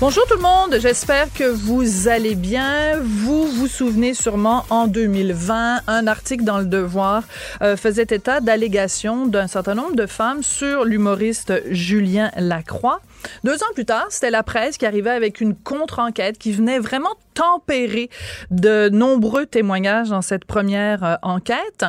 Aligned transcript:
Bonjour 0.00 0.24
tout 0.26 0.36
le 0.36 0.42
monde, 0.42 0.76
j'espère 0.80 1.26
que 1.32 1.42
vous 1.42 2.06
allez 2.06 2.36
bien. 2.36 3.00
Vous 3.02 3.48
vous 3.48 3.66
souvenez 3.66 4.14
sûrement 4.14 4.64
en 4.70 4.86
2020, 4.86 5.80
un 5.88 6.06
article 6.06 6.44
dans 6.44 6.58
Le 6.58 6.66
Devoir 6.66 7.24
euh, 7.62 7.76
faisait 7.76 8.06
état 8.08 8.40
d'allégations 8.40 9.26
d'un 9.26 9.48
certain 9.48 9.74
nombre 9.74 9.96
de 9.96 10.06
femmes 10.06 10.44
sur 10.44 10.84
l'humoriste 10.84 11.52
Julien 11.72 12.30
Lacroix. 12.36 13.00
Deux 13.44 13.56
ans 13.62 13.72
plus 13.74 13.84
tard, 13.84 14.06
c'était 14.10 14.30
la 14.30 14.42
presse 14.42 14.78
qui 14.78 14.86
arrivait 14.86 15.10
avec 15.10 15.40
une 15.40 15.54
contre-enquête 15.54 16.38
qui 16.38 16.52
venait 16.52 16.78
vraiment 16.78 17.14
tempérer 17.34 18.10
de 18.50 18.88
nombreux 18.88 19.46
témoignages 19.46 20.08
dans 20.08 20.22
cette 20.22 20.44
première 20.44 21.04
euh, 21.04 21.14
enquête. 21.22 21.84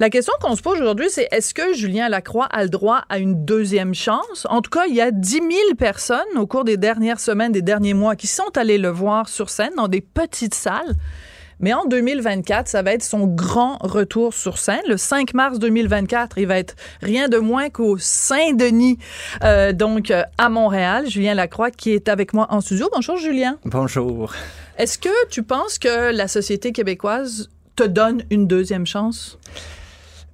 La 0.00 0.10
question 0.10 0.32
qu'on 0.40 0.56
se 0.56 0.62
pose 0.62 0.80
aujourd'hui, 0.80 1.06
c'est 1.10 1.28
est-ce 1.30 1.54
que 1.54 1.74
Julien 1.74 2.08
Lacroix 2.08 2.46
a 2.46 2.64
le 2.64 2.68
droit 2.68 3.04
à 3.08 3.18
une 3.18 3.44
deuxième 3.44 3.94
chance? 3.94 4.46
En 4.50 4.62
tout 4.62 4.70
cas, 4.70 4.86
il 4.88 4.94
y 4.94 5.00
a 5.00 5.12
10 5.12 5.30
000 5.30 5.44
personnes 5.78 6.18
au 6.36 6.46
cours 6.46 6.64
des 6.64 6.76
dernières 6.76 7.20
semaines, 7.20 7.52
des 7.52 7.62
derniers 7.62 7.94
mois, 7.94 8.16
qui 8.16 8.26
sont 8.26 8.56
allées 8.56 8.78
le 8.78 8.88
voir 8.88 9.28
sur 9.28 9.48
scène 9.48 9.74
dans 9.76 9.88
des 9.88 10.00
petites 10.00 10.54
salles. 10.54 10.96
Mais 11.60 11.74
en 11.74 11.84
2024, 11.84 12.68
ça 12.68 12.82
va 12.82 12.92
être 12.92 13.02
son 13.02 13.26
grand 13.26 13.76
retour 13.80 14.32
sur 14.32 14.56
scène. 14.56 14.80
Le 14.88 14.96
5 14.96 15.34
mars 15.34 15.58
2024, 15.58 16.38
il 16.38 16.46
va 16.46 16.58
être 16.58 16.74
rien 17.02 17.28
de 17.28 17.36
moins 17.36 17.68
qu'au 17.68 17.98
Saint-Denis, 17.98 18.98
euh, 19.44 19.72
donc 19.72 20.10
euh, 20.10 20.22
à 20.38 20.48
Montréal. 20.48 21.06
Julien 21.08 21.34
Lacroix 21.34 21.70
qui 21.70 21.90
est 21.90 22.08
avec 22.08 22.32
moi 22.32 22.46
en 22.48 22.62
studio. 22.62 22.88
Bonjour 22.92 23.18
Julien. 23.18 23.58
Bonjour. 23.66 24.32
Est-ce 24.78 24.98
que 24.98 25.28
tu 25.28 25.42
penses 25.42 25.78
que 25.78 26.12
la 26.14 26.28
société 26.28 26.72
québécoise 26.72 27.50
te 27.76 27.82
donne 27.82 28.22
une 28.30 28.46
deuxième 28.46 28.86
chance? 28.86 29.38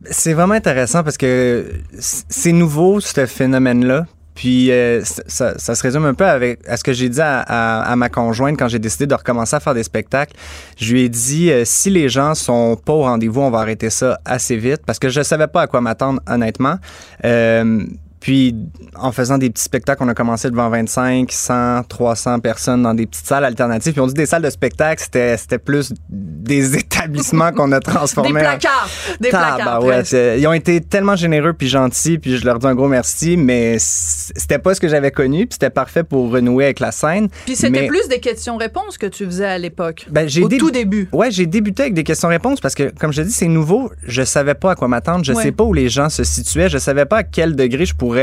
C'est 0.09 0.34
vraiment 0.34 0.55
intéressant 0.55 1.03
parce 1.03 1.17
que 1.17 1.72
c'est 1.99 2.53
nouveau, 2.53 3.01
ce 3.01 3.27
phénomène-là. 3.27 4.06
Puis 4.37 4.71
euh, 4.71 5.03
ça, 5.03 5.59
se 5.59 5.83
résume 5.83 6.05
un 6.05 6.15
peu 6.15 6.27
avec 6.27 6.61
à 6.69 6.77
ce 6.77 6.85
que 6.85 6.93
j'ai 6.93 7.09
dit 7.09 7.21
à, 7.21 7.41
à, 7.41 7.97
ma 7.97 8.11
conjointe 8.11 8.59
quand 8.59 8.69
j'ai 8.69 8.79
décidé 8.79 9.07
de 9.07 9.15
recommencer 9.15 9.57
à 9.57 9.61
faire 9.61 9.75
des 9.75 9.83
spectacles. 9.83 10.35
Je 10.79 10.93
lui 10.93 11.03
ai 11.03 11.09
dit 11.09 11.51
euh, 11.51 11.63
si 11.65 11.89
les 11.89 12.09
gens 12.11 12.35
sont 12.35 12.77
pas 12.77 12.93
au 12.93 13.03
rendez-vous, 13.03 13.41
on 13.41 13.51
va 13.51 13.61
arrêter 13.61 13.91
ça 13.91 14.21
assez 14.27 14.57
vite 14.57 14.83
parce 14.87 14.99
que 14.99 15.09
je 15.09 15.23
savais 15.23 15.47
pas 15.47 15.63
à 15.63 15.67
quoi 15.67 15.81
m'attendre 15.81 16.21
honnêtement. 16.29 16.77
Euh, 17.25 17.81
puis, 18.27 18.57
en 18.97 19.13
faisant 19.13 19.39
des 19.39 19.51
petits 19.51 19.63
spectacles, 19.63 20.03
on 20.03 20.09
a 20.09 20.15
commencé 20.15 20.51
devant 20.51 20.69
25, 20.69 21.31
100, 21.31 21.85
300 21.85 22.41
personnes 22.41 22.83
dans 22.83 22.93
des 22.93 23.07
petites 23.07 23.25
salles 23.25 23.45
alternatives. 23.45 23.93
Puis 23.93 24.01
on 24.01 24.09
dit 24.09 24.15
des 24.15 24.27
salles 24.27 24.43
de 24.43 24.51
spectacle, 24.51 25.01
c'était, 25.01 25.59
plus 25.59 25.93
des 26.11 26.77
établissements 26.81 27.53
qu'on 27.53 27.71
a 27.71 27.79
transformés. 27.79 28.33
des 28.33 28.41
placards. 28.41 28.89
Des 29.21 29.29
placards. 29.29 29.85
Ouais, 29.85 30.03
ils 30.41 30.45
ont 30.49 30.53
été 30.53 30.81
tellement 30.81 31.15
généreux 31.15 31.53
puis 31.53 31.69
gentils, 31.69 32.19
puis 32.19 32.37
je 32.37 32.45
leur 32.45 32.59
dis 32.59 32.67
un 32.67 32.75
gros 32.75 32.89
merci, 32.89 33.37
mais 33.37 33.77
c'était 33.79 34.59
pas 34.59 34.75
ce 34.75 34.81
que 34.81 34.89
j'avais 34.89 35.13
connu, 35.13 35.47
puis 35.47 35.53
c'était 35.53 35.71
parfait 35.71 36.03
pour 36.03 36.33
renouer 36.33 36.65
avec 36.65 36.81
la 36.81 36.91
scène. 36.91 37.29
Puis 37.45 37.55
c'était 37.55 37.87
plus 37.87 38.09
des 38.09 38.19
questions-réponses 38.19 38.99
que 38.99 39.07
tu 39.07 39.25
faisais 39.25 39.47
à 39.47 39.59
l'époque. 39.59 40.05
Ben, 40.11 40.29
au 40.43 40.49
tout 40.49 40.73
début. 40.73 41.09
Ouais, 41.13 41.31
j'ai 41.31 41.47
débuté 41.47 41.83
avec 41.83 41.95
des 41.95 42.03
questions-réponses 42.03 42.61
parce 42.61 42.75
que, 42.75 42.93
comme 42.99 43.13
je 43.13 43.23
dis, 43.23 43.31
c'est 43.31 43.47
nouveau. 43.47 43.93
Je 44.03 44.25
savais 44.25 44.55
pas 44.55 44.73
à 44.73 44.75
quoi 44.75 44.89
m'attendre. 44.89 45.25
Je 45.25 45.33
sais 45.33 45.53
pas 45.53 45.63
où 45.63 45.73
les 45.73 45.89
gens 45.89 46.09
se 46.09 46.25
situaient. 46.25 46.69
Je 46.69 46.79
savais 46.79 47.05
pas 47.05 47.19
à 47.19 47.23
quel 47.23 47.55
degré 47.55 47.87
je 47.87 47.95
pourrais 47.95 48.16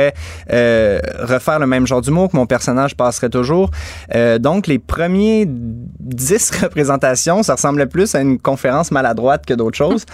euh, 0.52 1.00
refaire 1.20 1.60
le 1.60 1.68
même 1.68 1.88
genre 1.88 2.02
d'humour, 2.02 2.30
que 2.30 2.38
mon 2.38 2.46
personnage 2.46 2.96
passerait 2.96 3.30
toujours. 3.30 3.72
Euh, 4.16 4.40
donc, 4.40 4.68
les 4.68 4.80
premiers 4.80 5.46
dix 5.48 6.52
représentations, 6.62 7.44
ça 7.44 7.56
ressemblait 7.56 7.86
plus 7.86 8.16
à 8.16 8.22
une 8.22 8.40
conférence 8.40 8.92
maladroite 8.92 9.46
que 9.46 9.54
d'autres 9.54 9.78
choses. 9.78 10.06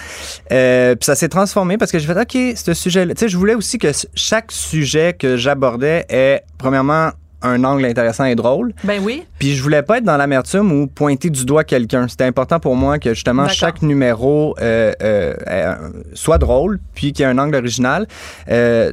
Euh, 0.51 0.95
puis 0.95 1.05
ça 1.05 1.15
s'est 1.15 1.29
transformé 1.29 1.77
parce 1.77 1.91
que 1.91 1.99
j'ai 1.99 2.07
fait, 2.07 2.19
OK, 2.19 2.55
ce 2.55 2.73
sujet-là, 2.73 3.13
tu 3.13 3.19
sais, 3.19 3.29
je 3.29 3.37
voulais 3.37 3.55
aussi 3.55 3.77
que 3.77 3.89
chaque 4.15 4.51
sujet 4.51 5.13
que 5.13 5.37
j'abordais 5.37 6.05
est, 6.09 6.43
premièrement, 6.57 7.11
un 7.41 7.63
angle 7.63 7.85
intéressant 7.85 8.25
et 8.25 8.35
drôle. 8.35 8.73
Ben 8.83 9.01
oui. 9.03 9.23
Puis 9.39 9.55
je 9.55 9.63
voulais 9.63 9.81
pas 9.81 9.99
être 9.99 10.03
dans 10.03 10.17
l'amertume 10.17 10.71
ou 10.71 10.87
pointer 10.87 11.29
du 11.29 11.45
doigt 11.45 11.63
quelqu'un. 11.63 12.07
C'était 12.07 12.25
important 12.25 12.59
pour 12.59 12.75
moi 12.75 12.99
que 12.99 13.13
justement 13.13 13.47
chaque 13.47 13.81
numéro 13.81 14.55
euh, 14.61 14.91
euh, 15.01 15.33
euh, 15.47 15.75
soit 16.13 16.37
drôle, 16.37 16.79
puis 16.93 17.13
qu'il 17.13 17.23
y 17.23 17.27
ait 17.27 17.31
un 17.31 17.37
angle 17.37 17.55
original. 17.55 18.07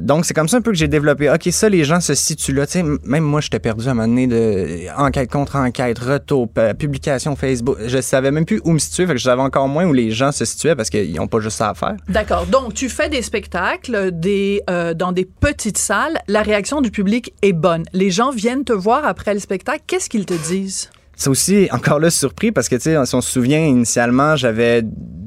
Donc 0.00 0.24
c'est 0.24 0.34
comme 0.34 0.48
ça 0.48 0.58
un 0.58 0.60
peu 0.60 0.70
que 0.70 0.76
j'ai 0.76 0.88
développé. 0.88 1.30
Ok, 1.30 1.48
ça 1.50 1.68
les 1.68 1.84
gens 1.84 2.00
se 2.00 2.14
situent 2.14 2.54
là. 2.54 2.66
Tu 2.66 2.72
sais, 2.72 2.84
même 3.04 3.24
moi 3.24 3.40
j'étais 3.40 3.58
perdu 3.58 3.88
à 3.88 3.90
un 3.90 3.94
moment 3.94 4.08
donné 4.08 4.26
de 4.26 4.88
enquête 4.96 5.30
contre 5.30 5.56
enquête, 5.56 5.98
retour, 5.98 6.48
publication 6.78 7.34
Facebook. 7.34 7.78
Je 7.86 8.00
savais 8.00 8.30
même 8.30 8.44
plus 8.44 8.60
où 8.64 8.72
me 8.72 8.78
situer. 8.78 9.06
Fait 9.06 9.12
que 9.12 9.18
je 9.18 9.24
savais 9.24 9.42
encore 9.42 9.68
moins 9.68 9.86
où 9.86 9.92
les 9.92 10.10
gens 10.10 10.32
se 10.32 10.44
situaient 10.44 10.76
parce 10.76 10.90
qu'ils 10.90 11.14
n'ont 11.14 11.28
pas 11.28 11.40
juste 11.40 11.56
ça 11.56 11.70
à 11.70 11.74
faire. 11.74 11.96
D'accord. 12.08 12.46
Donc 12.46 12.74
tu 12.74 12.88
fais 12.88 13.08
des 13.08 13.22
spectacles 13.22 14.10
des 14.12 14.62
dans 14.94 15.12
des 15.12 15.24
petites 15.24 15.78
salles. 15.78 16.18
La 16.28 16.42
réaction 16.42 16.80
du 16.80 16.90
public 16.90 17.32
est 17.42 17.52
bonne. 17.52 17.84
Les 17.92 18.10
gens 18.10 18.30
viennent 18.36 18.64
te 18.64 18.72
voir 18.72 19.04
après 19.04 19.34
le 19.34 19.40
spectacle, 19.40 19.82
qu'est-ce 19.86 20.08
qu'ils 20.08 20.26
te 20.26 20.34
disent? 20.34 20.90
C'est 21.16 21.30
aussi 21.30 21.68
encore 21.72 21.98
là 21.98 22.10
surpris 22.10 22.52
parce 22.52 22.68
que, 22.68 22.76
tu 22.76 22.82
sais, 22.82 23.06
si 23.06 23.14
on 23.14 23.20
se 23.22 23.30
souvient, 23.30 23.64
initialement, 23.64 24.36
j'avais 24.36 24.82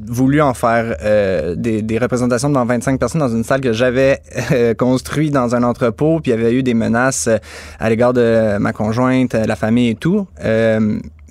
voulu 0.07 0.41
en 0.41 0.53
faire 0.53 0.97
euh, 1.01 1.55
des, 1.55 1.97
représentations 1.97 2.49
devant 2.49 2.65
25 2.65 2.99
personnes 2.99 3.21
dans 3.21 3.29
une 3.29 3.43
salle 3.43 3.61
que 3.61 3.73
j'avais 3.73 4.19
euh, 4.51 4.73
construite 4.73 5.31
dans 5.31 5.55
un 5.55 5.63
entrepôt, 5.63 6.19
puis 6.19 6.31
il 6.31 6.35
y 6.35 6.39
avait 6.39 6.53
eu 6.53 6.63
des 6.63 6.73
menaces 6.73 7.27
euh, 7.27 7.37
à 7.79 7.89
l'égard 7.89 8.13
de 8.13 8.57
ma 8.59 8.73
conjointe, 8.73 9.33
la 9.33 9.55
famille 9.55 9.89
et 9.89 9.95
tout. 9.95 10.27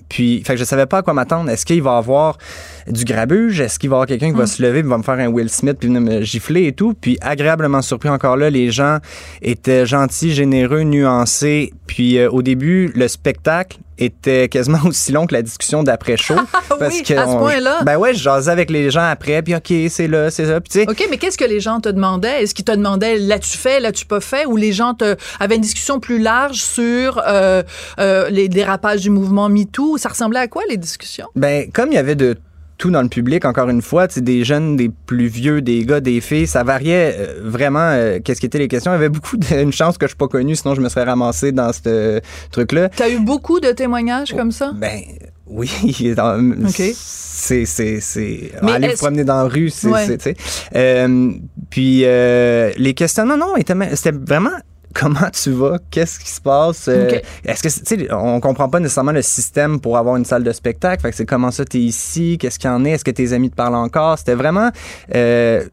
Puis, 0.09 0.43
fait 0.45 0.55
que 0.55 0.59
je 0.59 0.65
savais 0.65 0.87
pas 0.87 0.99
à 0.99 1.03
quoi 1.03 1.15
m'attendre. 1.15 1.51
Est-ce 1.51 1.67
qu'il 1.67 1.83
va 1.83 1.95
y 1.95 1.99
avoir 1.99 2.39
du 2.87 3.05
grabuge? 3.05 3.61
Est-ce 3.61 3.79
qu'il 3.79 3.91
va 3.91 3.95
y 3.95 3.97
avoir 3.97 4.07
quelqu'un 4.07 4.31
qui 4.31 4.37
va 4.37 4.45
hmm. 4.45 4.47
se 4.47 4.63
lever, 4.63 4.83
va 4.83 4.99
me 4.99 5.03
faire 5.03 5.19
un 5.19 5.29
Will 5.29 5.51
Smith, 5.51 5.77
puis 5.79 5.89
venir 5.89 6.01
me 6.01 6.23
gifler 6.23 6.67
et 6.67 6.73
tout? 6.73 6.95
Puis 6.95 7.19
agréablement 7.21 7.83
surpris 7.83 8.09
encore 8.09 8.37
là, 8.37 8.51
les 8.51 8.71
gens 8.71 8.99
étaient 9.43 9.87
gentils, 9.87 10.33
généreux, 10.33 10.83
nuancés. 10.83 11.73
Puis 11.87 12.25
au 12.27 12.43
début, 12.43 12.91
le 12.95 13.09
spectacle, 13.09 13.79
était 13.99 14.49
quasiment 14.49 14.79
aussi 14.85 15.13
long 15.13 15.27
que 15.27 15.35
la 15.35 15.43
discussion 15.43 15.83
d'après-show. 15.83 16.35
parce 16.79 16.95
oui, 16.95 17.17
à 17.17 17.27
ce 17.27 17.37
point-là. 17.37 17.83
Ben 17.85 17.97
ouais, 17.97 18.15
je 18.15 18.23
jasais 18.23 18.51
avec 18.51 18.71
les 18.71 18.91
gens 18.91 19.09
après, 19.09 19.43
puis 19.43 19.55
OK, 19.55 19.73
c'est 19.91 20.09
là, 20.09 20.31
c'est 20.31 20.47
ça. 20.47 20.61
Puis, 20.61 20.83
OK, 20.89 21.07
mais 21.11 21.19
qu'est-ce 21.19 21.39
que 21.39 21.45
les 21.45 21.61
gens 21.61 21.81
te 21.81 21.89
demandaient? 21.89 22.43
Est-ce 22.43 22.55
qu'ils 22.55 22.65
te 22.65 22.73
demandaient 22.73 23.19
l'as-tu 23.19 23.57
fait, 23.57 23.81
l'as-tu 23.81 24.07
pas 24.07 24.21
fait? 24.21 24.47
Ou 24.47 24.57
les 24.57 24.73
gens 24.73 24.95
te, 24.95 25.17
avaient 25.41 25.57
une 25.57 25.63
discussion 25.63 26.01
plus 26.01 26.19
large 26.19 26.63
sur 26.63 27.23
euh, 27.27 27.63
euh, 27.99 28.29
les 28.31 28.49
dérapages 28.49 29.01
du 29.01 29.11
mouvement 29.11 29.49
MeToo? 29.49 29.99
Ça 29.99 30.09
ressemblait 30.11 30.41
à 30.41 30.49
quoi, 30.49 30.63
les 30.69 30.77
discussions? 30.77 31.29
Ben, 31.35 31.71
comme 31.73 31.91
il 31.93 31.95
y 31.95 31.99
avait 31.99 32.15
de 32.15 32.37
tout 32.79 32.91
dans 32.91 33.03
le 33.03 33.09
public. 33.09 33.45
Encore 33.45 33.69
une 33.69 33.83
fois, 33.83 34.07
des 34.07 34.45
jeunes, 34.45 34.77
des 34.77 34.89
plus 34.89 35.27
vieux, 35.27 35.61
des 35.61 35.85
gars, 35.85 36.01
des 36.01 36.21
filles, 36.21 36.47
ça 36.47 36.63
variait 36.65 37.15
euh, 37.19 37.41
vraiment. 37.45 37.91
euh, 37.91 38.21
Qu'est-ce 38.25 38.41
qui 38.41 38.47
étaient 38.47 38.59
les 38.59 38.69
questions 38.69 38.93
Il 38.93 38.95
y 38.95 38.97
avait 38.97 39.09
beaucoup 39.09 39.37
d'une 39.37 39.73
chance 39.73 39.99
que 39.99 40.07
je 40.07 40.11
suis 40.11 40.17
pas 40.17 40.29
connu, 40.29 40.55
sinon 40.57 40.75
je 40.75 40.81
me 40.81 40.89
serais 40.89 41.05
ramassé 41.05 41.53
dans 41.53 41.73
ce 41.73 42.21
truc-là. 42.53 42.89
T'as 42.89 43.11
eu 43.11 43.19
beaucoup 43.19 43.61
de 43.61 43.73
témoignages 43.73 44.33
comme 44.35 44.53
ça? 44.53 44.73
Ben 44.75 45.01
oui, 45.47 45.71
c'est 46.95 47.65
c'est 47.65 48.01
c'est 48.01 48.53
aller 48.63 48.87
vous 48.89 48.93
est-ce- 48.93 49.03
promener 49.03 49.25
dans 49.25 49.43
la 49.43 49.49
rue, 49.49 49.71
c'est 49.71 49.89
Ouais. 49.89 50.17
tu. 50.19 50.35
Euh, 50.77 51.31
puis 51.71 52.03
euh, 52.05 52.71
les 52.77 52.95
questionnements 52.95 53.37
non, 53.37 53.55
ma- 53.75 53.97
c'était 53.97 54.17
vraiment 54.17 54.51
comment 54.95 55.31
tu 55.33 55.51
vas, 55.51 55.79
qu'est-ce 55.91 56.19
qui 56.19 56.31
se 56.31 56.41
passe, 56.41 56.89
euh, 56.89 57.21
est-ce 57.45 57.63
que 57.63 57.69
tu 57.69 57.85
sais 57.85 58.13
on 58.13 58.41
comprend 58.41 58.69
pas 58.69 58.81
nécessairement 58.81 59.13
le 59.13 59.23
système 59.23 59.81
pour 59.81 59.97
avoir 59.97 60.17
une 60.17 60.25
salle 60.25 60.45
de 60.45 60.53
spectacle, 60.53 61.03
fait 61.03 61.11
que 61.11 61.17
c'est 61.17 61.27
comment 61.27 61.51
ça 61.51 61.65
t'es 61.65 61.79
ici, 61.79 62.39
qu'est-ce 62.39 62.59
qu'il 62.59 62.71
y 62.71 62.73
en 62.73 62.85
est, 62.85 62.91
est-ce 62.91 63.05
que 63.05 63.11
tes 63.11 63.33
amis 63.33 63.51
te 63.51 63.57
parlent 63.57 63.75
encore, 63.75 64.19
c'était 64.19 64.35
vraiment 64.35 64.71
euh, 65.15 65.65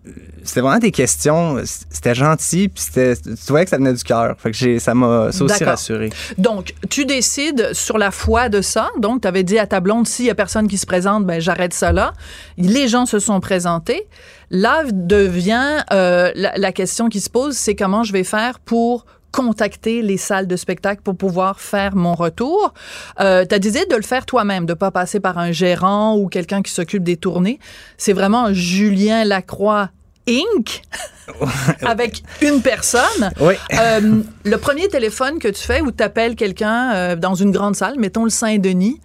c'était 0.43 0.61
vraiment 0.61 0.79
des 0.79 0.91
questions, 0.91 1.61
c'était 1.89 2.15
gentil, 2.15 2.69
puis 2.69 2.83
c'était 2.83 3.15
tu 3.15 3.31
voyais 3.47 3.65
que 3.65 3.71
ça 3.71 3.77
venait 3.77 3.93
du 3.93 4.03
cœur, 4.03 4.35
fait 4.37 4.51
que 4.51 4.57
j'ai 4.57 4.79
ça 4.79 4.93
m'a 4.93 5.31
ça 5.31 5.43
aussi 5.43 5.63
rassuré. 5.63 6.09
Donc, 6.37 6.73
tu 6.89 7.05
décides 7.05 7.73
sur 7.73 7.97
la 7.97 8.11
foi 8.11 8.49
de 8.49 8.61
ça. 8.61 8.89
Donc, 8.99 9.21
tu 9.21 9.27
avais 9.27 9.43
dit 9.43 9.57
à 9.57 9.67
ta 9.67 9.79
blonde, 9.79 10.07
s'il 10.07 10.25
y 10.25 10.29
a 10.29 10.35
personne 10.35 10.67
qui 10.67 10.77
se 10.77 10.85
présente, 10.85 11.25
ben 11.25 11.39
j'arrête 11.39 11.73
ça 11.73 11.91
là. 11.91 12.13
Les 12.57 12.87
gens 12.87 13.05
se 13.05 13.19
sont 13.19 13.39
présentés. 13.39 14.07
Là 14.49 14.83
devient 14.91 15.83
euh, 15.91 16.31
la, 16.35 16.57
la 16.57 16.71
question 16.71 17.09
qui 17.09 17.19
se 17.19 17.29
pose, 17.29 17.55
c'est 17.55 17.75
comment 17.75 18.03
je 18.03 18.13
vais 18.13 18.23
faire 18.23 18.59
pour 18.59 19.05
contacter 19.35 20.01
les 20.01 20.15
salles 20.15 20.47
de 20.47 20.55
spectacle 20.55 21.01
pour 21.01 21.17
pouvoir 21.17 21.59
faire 21.59 21.95
mon 21.95 22.13
retour. 22.13 22.73
Euh, 23.19 23.45
tu 23.45 23.53
as 23.53 23.59
décidé 23.59 23.85
de 23.85 23.95
le 23.95 24.01
faire 24.01 24.25
toi-même, 24.25 24.65
de 24.65 24.73
pas 24.73 24.91
passer 24.91 25.19
par 25.19 25.37
un 25.37 25.51
gérant 25.51 26.15
ou 26.15 26.29
quelqu'un 26.29 26.61
qui 26.61 26.71
s'occupe 26.71 27.03
des 27.03 27.17
tournées. 27.17 27.59
C'est 27.97 28.13
vraiment 28.13 28.53
Julien 28.53 29.25
Lacroix 29.25 29.89
Inc. 30.27 30.81
avec 31.81 32.23
une 32.41 32.61
personne. 32.61 33.31
Oui. 33.41 33.55
Euh, 33.73 34.21
le 34.43 34.57
premier 34.57 34.87
téléphone 34.87 35.39
que 35.39 35.49
tu 35.49 35.61
fais 35.61 35.81
où 35.81 35.91
tu 35.91 36.01
appelles 36.01 36.35
quelqu'un 36.35 36.93
euh, 36.93 37.15
dans 37.17 37.35
une 37.35 37.51
grande 37.51 37.75
salle, 37.75 37.99
mettons 37.99 38.23
le 38.23 38.29
Saint-Denis, 38.29 39.01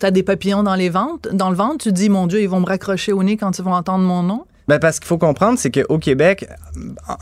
tu 0.00 0.06
as 0.06 0.10
des 0.10 0.24
papillons 0.24 0.64
dans, 0.64 0.74
les 0.74 0.88
ventes, 0.88 1.28
dans 1.32 1.50
le 1.50 1.56
ventre, 1.56 1.84
tu 1.84 1.90
te 1.90 1.94
dis, 1.94 2.08
mon 2.08 2.26
Dieu, 2.26 2.42
ils 2.42 2.48
vont 2.48 2.60
me 2.60 2.66
raccrocher 2.66 3.12
au 3.12 3.22
nez 3.22 3.36
quand 3.36 3.58
ils 3.58 3.64
vont 3.64 3.74
entendre 3.74 4.04
mon 4.04 4.22
nom. 4.24 4.44
Ben 4.68 4.78
parce 4.78 5.00
qu'il 5.00 5.08
faut 5.08 5.18
comprendre, 5.18 5.58
c'est 5.58 5.70
qu'au 5.70 5.98
Québec, 5.98 6.46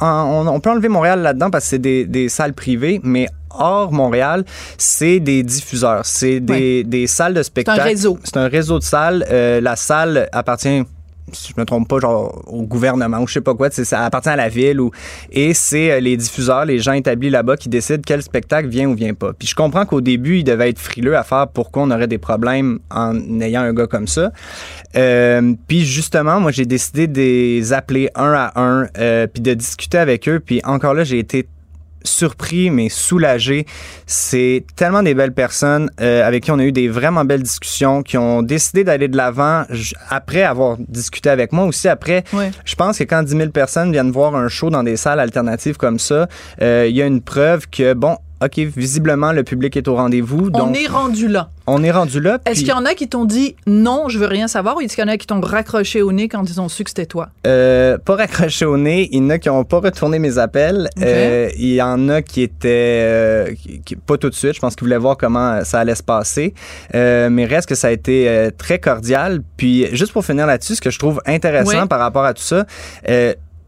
on, 0.01 0.47
on 0.49 0.61
peut 0.61 0.71
enlever 0.71 0.89
Montréal 0.89 1.23
là-dedans 1.23 1.51
parce 1.51 1.65
que 1.65 1.71
c'est 1.71 1.79
des, 1.79 2.05
des 2.05 2.29
salles 2.29 2.55
privées, 2.55 3.01
mais 3.05 3.29
hors 3.51 3.93
Montréal, 3.93 4.45
c'est 4.79 5.21
des 5.21 5.43
diffuseurs, 5.43 6.05
c'est 6.05 6.41
des, 6.41 6.85
des 6.85 7.07
salles 7.07 7.35
de 7.35 7.43
spectacle. 7.43 7.81
réseau. 7.81 8.19
C'est 8.25 8.37
un 8.37 8.49
réseau 8.49 8.79
de 8.79 8.85
salles. 8.85 9.25
Euh, 9.31 9.61
la 9.61 9.77
salle 9.77 10.29
appartient 10.33 10.83
si 11.33 11.53
je 11.55 11.61
me 11.61 11.65
trompe 11.65 11.89
pas, 11.89 11.99
genre 11.99 12.43
au 12.47 12.63
gouvernement 12.63 13.19
ou 13.19 13.27
je 13.27 13.35
sais 13.35 13.41
pas 13.41 13.55
quoi, 13.55 13.71
ça 13.71 14.05
appartient 14.05 14.29
à 14.29 14.37
la 14.37 14.49
ville 14.49 14.81
ou 14.81 14.91
et 15.31 15.55
c'est 15.55 15.93
euh, 15.93 16.01
les 16.01 16.17
diffuseurs, 16.17 16.65
les 16.65 16.79
gens 16.79 16.93
établis 16.93 17.31
là-bas 17.31 17.57
qui 17.57 17.69
décident 17.69 18.03
quel 18.05 18.23
spectacle 18.23 18.69
vient 18.69 18.89
ou 18.89 18.95
vient 18.95 19.15
pas. 19.15 19.33
Puis 19.33 19.49
je 19.49 19.55
comprends 19.55 19.87
qu'au 19.87 20.01
début, 20.01 20.39
ils 20.39 20.45
devaient 20.45 20.71
être 20.71 20.79
frileux 20.79 21.17
à 21.17 21.25
faire 21.25 21.49
pourquoi 21.49 21.83
on 21.83 21.91
aurait 21.91 22.07
des 22.07 22.19
problèmes 22.19 22.79
en 22.91 23.41
ayant 23.41 23.63
un 23.63 23.73
gars 23.73 23.87
comme 23.87 24.07
ça. 24.07 24.33
Euh, 24.97 25.55
puis 25.67 25.85
justement, 25.85 26.41
moi 26.41 26.53
j'ai 26.53 26.67
décidé 26.67 27.07
de 27.07 27.19
les 27.19 27.73
appeler 27.73 28.11
un 28.15 28.33
à 28.33 28.53
un, 28.61 28.87
euh, 28.99 29.27
puis 29.27 29.43
de 29.43 29.55
discuter 29.55 29.99
avec 29.99 30.29
eux. 30.29 30.41
Puis 30.41 30.61
encore 30.65 30.95
là, 30.95 31.05
j'ai 31.05 31.19
été 31.19 31.47
surpris 32.07 32.71
mais 32.71 32.89
soulagé. 32.89 33.67
C'est 34.07 34.65
tellement 34.77 35.03
des 35.03 35.15
belles 35.15 35.35
personnes 35.35 35.91
euh, 36.01 36.27
avec 36.27 36.45
qui 36.45 36.51
on 36.51 36.59
a 36.59 36.65
eu 36.65 36.73
des 36.73 36.89
vraiment 36.89 37.25
belles 37.25 37.43
discussions, 37.43 38.03
qui 38.03 38.17
ont 38.17 38.43
décidé 38.43 38.85
d'aller 38.85 39.09
de 39.09 39.17
l'avant 39.17 39.65
après 40.09 40.43
avoir 40.43 40.77
discuté 40.79 41.31
avec 41.31 41.53
moi 41.53 41.65
aussi. 41.65 41.89
Après, 41.89 42.25
je 42.65 42.75
pense 42.75 42.99
que 42.99 43.05
quand 43.05 43.23
10 43.23 43.37
000 43.37 43.51
personnes 43.51 43.93
viennent 43.93 44.11
voir 44.11 44.35
un 44.35 44.49
show 44.49 44.71
dans 44.71 44.83
des 44.83 44.97
salles 44.97 45.21
alternatives 45.21 45.77
comme 45.77 45.99
ça, 45.99 46.29
euh, 46.63 46.87
il 46.89 46.97
y 46.97 47.03
a 47.03 47.07
une 47.07 47.21
preuve 47.21 47.67
que, 47.69 47.95
bon, 47.95 48.17
OK, 48.43 48.59
visiblement, 48.59 49.33
le 49.33 49.45
public 49.45 49.77
est 49.79 49.89
au 49.89 49.95
rendez-vous. 49.95 50.49
On 50.53 50.59
Donc, 50.67 50.77
est 50.79 50.87
rendu 50.89 51.27
là. 51.27 51.49
on 51.67 51.83
est 51.83 51.91
rendu 51.91 52.21
là. 52.21 52.35
Est-ce 52.45 52.57
puis- 52.57 52.65
qu'il 52.65 52.69
y 52.69 52.73
en 52.73 52.85
a 52.85 52.93
qui 52.95 53.09
t'ont 53.09 53.25
dit 53.25 53.57
non, 53.67 54.11
je 54.11 54.19
veux 54.19 54.27
rien 54.27 54.47
savoir, 54.47 54.77
ou 54.77 54.81
est-ce 54.83 54.95
qu'il 54.95 55.05
y 55.05 55.09
en 55.09 55.11
a 55.11 55.17
qui 55.17 55.27
t'ont 55.27 55.41
raccroché 55.41 56.03
au 56.03 56.13
nez 56.13 56.29
quand 56.29 56.45
ils 56.49 56.61
ont 56.61 56.69
su 56.69 56.85
que 56.85 56.91
c'était 56.91 57.07
toi? 57.07 57.29
Euh, 57.47 57.97
pas 57.97 58.17
raccroché 58.17 58.67
au 58.67 58.77
nez. 58.77 59.09
Il 59.13 59.23
y 59.23 59.27
en 59.27 59.31
a 59.31 59.39
qui 59.39 59.49
n'ont 59.49 59.65
pas 59.65 59.81
retourné 59.81 60.19
mes 60.19 60.37
appels. 60.37 60.91
Euh, 61.03 61.49
il 61.57 61.73
y 61.75 61.81
en 61.81 62.09
a 62.11 62.21
qui 62.21 62.43
étaient 62.43 63.01
euh, 63.03 63.55
qui- 63.87 63.97
pas 63.97 64.19
tout 64.19 64.29
de 64.29 64.35
suite. 64.35 64.55
Je 64.55 64.61
pense 64.61 64.77
qu'ils 64.77 64.85
voulaient 64.85 64.99
voir 64.99 65.17
comment 65.17 65.65
ça 65.65 65.81
allait 65.81 65.95
se 65.95 66.03
passer. 66.03 66.53
Euh, 66.95 67.31
mais 67.31 67.47
reste 67.47 67.69
que 67.69 67.75
ça 67.75 67.89
a 67.89 67.91
été 67.91 68.51
très 68.59 68.79
cordial. 68.79 69.41
Puis 69.57 69.87
juste 69.97 70.13
pour 70.13 70.25
finir 70.27 70.47
là-dessus, 70.47 70.75
ce 70.75 70.81
que 70.83 70.91
je 70.91 70.99
trouve 70.99 71.23
intéressant 71.25 71.83
Oui. 71.83 71.89
par 71.89 72.01
rapport 72.01 72.25
à 72.25 72.35
tout 72.35 72.43
ça, 72.43 72.67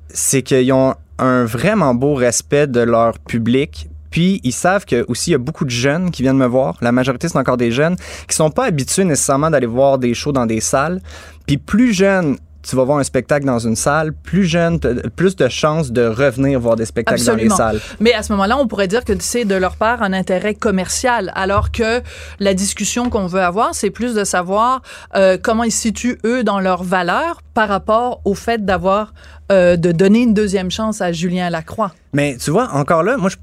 c'est 0.09 0.43
qu'ils 0.43 0.73
ont 0.73 0.95
un 1.19 1.45
vraiment 1.45 1.95
beau 1.95 2.15
respect 2.15 2.67
de 2.67 2.81
leur 2.81 3.19
public. 3.19 3.89
Puis 4.11 4.41
ils 4.45 4.53
savent 4.53 4.85
que 4.85 5.05
aussi 5.09 5.31
il 5.31 5.33
y 5.33 5.37
a 5.37 5.39
beaucoup 5.39 5.65
de 5.65 5.71
jeunes 5.71 6.11
qui 6.11 6.23
viennent 6.23 6.39
me 6.39 6.47
voir. 6.47 6.77
La 6.81 6.93
majorité 6.93 7.29
c'est 7.29 7.39
encore 7.39 7.57
des 7.57 7.71
jeunes 7.71 7.97
qui 8.29 8.37
sont 8.37 8.51
pas 8.51 8.65
habitués 8.67 9.05
nécessairement 9.05 9.51
d'aller 9.51 9.67
voir 9.67 9.99
des 9.99 10.15
shows 10.15 10.33
dans 10.33 10.47
des 10.47 10.61
salles. 10.61 11.01
Puis 11.47 11.59
plus 11.59 11.93
jeune 11.93 12.37
tu 12.69 12.77
vas 12.77 12.85
voir 12.85 12.99
un 12.99 13.05
spectacle 13.05 13.47
dans 13.47 13.59
une 13.59 13.77
salle, 13.77 14.13
plus 14.13 14.45
jeune, 14.45 14.79
plus 15.17 15.37
de 15.37 15.49
chances 15.49 15.91
de 15.91 16.07
revenir 16.07 16.61
voir 16.61 16.77
des 16.77 16.85
spectacles 16.85 17.21
Absolument. 17.21 17.57
dans 17.57 17.71
les 17.73 17.79
salles. 17.79 17.97
Mais 18.01 18.13
à 18.13 18.23
ce 18.23 18.33
moment-là, 18.33 18.59
on 18.59 18.67
pourrait 18.67 18.89
dire 18.89 19.05
que 19.05 19.13
c'est 19.21 19.45
de 19.45 19.55
leur 19.55 19.77
part 19.77 20.03
un 20.03 20.13
intérêt 20.13 20.55
commercial, 20.55 21.33
alors 21.35 21.71
que 21.71 22.03
la 22.41 22.55
discussion 22.55 23.11
qu'on 23.11 23.27
veut 23.27 23.41
avoir, 23.41 23.75
c'est 23.75 23.91
plus 23.91 24.15
de 24.15 24.25
savoir 24.25 24.83
euh, 25.15 25.39
comment 25.41 25.65
ils 25.65 25.71
se 25.71 25.81
situent, 25.81 26.19
eux, 26.25 26.45
dans 26.45 26.61
leurs 26.61 26.83
valeurs 26.83 27.41
par 27.55 27.69
rapport 27.69 28.21
au 28.25 28.35
fait 28.35 28.65
d'avoir, 28.65 29.15
euh, 29.51 29.77
de 29.77 29.93
donner 29.93 30.21
une 30.21 30.35
deuxième 30.35 30.71
chance 30.71 31.01
à 31.01 31.13
Julien 31.13 31.49
Lacroix. 31.51 31.93
Mais 32.13 32.37
tu 32.37 32.51
vois, 32.51 32.71
encore 32.75 33.03
là, 33.03 33.17
moi, 33.17 33.31
je 33.31 33.37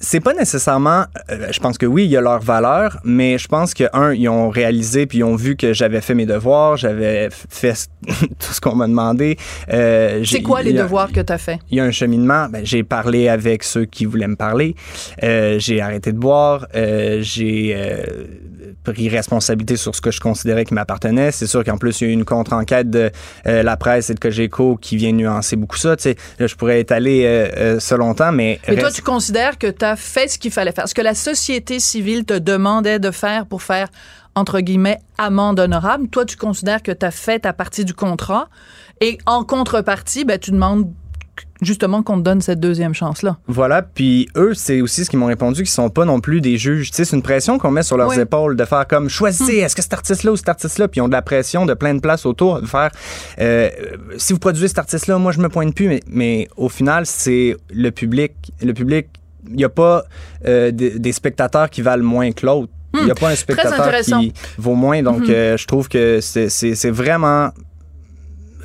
c'est 0.00 0.20
pas 0.20 0.32
nécessairement. 0.34 1.04
euh, 1.30 1.48
je 1.50 1.58
pense 1.60 1.76
que 1.78 1.86
oui, 1.86 2.04
il 2.04 2.10
y 2.10 2.16
a 2.16 2.20
leur 2.20 2.40
valeur, 2.40 2.98
mais 3.04 3.36
je 3.38 3.48
pense 3.48 3.74
que 3.74 3.84
un, 3.92 4.12
ils 4.14 4.28
ont 4.28 4.48
réalisé 4.48 5.06
puis 5.06 5.18
ils 5.18 5.24
ont 5.24 5.34
vu 5.36 5.56
que 5.56 5.72
j'avais 5.72 6.00
fait 6.00 6.14
mes 6.14 6.26
devoirs, 6.26 6.76
j'avais 6.76 7.28
fait 7.30 7.74
tout 8.06 8.52
ce 8.52 8.60
qu'on 8.60 8.74
m'a 8.76 8.86
demandé. 8.86 9.36
Euh, 9.72 10.22
C'est 10.24 10.42
quoi 10.42 10.62
les 10.62 10.78
a- 10.78 10.82
devoirs 10.82 11.10
que 11.12 11.20
tu 11.20 11.32
as 11.32 11.38
fait? 11.38 11.58
Il 11.70 11.76
y 11.78 11.80
a 11.80 11.84
un 11.84 11.90
cheminement. 11.90 12.48
Ben, 12.48 12.64
j'ai 12.64 12.82
parlé 12.84 13.28
avec 13.28 13.62
ceux 13.64 13.84
qui 13.86 14.04
voulaient 14.04 14.28
me 14.28 14.36
parler. 14.36 14.74
Euh, 15.22 15.58
j'ai 15.58 15.80
arrêté 15.80 16.12
de 16.12 16.18
boire. 16.18 16.66
J'ai 16.74 17.76
pris 18.84 19.08
responsabilité 19.08 19.76
sur 19.76 19.94
ce 19.94 20.00
que 20.00 20.10
je 20.10 20.20
considérais 20.20 20.64
qui 20.64 20.74
m'appartenait. 20.74 21.32
C'est 21.32 21.46
sûr 21.46 21.64
qu'en 21.64 21.78
plus, 21.78 22.00
il 22.00 22.04
y 22.04 22.06
a 22.08 22.10
eu 22.10 22.14
une 22.14 22.24
contre-enquête 22.24 22.90
de 22.90 23.10
la 23.44 23.76
presse 23.76 24.10
et 24.10 24.14
de 24.14 24.20
Cogeco 24.20 24.76
qui 24.76 24.96
vient 24.96 25.12
nuancer 25.12 25.56
beaucoup 25.56 25.76
ça. 25.76 25.96
Tu 25.96 26.02
sais, 26.04 26.16
là, 26.38 26.46
je 26.46 26.54
pourrais 26.54 26.80
étaler 26.80 27.48
ça 27.80 27.96
longtemps, 27.96 28.32
mais... 28.32 28.60
Mais 28.68 28.76
toi, 28.76 28.90
tu 28.90 29.02
considères 29.02 29.58
que 29.58 29.66
tu 29.66 29.84
as 29.88 29.96
fait 29.96 30.28
ce 30.28 30.38
qu'il 30.38 30.50
fallait 30.52 30.72
faire, 30.72 30.88
ce 30.88 30.94
que 30.94 31.02
la 31.02 31.14
société 31.14 31.80
civile 31.80 32.24
te 32.24 32.34
demandait 32.34 32.98
de 32.98 33.10
faire 33.10 33.46
pour 33.46 33.62
faire, 33.62 33.88
entre 34.34 34.60
guillemets, 34.60 34.98
amende 35.18 35.58
honorable. 35.60 36.08
Toi, 36.08 36.24
tu 36.24 36.36
considères 36.36 36.82
que 36.82 36.92
tu 36.92 37.04
as 37.04 37.10
fait 37.10 37.40
ta 37.40 37.52
partie 37.52 37.84
du 37.84 37.94
contrat 37.94 38.48
et 39.00 39.18
en 39.26 39.44
contrepartie, 39.44 40.24
ben, 40.24 40.38
tu 40.38 40.50
demandes 40.52 40.92
justement 41.60 42.02
qu'on 42.02 42.18
te 42.18 42.22
donne 42.22 42.40
cette 42.40 42.60
deuxième 42.60 42.94
chance-là. 42.94 43.36
Voilà, 43.46 43.82
puis 43.82 44.28
eux, 44.36 44.54
c'est 44.54 44.80
aussi 44.80 45.04
ce 45.04 45.10
qu'ils 45.10 45.18
m'ont 45.18 45.26
répondu, 45.26 45.62
qu'ils 45.62 45.70
sont 45.70 45.88
pas 45.90 46.04
non 46.04 46.20
plus 46.20 46.40
des 46.40 46.56
juges. 46.56 46.90
Tu 46.90 46.96
sais, 46.96 47.04
c'est 47.04 47.16
une 47.16 47.22
pression 47.22 47.58
qu'on 47.58 47.70
met 47.70 47.82
sur 47.82 47.96
leurs 47.96 48.08
Oui. 48.08 48.18
épaules 48.18 48.56
de 48.56 48.64
faire 48.64 48.86
comme 48.86 49.08
choisissez, 49.08 49.56
est-ce 49.58 49.74
que 49.76 49.82
cet 49.82 49.92
artiste-là 49.92 50.32
ou 50.32 50.36
cet 50.36 50.48
artiste-là, 50.48 50.88
puis 50.88 50.98
ils 50.98 51.02
ont 51.02 51.08
de 51.08 51.12
la 51.12 51.22
pression 51.22 51.66
de 51.66 51.74
plein 51.74 51.94
de 51.94 52.00
places 52.00 52.26
autour 52.26 52.60
de 52.60 52.66
faire 52.66 52.90
euh, 53.40 53.70
si 54.16 54.32
vous 54.32 54.38
produisez 54.38 54.68
cet 54.68 54.78
artiste-là, 54.78 55.18
moi 55.18 55.32
je 55.32 55.38
me 55.40 55.48
pointe 55.48 55.74
plus, 55.74 55.88
mais, 55.88 56.00
mais 56.08 56.48
au 56.56 56.68
final, 56.68 57.06
c'est 57.06 57.56
le 57.70 57.90
public. 57.90 58.32
Le 58.62 58.72
public, 58.72 59.06
n'y 59.56 59.64
a 59.64 59.68
pas 59.68 60.04
euh, 60.46 60.70
des, 60.70 60.98
des 60.98 61.12
spectateurs 61.12 61.70
qui 61.70 61.82
valent 61.82 62.04
moins 62.04 62.32
que 62.32 62.44
l'autre. 62.46 62.72
Il 62.94 63.04
n'y 63.04 63.10
a 63.10 63.14
pas 63.14 63.28
un 63.30 63.34
spectateur 63.36 63.92
qui 64.00 64.32
vaut 64.56 64.74
moins. 64.74 65.02
Donc, 65.02 65.28
euh, 65.28 65.56
je 65.56 65.66
trouve 65.66 65.88
que 65.88 66.20
c'est- 66.20 66.90
vraiment 66.90 67.50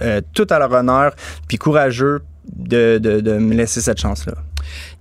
euh, 0.01 0.21
tout 0.33 0.47
à 0.49 0.59
leur 0.59 0.71
honneur, 0.71 1.13
puis 1.47 1.57
courageux 1.57 2.21
de, 2.55 2.97
de, 3.01 3.19
de 3.19 3.33
me 3.37 3.53
laisser 3.53 3.81
cette 3.81 3.99
chance-là. 3.99 4.33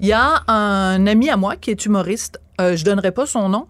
Il 0.01 0.07
y 0.07 0.13
a 0.13 0.43
un 0.49 1.07
ami 1.07 1.31
à 1.31 1.37
moi 1.37 1.57
qui 1.57 1.71
est 1.71 1.87
humoriste. 1.87 2.41
Euh, 2.61 2.77
je 2.77 2.85
donnerai 2.85 3.11
pas 3.13 3.27
son 3.27 3.49
nom. 3.49 3.67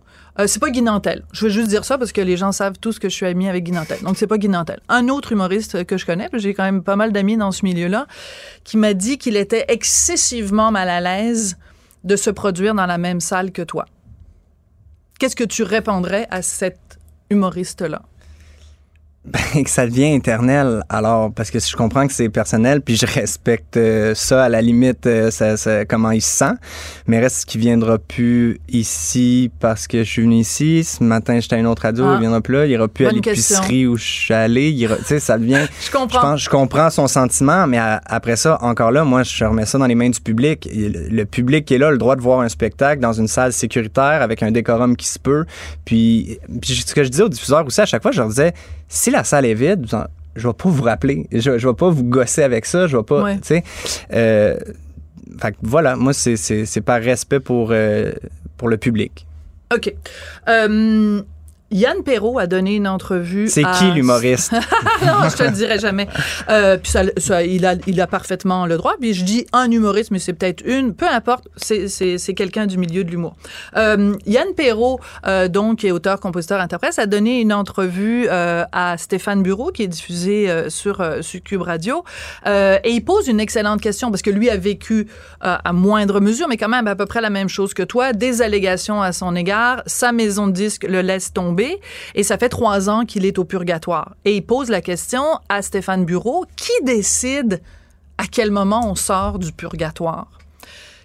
C'est 0.46 0.60
pas 0.60 0.70
Guy 0.70 0.80
Nantel. 0.80 1.24
Je 1.32 1.44
veux 1.44 1.50
juste 1.50 1.68
dire 1.68 1.84
ça 1.84 1.98
parce 1.98 2.10
que 2.10 2.22
les 2.22 2.38
gens 2.38 2.52
savent 2.52 2.78
tous 2.80 2.98
que 2.98 3.10
je 3.10 3.14
suis 3.14 3.26
ami 3.26 3.50
avec 3.50 3.64
Guy 3.64 3.72
Nantel. 3.72 3.98
Donc, 4.02 4.16
c'est 4.16 4.26
pas 4.26 4.38
Guy 4.38 4.48
Nantel. 4.48 4.80
Un 4.88 5.08
autre 5.08 5.32
humoriste 5.32 5.84
que 5.84 5.98
je 5.98 6.06
connais, 6.06 6.30
j'ai 6.32 6.54
quand 6.54 6.64
même 6.64 6.82
pas 6.82 6.96
mal 6.96 7.12
d'amis 7.12 7.36
dans 7.36 7.52
ce 7.52 7.64
milieu-là, 7.66 8.06
qui 8.64 8.78
m'a 8.78 8.94
dit 8.94 9.18
qu'il 9.18 9.36
était 9.36 9.66
excessivement 9.68 10.70
mal 10.70 10.88
à 10.88 11.00
l'aise 11.02 11.58
de 12.04 12.16
se 12.16 12.30
produire 12.30 12.74
dans 12.74 12.86
la 12.86 12.98
même 12.98 13.20
salle 13.20 13.52
que 13.52 13.62
toi. 13.62 13.86
Qu'est-ce 15.18 15.36
que 15.36 15.44
tu 15.44 15.62
répondrais 15.62 16.26
à 16.30 16.42
cet 16.42 16.98
humoriste-là? 17.30 18.02
Ben, 19.24 19.62
que 19.62 19.70
ça 19.70 19.86
devient 19.86 20.14
éternel. 20.14 20.82
Alors, 20.88 21.32
parce 21.32 21.52
que 21.52 21.60
je 21.60 21.76
comprends 21.76 22.08
que 22.08 22.12
c'est 22.12 22.28
personnel, 22.28 22.80
puis 22.80 22.96
je 22.96 23.06
respecte 23.06 23.76
euh, 23.76 24.16
ça 24.16 24.42
à 24.44 24.48
la 24.48 24.60
limite, 24.60 25.06
euh, 25.06 25.30
ça, 25.30 25.56
ça- 25.56 25.84
comment 25.84 26.10
il 26.10 26.20
se 26.20 26.30
sent. 26.38 26.54
Mais 27.06 27.20
reste 27.20 27.36
ce 27.42 27.46
qui 27.46 27.56
viendra 27.56 27.98
plus 27.98 28.58
ici 28.68 29.48
parce 29.60 29.86
que 29.86 29.98
je 30.02 30.10
suis 30.10 30.22
venu 30.22 30.38
ici. 30.38 30.82
Ce 30.82 31.04
matin, 31.04 31.38
j'étais 31.38 31.54
à 31.54 31.58
une 31.60 31.68
autre 31.68 31.82
radio, 31.82 32.04
Ah. 32.08 32.14
il 32.16 32.20
viendra 32.20 32.40
plus 32.40 32.54
là. 32.54 32.66
Il 32.66 32.72
ira 32.72 32.88
plus 32.88 33.06
à 33.06 33.10
Bonne 33.10 33.20
l'épicerie 33.24 33.86
où 33.86 33.96
je 33.96 34.02
suis 34.04 34.34
allé. 34.34 34.70
Il 34.70 34.78
ira- 34.78 34.96
Tu 34.96 35.04
sais, 35.04 35.20
ça 35.20 35.38
devient. 35.38 35.66
Je 35.80 35.86
Je, 35.86 35.90
comprends. 35.92 36.20
pense, 36.20 36.40
je 36.42 36.50
comprends 36.50 36.90
son 36.90 37.06
sentiment, 37.06 37.68
mais 37.68 37.78
à- 37.78 38.00
après 38.06 38.34
ça, 38.34 38.58
encore 38.60 38.90
là, 38.90 39.04
moi, 39.04 39.22
je 39.22 39.44
remets 39.44 39.66
ça 39.66 39.78
dans 39.78 39.86
les 39.86 39.94
mains 39.94 40.10
du 40.10 40.20
public. 40.20 40.68
Le 40.74 41.22
public 41.26 41.64
qui 41.64 41.74
est 41.74 41.78
là, 41.78 41.88
a 41.88 41.90
le 41.92 41.98
droit 41.98 42.16
de 42.16 42.22
voir 42.22 42.40
un 42.40 42.48
spectacle 42.48 43.00
dans 43.00 43.12
une 43.12 43.28
salle 43.28 43.52
sécuritaire 43.52 44.20
avec 44.20 44.42
un 44.42 44.50
décorum 44.50 44.96
qui 44.96 45.06
se 45.06 45.20
peut. 45.20 45.44
Puis, 45.84 46.40
puis 46.60 46.74
ce 46.74 46.92
que 46.92 47.04
je 47.04 47.08
disais 47.08 47.22
aux 47.22 47.28
diffuseurs 47.28 47.64
aussi, 47.64 47.80
à 47.80 47.86
chaque 47.86 48.02
fois, 48.02 48.10
je 48.10 48.18
leur 48.18 48.28
disais, 48.28 48.52
si 48.94 49.10
la 49.10 49.24
salle 49.24 49.46
est 49.46 49.54
vide, 49.54 49.86
je 50.36 50.46
vais 50.48 50.54
pas 50.54 50.68
vous 50.68 50.82
rappeler. 50.82 51.26
Je, 51.32 51.58
je 51.58 51.66
vais 51.68 51.74
pas 51.74 51.88
vous 51.90 52.04
gosser 52.04 52.42
avec 52.42 52.66
ça. 52.66 52.86
Je 52.86 52.96
vais 52.96 53.02
pas, 53.02 53.22
Ouais. 53.22 53.36
tu 53.38 53.46
sais. 53.48 53.64
Euh, 54.12 54.56
fait 55.40 55.52
que 55.52 55.56
voilà, 55.62 55.96
moi, 55.96 56.12
c'est- 56.12 56.36
c'est 56.36 56.66
c'est 56.66 56.82
par 56.82 57.00
respect 57.00 57.40
pour, 57.40 57.68
euh, 57.72 58.12
pour 58.58 58.68
le 58.68 58.76
public. 58.76 59.26
OK. 59.74 59.94
Euh, 60.48 61.22
Yann 61.72 62.02
Perrault 62.04 62.38
a 62.38 62.46
donné 62.46 62.76
une 62.76 62.86
entrevue. 62.86 63.48
C'est 63.48 63.64
à- 63.64 63.72
qui 63.72 63.90
l'humoriste? 63.90 64.52
non, 65.02 65.28
je 65.30 65.36
te 65.36 65.42
le 65.42 65.50
dirai 65.50 65.78
jamais. 65.78 66.06
Euh, 66.48 66.76
puis 66.76 66.90
ça, 66.92 67.02
ça, 67.16 67.42
il, 67.42 67.64
a, 67.66 67.74
il 67.86 68.00
a 68.00 68.06
parfaitement 68.06 68.66
le 68.66 68.76
droit. 68.76 68.94
Puis 69.00 69.14
je 69.14 69.24
dis 69.24 69.46
un 69.52 69.70
humoriste, 69.70 70.10
mais 70.10 70.18
c'est 70.18 70.32
peut-être 70.34 70.62
une. 70.66 70.94
Peu 70.94 71.08
importe, 71.08 71.48
c'est, 71.56 71.86
quelqu'un 72.34 72.66
du 72.66 72.78
milieu 72.78 73.04
de 73.04 73.10
l'humour. 73.10 73.34
Euh, 73.76 74.14
Yann 74.26 74.48
Perrault, 74.56 75.00
euh, 75.26 75.48
donc, 75.48 75.78
qui 75.80 75.86
est 75.86 75.90
auteur, 75.90 76.20
compositeur, 76.20 76.60
interprète, 76.60 76.98
a 76.98 77.06
donné 77.06 77.40
une 77.40 77.52
entrevue 77.52 78.26
euh, 78.30 78.64
à 78.72 78.96
Stéphane 78.98 79.42
Bureau, 79.42 79.70
qui 79.70 79.82
est 79.82 79.88
diffusée 79.88 80.50
euh, 80.50 80.68
sur, 80.68 81.00
euh, 81.00 81.22
sur 81.22 81.42
Cube 81.42 81.62
Radio. 81.62 82.04
Euh, 82.46 82.78
et 82.84 82.90
il 82.90 83.04
pose 83.04 83.28
une 83.28 83.40
excellente 83.40 83.80
question, 83.80 84.10
parce 84.10 84.22
que 84.22 84.30
lui 84.30 84.50
a 84.50 84.56
vécu 84.56 85.06
euh, 85.44 85.56
à 85.64 85.72
moindre 85.72 86.20
mesure, 86.20 86.48
mais 86.48 86.56
quand 86.56 86.68
même 86.68 86.86
à 86.86 86.94
peu 86.96 87.06
près 87.06 87.20
la 87.20 87.30
même 87.30 87.48
chose 87.48 87.72
que 87.74 87.82
toi, 87.82 88.12
des 88.12 88.42
allégations 88.42 89.00
à 89.00 89.12
son 89.12 89.34
égard. 89.34 89.82
Sa 89.86 90.12
maison 90.12 90.46
de 90.46 90.52
disque 90.52 90.84
le 90.88 91.00
laisse 91.00 91.32
tomber. 91.32 91.61
Et 92.14 92.22
ça 92.22 92.38
fait 92.38 92.48
trois 92.48 92.88
ans 92.90 93.04
qu'il 93.04 93.24
est 93.26 93.38
au 93.38 93.44
purgatoire. 93.44 94.14
Et 94.24 94.36
il 94.36 94.42
pose 94.42 94.68
la 94.68 94.80
question 94.80 95.22
à 95.48 95.62
Stéphane 95.62 96.04
Bureau, 96.04 96.44
qui 96.56 96.72
décide 96.84 97.60
à 98.18 98.24
quel 98.30 98.50
moment 98.50 98.90
on 98.90 98.94
sort 98.94 99.38
du 99.38 99.52
purgatoire? 99.52 100.41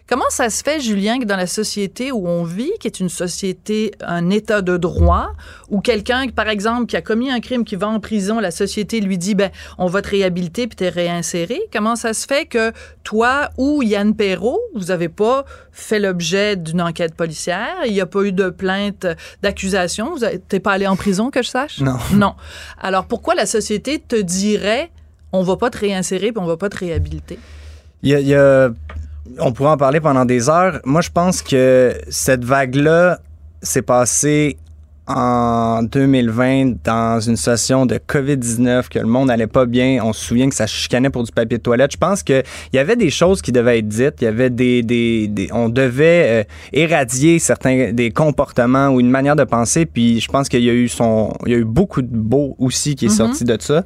Comment 0.09 0.29
ça 0.29 0.49
se 0.49 0.63
fait, 0.63 0.79
Julien, 0.79 1.19
que 1.19 1.25
dans 1.25 1.35
la 1.35 1.47
société 1.47 2.13
où 2.13 2.29
on 2.29 2.45
vit, 2.45 2.71
qui 2.79 2.87
est 2.87 3.01
une 3.01 3.09
société, 3.09 3.91
un 3.99 4.29
état 4.29 4.61
de 4.61 4.77
droit, 4.77 5.33
où 5.69 5.81
quelqu'un, 5.81 6.27
par 6.29 6.47
exemple, 6.47 6.85
qui 6.85 6.95
a 6.95 7.01
commis 7.01 7.29
un 7.29 7.41
crime, 7.41 7.65
qui 7.65 7.75
va 7.75 7.89
en 7.89 7.99
prison, 7.99 8.39
la 8.39 8.51
société 8.51 9.01
lui 9.01 9.17
dit, 9.17 9.35
ben, 9.35 9.51
on 9.77 9.87
va 9.87 10.01
te 10.01 10.07
réhabiliter 10.11 10.65
puis 10.67 10.77
t'es 10.77 10.87
réinséré? 10.87 11.59
Comment 11.73 11.97
ça 11.97 12.13
se 12.13 12.25
fait 12.25 12.45
que 12.45 12.71
toi 13.03 13.49
ou 13.57 13.83
Yann 13.83 14.15
Perrault, 14.15 14.61
vous 14.75 14.91
avez 14.91 15.09
pas 15.09 15.43
fait 15.73 15.99
l'objet 15.99 16.55
d'une 16.55 16.81
enquête 16.81 17.13
policière, 17.13 17.75
il 17.85 17.91
n'y 17.91 17.99
a 17.99 18.05
pas 18.05 18.23
eu 18.23 18.31
de 18.31 18.49
plainte 18.49 19.05
d'accusation, 19.41 20.15
vous 20.15 20.23
avez- 20.23 20.39
t'es 20.39 20.61
pas 20.61 20.71
allé 20.71 20.87
en 20.87 20.95
prison, 20.95 21.31
que 21.31 21.43
je 21.43 21.49
sache? 21.49 21.81
Non. 21.81 21.97
Non. 22.13 22.35
Alors, 22.81 23.07
pourquoi 23.07 23.35
la 23.35 23.45
société 23.45 23.99
te 23.99 24.15
dirait, 24.15 24.89
on 25.33 25.43
va 25.43 25.57
pas 25.57 25.69
te 25.69 25.79
réinsérer 25.79 26.31
puis 26.31 26.41
on 26.41 26.47
va 26.47 26.55
pas 26.55 26.69
te 26.69 26.77
réhabiliter? 26.77 27.37
Il 28.03 28.09
y 28.11 28.15
a- 28.15 28.19
il 28.21 28.27
y 28.27 28.35
a- 28.35 28.69
on 29.39 29.51
pourrait 29.51 29.71
en 29.71 29.77
parler 29.77 29.99
pendant 29.99 30.25
des 30.25 30.49
heures. 30.49 30.79
Moi, 30.85 31.01
je 31.01 31.09
pense 31.09 31.41
que 31.41 31.93
cette 32.09 32.43
vague-là 32.43 33.19
s'est 33.61 33.81
passée 33.81 34.57
en 35.09 35.83
2020 35.83 36.83
dans 36.83 37.21
une 37.21 37.37
situation 37.37 37.85
de 37.85 37.95
COVID-19, 37.95 38.89
que 38.89 38.99
le 38.99 39.05
monde 39.05 39.29
n'allait 39.29 39.47
pas 39.47 39.65
bien. 39.65 39.99
On 40.03 40.11
se 40.11 40.21
souvient 40.25 40.49
que 40.49 40.55
ça 40.55 40.67
chicanait 40.67 41.09
pour 41.09 41.23
du 41.23 41.31
papier 41.31 41.57
de 41.57 41.63
toilette. 41.63 41.93
Je 41.93 41.97
pense 41.97 42.23
qu'il 42.23 42.43
y 42.73 42.77
avait 42.77 42.97
des 42.97 43.09
choses 43.09 43.41
qui 43.41 43.53
devaient 43.53 43.79
être 43.79 43.87
dites. 43.87 44.15
Il 44.19 44.25
y 44.25 44.27
avait 44.27 44.49
des... 44.49 44.83
des, 44.83 45.29
des- 45.29 45.47
on 45.53 45.69
devait 45.69 46.25
euh, 46.27 46.43
éradier 46.73 47.39
certains 47.39 47.93
des 47.93 48.11
comportements 48.11 48.89
ou 48.89 48.99
une 48.99 49.09
manière 49.09 49.37
de 49.37 49.45
penser. 49.45 49.85
Puis 49.85 50.19
je 50.19 50.27
pense 50.29 50.49
qu'il 50.49 50.63
y 50.63 50.69
a 50.69 50.73
eu 50.73 50.89
son... 50.89 51.33
Il 51.45 51.53
y 51.53 51.55
a 51.55 51.59
eu 51.59 51.63
beaucoup 51.63 52.01
de 52.01 52.09
beau 52.11 52.57
aussi 52.59 52.95
qui 52.95 53.05
est 53.05 53.09
sorti 53.09 53.45
de 53.45 53.55
ça. 53.61 53.83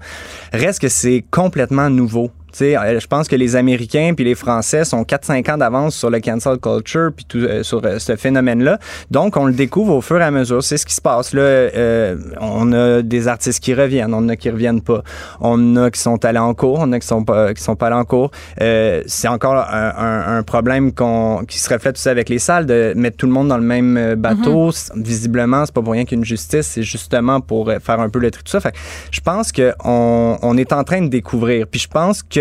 Reste 0.54 0.80
que 0.82 0.90
c'est 0.90 1.24
complètement 1.30 1.92
nouveau. 1.92 2.32
Tu 2.51 2.58
sais, 2.60 2.77
euh, 2.77 3.00
je 3.00 3.08
pense 3.08 3.27
que 3.27 3.36
les 3.36 3.55
Américains 3.55 4.13
puis 4.15 4.25
les 4.25 4.36
Français 4.36 4.84
sont 4.86 5.03
4-5 5.03 5.51
ans 5.53 5.58
d'avance 5.58 5.96
sur 5.96 6.10
le 6.10 6.20
cancel 6.20 6.58
culture 6.58 7.10
puis 7.15 7.25
tout, 7.25 7.38
euh, 7.39 7.63
sur 7.63 7.81
euh, 7.86 8.00
ce 8.00 8.15
phénomène-là. 8.15 8.77
Donc, 9.10 9.38
on 9.38 9.46
le 9.46 9.53
découvre 9.53 9.96
au 9.96 10.01
fur 10.01 10.20
et 10.20 10.24
à 10.24 10.31
mesure. 10.31 10.63
C'est 10.63 10.77
ce 10.77 10.86
qui 10.86 10.93
se 10.96 11.01
passe. 11.01 11.34
Là, 11.34 11.41
Euh, 11.41 12.15
on 12.39 12.72
a 12.74 13.01
des 13.01 13.27
artistes 13.27 13.62
qui 13.63 13.74
reviennent, 13.74 14.13
on 14.13 14.17
en 14.17 14.29
a 14.29 14.36
qui 14.36 14.50
reviennent 14.50 14.81
pas. 14.81 15.03
On 15.39 15.75
a 15.77 15.89
qui 15.91 16.00
sont 16.00 16.24
allés 16.25 16.39
en 16.39 16.53
cours, 16.53 16.79
on 16.81 16.91
a 16.91 17.00
qui 17.00 17.08
sont 17.08 17.24
pas, 17.24 17.53
qui 17.53 17.62
sont 17.63 17.75
pas 17.75 17.88
allés 17.88 17.96
en 17.96 18.05
cours. 18.05 18.31
Euh, 18.62 19.01
c'est 19.05 19.27
encore 19.27 19.55
un, 19.55 19.93
un- 19.98 20.38
un 20.38 20.43
problème 20.43 20.91
qu'on, 20.93 21.43
qui 21.48 21.58
se 21.60 21.70
reflète 21.74 21.96
aussi 21.98 22.10
avec 22.10 22.29
les 22.29 22.39
salles 22.39 22.65
de 22.65 22.93
mettre 22.96 23.17
tout 23.17 23.25
le 23.27 23.31
monde 23.31 23.48
dans 23.48 23.58
le 23.58 23.63
même 23.63 23.98
euh, 23.98 24.15
bateau. 24.15 24.72
C- 24.72 24.91
Visiblement, 24.96 25.65
c'est 25.65 25.74
pas 25.74 25.81
pour 25.81 25.93
rien 25.93 26.05
qu'une 26.05 26.25
justice, 26.25 26.67
c'est 26.67 26.84
justement 26.84 27.41
pour 27.41 27.70
euh, 27.70 27.79
faire 27.79 28.00
un 28.00 28.10
peu 28.10 28.20
le 28.20 28.29
tri 28.31 28.41
de 28.41 28.46
tout 28.46 28.51
ça. 28.51 28.60
Fait 28.60 28.74
je 29.12 29.22
pense 29.22 29.51
que 29.51 29.74
on, 29.84 30.38
on 30.41 30.58
est 30.58 30.74
en 30.74 30.84
train 30.84 31.01
de 31.01 31.08
découvrir. 31.10 31.67
Puis 31.67 31.79
je 31.81 31.88
pense 31.88 32.24
que 32.24 32.41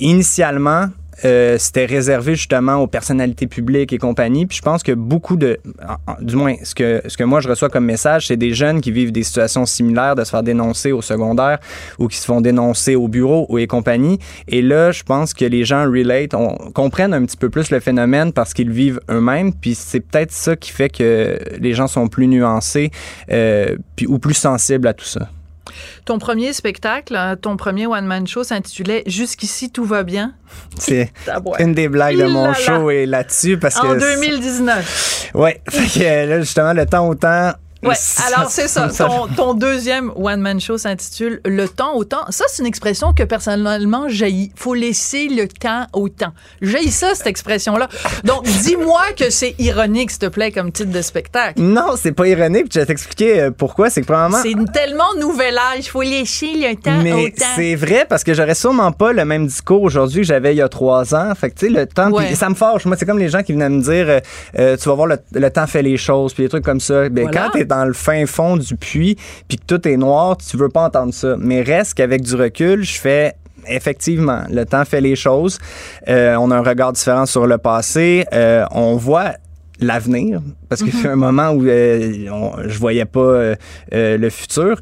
initialement, 0.00 0.86
euh, 1.24 1.56
c'était 1.58 1.86
réservé 1.86 2.34
justement 2.34 2.76
aux 2.76 2.86
personnalités 2.86 3.46
publiques 3.46 3.92
et 3.92 3.98
compagnie. 3.98 4.46
Puis 4.46 4.58
je 4.58 4.62
pense 4.62 4.82
que 4.82 4.92
beaucoup 4.92 5.36
de, 5.36 5.58
du 6.20 6.36
moins, 6.36 6.54
ce 6.62 6.74
que, 6.74 7.02
ce 7.06 7.16
que 7.16 7.24
moi 7.24 7.40
je 7.40 7.48
reçois 7.48 7.70
comme 7.70 7.86
message, 7.86 8.26
c'est 8.26 8.36
des 8.36 8.52
jeunes 8.52 8.80
qui 8.80 8.90
vivent 8.90 9.12
des 9.12 9.22
situations 9.22 9.64
similaires 9.64 10.14
de 10.14 10.24
se 10.24 10.30
faire 10.30 10.42
dénoncer 10.42 10.92
au 10.92 11.00
secondaire 11.00 11.58
ou 11.98 12.08
qui 12.08 12.18
se 12.18 12.26
font 12.26 12.40
dénoncer 12.40 12.96
au 12.96 13.08
bureau 13.08 13.46
ou 13.48 13.58
et 13.58 13.66
compagnie. 13.66 14.18
Et 14.48 14.60
là, 14.60 14.92
je 14.92 15.02
pense 15.02 15.32
que 15.32 15.44
les 15.44 15.64
gens 15.64 15.84
relate, 15.84 16.32
comprennent 16.74 17.14
un 17.14 17.24
petit 17.24 17.36
peu 17.36 17.48
plus 17.48 17.70
le 17.70 17.80
phénomène 17.80 18.32
parce 18.32 18.52
qu'ils 18.52 18.70
vivent 18.70 19.00
eux-mêmes. 19.10 19.54
Puis 19.54 19.74
c'est 19.74 20.00
peut-être 20.00 20.32
ça 20.32 20.54
qui 20.54 20.70
fait 20.70 20.90
que 20.90 21.38
les 21.58 21.72
gens 21.72 21.86
sont 21.86 22.08
plus 22.08 22.26
nuancés 22.26 22.90
euh, 23.30 23.76
puis, 23.96 24.06
ou 24.06 24.18
plus 24.18 24.34
sensibles 24.34 24.86
à 24.86 24.92
tout 24.92 25.04
ça. 25.04 25.30
Ton 26.04 26.18
premier 26.18 26.52
spectacle, 26.52 27.16
hein, 27.16 27.36
ton 27.36 27.56
premier 27.56 27.86
one-man 27.86 28.26
show 28.26 28.44
s'intitulait 28.44 29.02
Jusqu'ici 29.06 29.70
tout 29.70 29.84
va 29.84 30.02
bien. 30.02 30.34
C'est 30.78 31.12
une 31.58 31.74
des 31.74 31.88
blagues 31.88 32.18
de 32.18 32.26
mon 32.26 32.52
show 32.54 32.90
est 32.90 33.06
là-dessus 33.06 33.58
parce 33.58 33.78
que 33.78 33.86
En 33.86 33.96
2019. 33.96 35.30
Ouais, 35.34 35.60
fait 35.68 36.00
que 36.00 36.04
euh, 36.04 36.26
là, 36.26 36.40
justement, 36.40 36.72
le 36.72 36.86
temps 36.86 37.08
au 37.08 37.14
temps. 37.14 37.52
Ouais, 37.88 37.94
alors 38.34 38.50
c'est 38.50 38.68
ça. 38.68 38.88
Ton, 38.88 39.26
ton 39.28 39.54
deuxième 39.54 40.10
one-man 40.16 40.60
show 40.60 40.78
s'intitule 40.78 41.40
Le 41.44 41.68
temps 41.68 41.94
au 41.94 42.04
temps. 42.04 42.24
Ça, 42.30 42.44
c'est 42.48 42.62
une 42.62 42.66
expression 42.68 43.12
que 43.12 43.22
personnellement 43.22 44.08
jaillit. 44.08 44.52
Faut 44.56 44.74
laisser 44.74 45.28
le 45.28 45.46
temps 45.48 45.86
au 45.92 46.08
temps. 46.08 46.32
Jaillit 46.62 46.90
ça, 46.90 47.14
cette 47.14 47.26
expression-là. 47.26 47.88
Donc, 48.24 48.44
dis-moi 48.44 49.02
que 49.16 49.30
c'est 49.30 49.54
ironique, 49.58 50.10
s'il 50.10 50.20
te 50.20 50.26
plaît, 50.26 50.50
comme 50.52 50.72
titre 50.72 50.90
de 50.90 51.02
spectacle. 51.02 51.60
Non, 51.60 51.94
c'est 51.96 52.12
pas 52.12 52.26
ironique. 52.28 52.66
Je 52.72 52.80
vais 52.80 52.86
t'expliquer 52.86 53.40
euh, 53.40 53.50
pourquoi. 53.50 53.90
C'est 53.90 54.00
que 54.02 54.06
probablement. 54.06 54.42
C'est 54.42 54.54
tellement 54.72 55.14
nouvel 55.18 55.56
âge. 55.58 55.84
Faut 55.90 56.02
laisser 56.02 56.52
le 56.54 56.74
temps 56.76 56.98
au 56.98 57.02
Mais 57.02 57.30
temps. 57.30 57.44
c'est 57.56 57.74
vrai 57.74 58.06
parce 58.08 58.24
que 58.24 58.34
j'aurais 58.34 58.54
sûrement 58.54 58.92
pas 58.92 59.12
le 59.12 59.24
même 59.24 59.46
discours 59.46 59.82
aujourd'hui 59.82 60.20
que 60.22 60.26
j'avais 60.26 60.54
il 60.54 60.58
y 60.58 60.62
a 60.62 60.68
trois 60.68 61.14
ans. 61.14 61.32
Fait 61.34 61.50
que 61.50 61.58
tu 61.58 61.66
sais, 61.66 61.72
le 61.72 61.86
temps. 61.86 62.10
Ouais. 62.10 62.34
ça 62.34 62.48
me 62.48 62.54
fâche. 62.54 62.84
Moi, 62.86 62.96
c'est 62.98 63.06
comme 63.06 63.18
les 63.18 63.28
gens 63.28 63.42
qui 63.42 63.52
venaient 63.52 63.68
me 63.68 63.82
dire 63.82 64.06
euh, 64.08 64.20
euh, 64.58 64.76
tu 64.76 64.88
vas 64.88 64.94
voir, 64.94 65.06
le, 65.06 65.18
le 65.32 65.50
temps 65.50 65.66
fait 65.66 65.82
les 65.82 65.96
choses, 65.96 66.34
puis 66.34 66.42
des 66.44 66.48
trucs 66.48 66.64
comme 66.64 66.80
ça. 66.80 67.08
Ben, 67.08 67.24
Voilà. 67.24 67.40
Quand 67.44 67.50
t'es 67.50 67.64
dans 67.80 67.84
le 67.84 67.92
fin 67.92 68.26
fond 68.26 68.56
du 68.56 68.76
puits, 68.76 69.16
puis 69.48 69.58
que 69.58 69.64
tout 69.66 69.86
est 69.88 69.96
noir, 69.96 70.36
tu 70.36 70.56
veux 70.56 70.68
pas 70.68 70.84
entendre 70.86 71.12
ça. 71.14 71.36
Mais 71.38 71.62
reste 71.62 71.94
qu'avec 71.94 72.22
du 72.22 72.34
recul, 72.34 72.82
je 72.84 72.98
fais. 72.98 73.34
Effectivement, 73.68 74.42
le 74.48 74.64
temps 74.64 74.84
fait 74.84 75.00
les 75.00 75.16
choses. 75.16 75.58
Euh, 76.08 76.36
on 76.36 76.52
a 76.52 76.56
un 76.56 76.62
regard 76.62 76.92
différent 76.92 77.26
sur 77.26 77.48
le 77.48 77.58
passé. 77.58 78.24
Euh, 78.32 78.64
on 78.70 78.94
voit 78.94 79.32
l'avenir 79.80 80.40
parce 80.68 80.84
qu'il 80.84 80.94
y 81.02 81.06
a 81.06 81.10
un 81.10 81.16
moment 81.16 81.50
où 81.50 81.64
euh, 81.66 82.28
on- 82.30 82.52
je 82.68 82.78
voyais 82.78 83.04
pas 83.06 83.54
le 83.90 84.30
futur. 84.30 84.78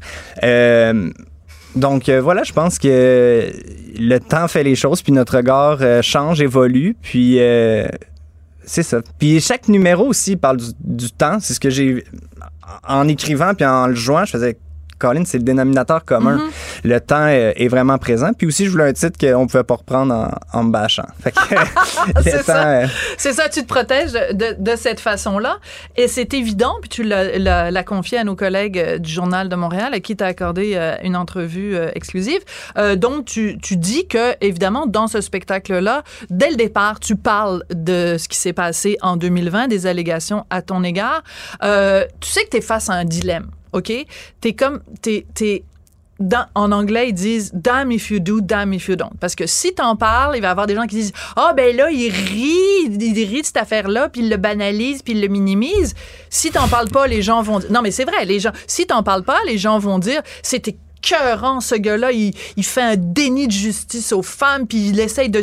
Donc 1.75 2.09
voilà, 2.09 2.43
je 2.43 2.53
pense 2.53 2.77
que 2.79 3.51
le 3.99 4.17
temps 4.19 4.47
fait 4.47 4.63
les 4.63 4.75
choses, 4.75 5.01
puis 5.01 5.11
notre 5.11 5.35
regard 5.37 5.79
change, 6.03 6.39
évolue, 6.41 6.95
puis 7.01 7.39
c'est 8.65 8.83
ça. 8.83 9.01
Puis 9.19 9.39
chaque 9.39 9.67
numéro 9.67 10.05
aussi 10.05 10.35
parle 10.35 10.57
du, 10.79 11.11
temps. 11.11 11.39
C'est 11.39 11.53
ce 11.53 11.59
que 11.59 11.69
j'ai 11.69 12.03
en 12.87 13.07
écrivant 13.07 13.53
puis 13.53 13.65
en 13.65 13.87
le 13.87 13.95
jouant, 13.95 14.25
je 14.25 14.31
faisais. 14.31 14.57
Colin, 14.99 15.23
c'est 15.25 15.37
le 15.37 15.43
dénominateur 15.43 16.05
commun. 16.05 16.39
Le 16.83 16.99
temps 16.99 17.25
euh, 17.27 17.51
est 17.55 17.67
vraiment 17.67 17.97
présent. 17.97 18.31
Puis 18.37 18.47
aussi, 18.47 18.65
je 18.65 18.71
voulais 18.71 18.85
un 18.89 18.93
titre 18.93 19.17
qu'on 19.19 19.47
pouvait 19.47 19.63
pas 19.63 19.75
reprendre 19.75 20.13
en, 20.53 20.59
en 20.59 20.63
me 20.63 20.71
bâchant. 20.71 21.05
C'est 22.23 22.43
ça. 22.43 22.67
euh, 22.67 22.87
C'est 23.17 23.33
ça, 23.33 23.49
tu 23.49 23.61
te 23.61 23.67
protèges 23.67 24.13
de, 24.13 24.55
de 24.57 24.75
cette 24.75 24.99
façon-là. 24.99 25.57
Et 25.95 26.07
c'est 26.07 26.33
évident, 26.33 26.73
puis 26.81 26.89
tu 26.89 27.03
l'as- 27.03 27.83
confié 27.83 28.17
à 28.19 28.23
nos 28.23 28.35
collègues 28.35 28.79
euh, 28.79 28.97
du 28.97 29.11
Journal 29.11 29.47
de 29.49 29.55
Montréal, 29.55 29.93
à 29.93 29.99
qui 29.99 30.15
tu 30.15 30.23
as 30.23 30.27
accordé 30.27 30.75
une 31.03 31.15
entrevue 31.15 31.75
exclusive. 31.93 32.39
Euh, 32.77 32.95
donc, 32.95 33.25
tu, 33.25 33.57
tu 33.61 33.77
dis 33.77 34.07
que, 34.07 34.33
évidemment, 34.41 34.85
dans 34.87 35.07
ce 35.07 35.21
spectacle-là, 35.21 36.03
dès 36.29 36.49
le 36.49 36.55
départ, 36.55 36.99
tu 36.99 37.15
parles 37.15 37.63
de 37.73 38.17
ce 38.17 38.27
qui 38.27 38.37
s'est 38.37 38.53
passé 38.53 38.97
en 39.01 39.17
2020, 39.17 39.67
des 39.67 39.87
allégations 39.87 40.45
à 40.49 40.61
ton 40.61 40.83
égard. 40.83 41.23
Euh, 41.63 42.05
tu 42.19 42.29
sais 42.29 42.43
que 42.45 42.49
tu 42.49 42.57
es 42.57 42.61
face 42.61 42.89
à 42.89 42.93
un 42.93 43.05
dilemme, 43.05 43.47
OK? 43.75 43.91
Tu 44.41 44.47
es 44.47 44.53
comme... 44.53 44.81
T'es, 45.01 45.25
t'es- 45.33 45.63
en 46.55 46.71
anglais, 46.71 47.09
ils 47.09 47.13
disent 47.13 47.51
damn 47.53 47.91
if 47.91 48.09
you 48.09 48.19
do, 48.19 48.39
damn 48.39 48.71
if 48.73 48.87
you 48.87 48.95
don't. 48.95 49.11
Parce 49.19 49.35
que 49.35 49.45
si 49.47 49.73
t'en 49.73 49.97
parles, 49.97 50.37
il 50.37 50.41
va 50.41 50.47
y 50.47 50.51
avoir 50.51 50.65
des 50.65 50.73
gens 50.73 50.87
qui 50.87 50.95
disent 50.95 51.11
ah 51.35 51.51
ben 51.53 51.75
là 51.75 51.91
il 51.91 52.09
rit, 52.09 52.85
il 52.87 53.25
rit 53.27 53.41
de 53.41 53.45
cette 53.45 53.57
affaire-là, 53.57 54.07
puis 54.07 54.21
il 54.21 54.29
le 54.29 54.37
banalise, 54.37 55.01
puis 55.01 55.11
il 55.11 55.19
le 55.19 55.27
minimise. 55.27 55.93
Si 56.29 56.51
t'en 56.51 56.69
parles 56.69 56.87
pas, 56.87 57.05
les 57.07 57.21
gens 57.21 57.41
vont 57.41 57.59
dire 57.59 57.69
non 57.69 57.81
mais 57.81 57.91
c'est 57.91 58.05
vrai, 58.05 58.23
les 58.23 58.39
gens. 58.39 58.51
Si 58.65 58.87
t'en 58.87 59.03
parles 59.03 59.23
pas, 59.23 59.39
les 59.45 59.57
gens 59.57 59.77
vont 59.77 59.99
dire 59.99 60.21
c'était 60.41 60.77
écœurant, 61.03 61.59
ce 61.59 61.75
gars-là, 61.75 62.11
il, 62.13 62.33
il 62.55 62.63
fait 62.63 62.81
un 62.81 62.95
déni 62.95 63.47
de 63.47 63.51
justice 63.51 64.11
aux 64.13 64.23
femmes, 64.23 64.67
puis 64.67 64.89
il 64.89 64.99
essaye 64.99 65.29
de, 65.29 65.41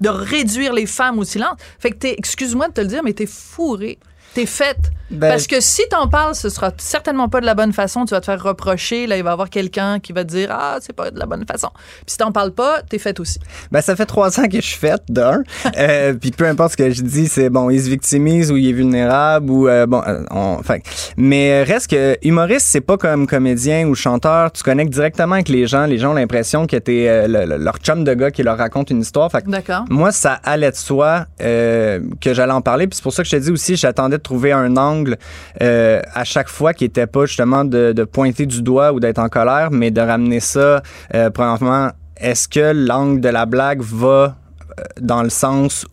de 0.00 0.08
réduire 0.08 0.72
les 0.72 0.86
femmes 0.86 1.18
au 1.18 1.24
silence. 1.24 1.56
Fait 1.78 1.90
que 1.92 1.96
t'es, 1.96 2.14
excuse-moi 2.18 2.68
de 2.68 2.72
te 2.74 2.80
le 2.80 2.86
dire, 2.88 3.02
mais 3.02 3.12
t'es 3.12 3.26
fourré. 3.26 3.98
T'es 4.34 4.46
faite. 4.46 4.90
Ben, 5.10 5.28
Parce 5.28 5.48
que 5.48 5.60
si 5.60 5.82
t'en 5.90 6.06
parles, 6.06 6.36
ce 6.36 6.48
sera 6.48 6.70
certainement 6.78 7.28
pas 7.28 7.40
de 7.40 7.46
la 7.46 7.56
bonne 7.56 7.72
façon. 7.72 8.04
Tu 8.04 8.14
vas 8.14 8.20
te 8.20 8.26
faire 8.26 8.40
reprocher. 8.40 9.08
Là, 9.08 9.16
il 9.16 9.24
va 9.24 9.30
y 9.30 9.32
avoir 9.32 9.50
quelqu'un 9.50 9.98
qui 9.98 10.12
va 10.12 10.22
te 10.22 10.28
dire 10.30 10.50
Ah, 10.52 10.78
c'est 10.80 10.92
pas 10.92 11.10
de 11.10 11.18
la 11.18 11.26
bonne 11.26 11.44
façon. 11.44 11.68
Puis 11.74 12.04
si 12.12 12.16
t'en 12.16 12.30
parles 12.30 12.52
pas, 12.52 12.82
t'es 12.88 13.00
faite 13.00 13.18
aussi. 13.18 13.40
Ben, 13.72 13.80
ça 13.80 13.96
fait 13.96 14.06
trois 14.06 14.38
ans 14.38 14.46
que 14.46 14.58
je 14.58 14.66
suis 14.66 14.78
faite, 14.78 15.02
d'un. 15.08 15.42
euh, 15.76 16.14
puis 16.14 16.30
peu 16.30 16.46
importe 16.46 16.72
ce 16.72 16.76
que 16.76 16.90
je 16.90 17.02
dis, 17.02 17.26
c'est 17.26 17.50
bon, 17.50 17.70
il 17.70 17.82
se 17.82 17.88
victimise 17.90 18.52
ou 18.52 18.56
il 18.56 18.68
est 18.68 18.72
vulnérable 18.72 19.50
ou 19.50 19.66
euh, 19.66 19.84
bon, 19.86 20.00
euh, 20.06 20.22
on, 20.30 20.62
fait, 20.62 20.80
mais 21.16 21.64
reste 21.64 21.90
que 21.90 22.16
humoriste, 22.22 22.66
c'est 22.70 22.80
pas 22.80 22.96
comme 22.96 23.26
comédien 23.26 23.88
ou 23.88 23.96
chanteur. 23.96 24.52
Tu 24.52 24.62
connectes 24.62 24.92
directement 24.92 25.34
avec 25.34 25.48
les 25.48 25.66
gens. 25.66 25.86
Les 25.86 25.98
gens 25.98 26.12
ont 26.12 26.14
l'impression 26.14 26.68
que 26.68 26.76
t'es 26.76 27.08
euh, 27.08 27.26
le- 27.26 27.46
le- 27.46 27.56
leur 27.56 27.78
chum 27.78 28.04
de 28.04 28.14
gars 28.14 28.30
qui 28.30 28.44
leur 28.44 28.58
raconte 28.58 28.90
une 28.90 29.00
histoire. 29.00 29.28
Fait 29.32 29.42
D'accord. 29.44 29.86
moi, 29.90 30.12
ça 30.12 30.34
allait 30.44 30.70
de 30.70 30.76
soi 30.76 31.26
que 31.40 32.32
j'allais 32.32 32.52
en 32.52 32.60
parler. 32.62 32.86
Puis 32.86 32.98
c'est 32.98 33.02
pour 33.02 33.12
ça 33.12 33.24
que 33.24 33.28
je 33.28 33.34
te 33.36 33.42
dis 33.42 33.50
aussi, 33.50 33.74
j'attendais 33.74 34.19
de 34.20 34.22
trouver 34.22 34.52
un 34.52 34.76
angle 34.76 35.16
euh, 35.62 36.00
à 36.14 36.24
chaque 36.24 36.48
fois 36.48 36.72
qui 36.74 36.84
était 36.84 37.06
pas 37.06 37.26
justement 37.26 37.64
de, 37.64 37.92
de 37.92 38.04
pointer 38.04 38.46
du 38.46 38.62
doigt 38.62 38.92
ou 38.92 39.00
d'être 39.00 39.18
en 39.18 39.28
colère, 39.28 39.70
mais 39.72 39.90
de 39.90 40.00
ramener 40.00 40.40
ça, 40.40 40.82
euh, 41.14 41.30
premièrement, 41.30 41.90
est-ce 42.16 42.46
que 42.48 42.72
l'angle 42.74 43.20
de 43.20 43.28
la 43.28 43.46
blague 43.46 43.80
va 43.82 44.36
euh, 44.78 44.82
dans 45.00 45.22
le 45.22 45.30
sens 45.30 45.86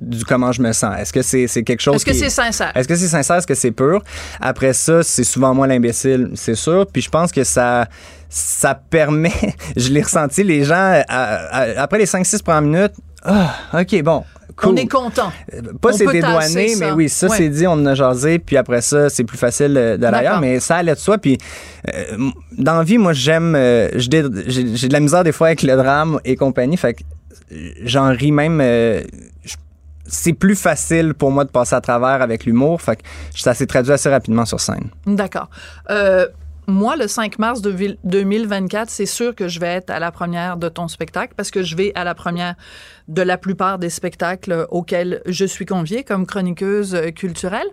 du 0.00 0.24
comment 0.24 0.50
je 0.52 0.60
me 0.62 0.72
sens? 0.72 0.94
Est-ce 0.98 1.12
que 1.12 1.22
c'est 1.22 1.46
c'est 1.46 1.62
quelque 1.62 1.80
chose 1.80 1.96
Est-ce 1.96 2.04
que 2.06 2.12
c'est 2.12 2.28
sincère? 2.30 2.72
est-ce 2.74 2.88
que 2.88 2.96
c'est 2.96 3.06
sincère? 3.08 3.36
Est-ce 3.36 3.46
que 3.46 3.54
c'est 3.54 3.70
pur? 3.70 4.02
Après 4.40 4.72
ça, 4.72 5.02
c'est 5.02 5.24
souvent 5.24 5.54
moi 5.54 5.66
l'imbécile, 5.66 6.30
c'est 6.34 6.56
sûr. 6.56 6.86
Puis 6.92 7.02
je 7.02 7.10
pense 7.10 7.30
que 7.32 7.44
ça, 7.44 7.86
ça 8.28 8.74
permet, 8.74 9.32
je 9.76 9.90
l'ai 9.90 10.02
ressenti, 10.02 10.42
les 10.42 10.64
gens, 10.64 10.74
à- 10.74 11.04
à- 11.08 11.80
après 11.82 11.98
les 11.98 12.06
5-6 12.06 12.42
premières 12.42 12.62
minutes, 12.62 12.92
ah, 13.26 13.54
OK, 13.72 14.02
bon. 14.02 14.24
Cool. 14.56 14.72
On 14.72 14.76
est 14.76 14.86
content. 14.86 15.32
Pas 15.80 15.88
on 15.90 15.92
c'est 15.92 16.06
dédouané, 16.06 16.76
mais 16.78 16.92
oui, 16.92 17.08
ça 17.08 17.26
Ouais. 17.28 17.36
c'est 17.36 17.48
dit, 17.48 17.66
on 17.66 17.72
en 17.72 17.86
a 17.86 17.94
jasé, 17.94 18.38
puis 18.38 18.56
après 18.56 18.80
ça, 18.82 19.10
c'est 19.10 19.24
plus 19.24 19.36
facile 19.38 19.74
euh, 19.76 19.96
l'ailleurs, 19.98 20.40
mais 20.40 20.60
ça 20.60 20.76
allait 20.76 20.94
de 20.94 20.98
soi. 20.98 21.18
Puis 21.18 21.38
euh, 21.92 22.16
dans 22.56 22.76
la 22.76 22.84
vie, 22.84 22.98
moi, 22.98 23.12
j'aime, 23.12 23.54
euh, 23.56 23.88
j'ai 23.96 24.22
de 24.22 24.92
la 24.92 25.00
misère 25.00 25.24
des 25.24 25.32
fois 25.32 25.48
avec 25.48 25.62
le 25.62 25.74
drame 25.76 26.20
et 26.24 26.36
compagnie, 26.36 26.76
fait 26.76 26.94
que 26.94 27.02
euh, 27.52 27.56
j'en 27.84 28.10
ris 28.10 28.30
même. 28.32 28.60
euh, 28.60 29.02
c'est 30.06 30.34
plus 30.34 30.54
facile 30.54 31.14
pour 31.14 31.30
moi 31.32 31.44
de 31.44 31.50
passer 31.50 31.74
à 31.74 31.80
travers 31.80 32.20
avec 32.20 32.44
l'humour, 32.44 32.80
fait 32.82 32.96
que 32.96 33.02
ça 33.34 33.54
s'est 33.54 33.66
traduit 33.66 33.92
assez 33.92 34.10
rapidement 34.10 34.44
sur 34.44 34.60
scène. 34.60 34.90
D'accord. 35.06 35.48
Moi, 36.66 36.96
le 36.96 37.08
5 37.08 37.38
mars 37.38 37.60
de 37.60 37.70
vil- 37.70 37.98
2024, 38.04 38.88
c'est 38.88 39.04
sûr 39.06 39.34
que 39.34 39.48
je 39.48 39.60
vais 39.60 39.66
être 39.68 39.90
à 39.90 39.98
la 39.98 40.10
première 40.10 40.56
de 40.56 40.68
ton 40.70 40.88
spectacle 40.88 41.34
parce 41.36 41.50
que 41.50 41.62
je 41.62 41.76
vais 41.76 41.92
à 41.94 42.04
la 42.04 42.14
première 42.14 42.54
de 43.08 43.20
la 43.20 43.36
plupart 43.36 43.78
des 43.78 43.90
spectacles 43.90 44.66
auxquels 44.70 45.20
je 45.26 45.44
suis 45.44 45.66
conviée 45.66 46.04
comme 46.04 46.26
chroniqueuse 46.26 46.94
euh, 46.94 47.10
culturelle. 47.10 47.66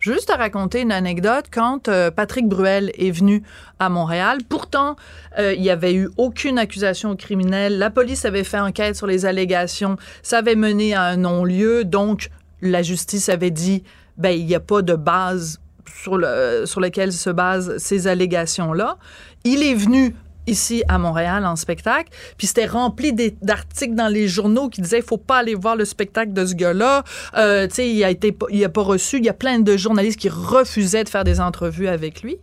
Juste 0.00 0.26
te 0.30 0.36
raconter 0.36 0.80
une 0.80 0.90
anecdote. 0.90 1.44
Quand 1.52 1.86
euh, 1.86 2.10
Patrick 2.10 2.48
Bruel 2.48 2.90
est 2.98 3.12
venu 3.12 3.44
à 3.78 3.88
Montréal, 3.88 4.38
pourtant, 4.48 4.96
euh, 5.38 5.54
il 5.54 5.62
n'y 5.62 5.70
avait 5.70 5.94
eu 5.94 6.10
aucune 6.16 6.58
accusation 6.58 7.14
criminelle. 7.14 7.78
La 7.78 7.90
police 7.90 8.24
avait 8.24 8.42
fait 8.42 8.58
enquête 8.58 8.96
sur 8.96 9.06
les 9.06 9.24
allégations. 9.24 9.96
Ça 10.24 10.38
avait 10.38 10.56
mené 10.56 10.94
à 10.94 11.02
un 11.04 11.18
non-lieu. 11.18 11.84
Donc, 11.84 12.30
la 12.60 12.82
justice 12.82 13.28
avait 13.28 13.52
dit, 13.52 13.84
ben, 14.18 14.30
il 14.30 14.44
n'y 14.46 14.56
a 14.56 14.60
pas 14.60 14.82
de 14.82 14.96
base 14.96 15.60
sur, 16.02 16.16
le, 16.16 16.64
sur 16.66 16.80
lequel 16.80 17.12
se 17.12 17.30
basent 17.30 17.76
ces 17.78 18.06
allégations-là. 18.06 18.98
Il 19.44 19.62
est 19.62 19.74
venu 19.74 20.14
ici 20.46 20.82
à 20.88 20.98
Montréal 20.98 21.46
en 21.46 21.56
spectacle, 21.56 22.10
puis 22.36 22.46
c'était 22.46 22.66
rempli 22.66 23.12
d'articles 23.42 23.94
dans 23.94 24.08
les 24.08 24.26
journaux 24.26 24.68
qui 24.68 24.80
disaient 24.80 25.00
faut 25.00 25.16
pas 25.16 25.38
aller 25.38 25.54
voir 25.54 25.76
le 25.76 25.84
spectacle 25.84 26.32
de 26.32 26.44
ce 26.44 26.54
gars-là. 26.54 27.04
Euh, 27.36 27.66
tu 27.68 27.74
sais, 27.74 27.90
il 27.90 28.02
a 28.02 28.10
été 28.10 28.36
il 28.50 28.64
a 28.64 28.68
pas 28.68 28.82
reçu. 28.82 29.18
Il 29.18 29.24
y 29.24 29.28
a 29.28 29.34
plein 29.34 29.60
de 29.60 29.76
journalistes 29.76 30.18
qui 30.18 30.28
refusaient 30.28 31.04
de 31.04 31.08
faire 31.08 31.24
des 31.24 31.40
entrevues 31.40 31.88
avec 31.88 32.22
lui. 32.22 32.38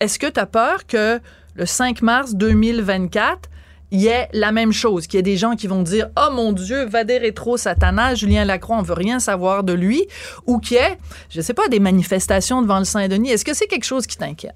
Est-ce 0.00 0.18
que 0.18 0.26
tu 0.26 0.40
as 0.40 0.46
peur 0.46 0.86
que 0.86 1.20
le 1.54 1.66
5 1.66 2.02
mars 2.02 2.34
2024 2.34 3.48
il 3.92 4.00
y 4.00 4.08
ait 4.08 4.28
la 4.32 4.50
même 4.52 4.72
chose, 4.72 5.06
qu'il 5.06 5.18
y 5.18 5.20
ait 5.20 5.22
des 5.22 5.36
gens 5.36 5.54
qui 5.54 5.66
vont 5.66 5.82
dire 5.82 6.08
Oh 6.16 6.32
mon 6.32 6.52
Dieu, 6.52 6.84
va 6.86 7.04
des 7.04 7.18
rétro 7.18 7.56
Satanas, 7.56 8.16
Julien 8.16 8.44
Lacroix, 8.44 8.76
on 8.78 8.82
veut 8.82 8.94
rien 8.94 9.20
savoir 9.20 9.62
de 9.64 9.72
lui, 9.72 10.06
ou 10.46 10.58
qu'il 10.58 10.76
y 10.76 10.80
ait, 10.80 10.98
je 11.30 11.40
sais 11.40 11.54
pas, 11.54 11.68
des 11.68 11.80
manifestations 11.80 12.62
devant 12.62 12.78
le 12.78 12.84
Saint-Denis. 12.84 13.30
Est-ce 13.30 13.44
que 13.44 13.54
c'est 13.54 13.66
quelque 13.66 13.84
chose 13.84 14.06
qui 14.06 14.16
t'inquiète? 14.16 14.54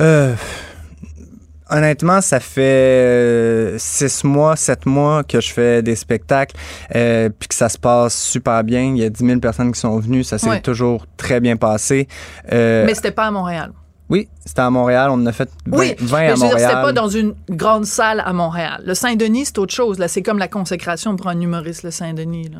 Euh, 0.00 0.34
honnêtement, 1.70 2.20
ça 2.20 2.40
fait 2.40 2.62
euh, 2.62 3.76
six 3.78 4.24
mois, 4.24 4.56
sept 4.56 4.86
mois 4.86 5.24
que 5.24 5.40
je 5.40 5.52
fais 5.52 5.82
des 5.82 5.96
spectacles, 5.96 6.56
euh, 6.94 7.28
puis 7.38 7.48
que 7.48 7.54
ça 7.54 7.68
se 7.68 7.78
passe 7.78 8.14
super 8.18 8.62
bien. 8.64 8.82
Il 8.82 8.98
y 8.98 9.04
a 9.04 9.10
10 9.10 9.24
000 9.26 9.40
personnes 9.40 9.72
qui 9.72 9.80
sont 9.80 9.98
venues, 9.98 10.24
ça 10.24 10.38
s'est 10.38 10.48
Ouais. 10.48 10.60
toujours 10.60 11.06
très 11.16 11.40
bien 11.40 11.56
passé. 11.56 12.08
Euh, 12.52 12.84
Mais 12.86 12.94
c'était 12.94 13.10
pas 13.10 13.24
à 13.26 13.30
Montréal. 13.30 13.72
Oui, 14.08 14.28
c'était 14.44 14.60
à 14.60 14.70
Montréal, 14.70 15.10
on 15.10 15.14
en 15.14 15.26
a 15.26 15.32
fait 15.32 15.48
20, 15.66 15.78
Oui, 15.78 15.94
20 15.98 16.18
mais 16.18 16.26
à 16.26 16.28
je 16.28 16.30
veux 16.32 16.36
dire, 16.36 16.46
Montréal. 16.50 16.70
c'était 16.70 16.82
pas 16.82 16.92
dans 16.92 17.08
une 17.08 17.34
grande 17.50 17.86
salle 17.86 18.22
à 18.24 18.32
Montréal. 18.32 18.82
Le 18.86 18.94
Saint-Denis, 18.94 19.46
c'est 19.46 19.58
autre 19.58 19.74
chose. 19.74 19.98
Là, 19.98 20.06
c'est 20.08 20.22
comme 20.22 20.38
la 20.38 20.48
consécration 20.48 21.16
pour 21.16 21.26
un 21.28 21.40
humoriste, 21.40 21.82
le 21.82 21.90
Saint-Denis. 21.90 22.50
là. 22.50 22.58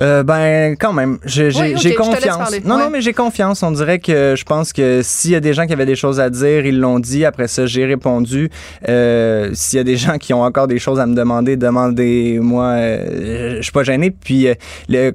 Euh, 0.00 0.22
ben, 0.22 0.76
quand 0.78 0.92
même, 0.92 1.18
j'ai 1.24 1.48
Oui, 1.48 1.94
confiance. 1.96 2.52
Non, 2.64 2.76
Ouais. 2.76 2.84
non, 2.84 2.90
mais 2.90 3.00
j'ai 3.00 3.12
confiance. 3.12 3.64
On 3.64 3.72
dirait 3.72 3.98
que 3.98 4.34
je 4.38 4.44
pense 4.44 4.72
que 4.72 5.00
s'il 5.02 5.32
y 5.32 5.34
a 5.34 5.40
des 5.40 5.52
gens 5.54 5.66
qui 5.66 5.72
avaient 5.72 5.86
des 5.86 5.96
choses 5.96 6.20
à 6.20 6.30
dire, 6.30 6.64
ils 6.64 6.78
l'ont 6.78 7.00
dit. 7.00 7.24
Après 7.24 7.48
ça, 7.48 7.66
j'ai 7.66 7.84
répondu. 7.84 8.48
Euh, 8.88 9.50
s'il 9.54 9.78
y 9.78 9.80
a 9.80 9.84
des 9.84 9.96
gens 9.96 10.16
qui 10.18 10.32
ont 10.32 10.42
encore 10.42 10.68
des 10.68 10.78
choses 10.78 11.00
à 11.00 11.06
me 11.06 11.16
demander, 11.16 11.56
demandez-moi. 11.56 12.64
Euh, 12.64 13.56
je 13.56 13.62
suis 13.62 13.72
pas 13.72 13.82
gêné. 13.82 14.12
Puis, 14.12 14.46
le, 14.88 15.14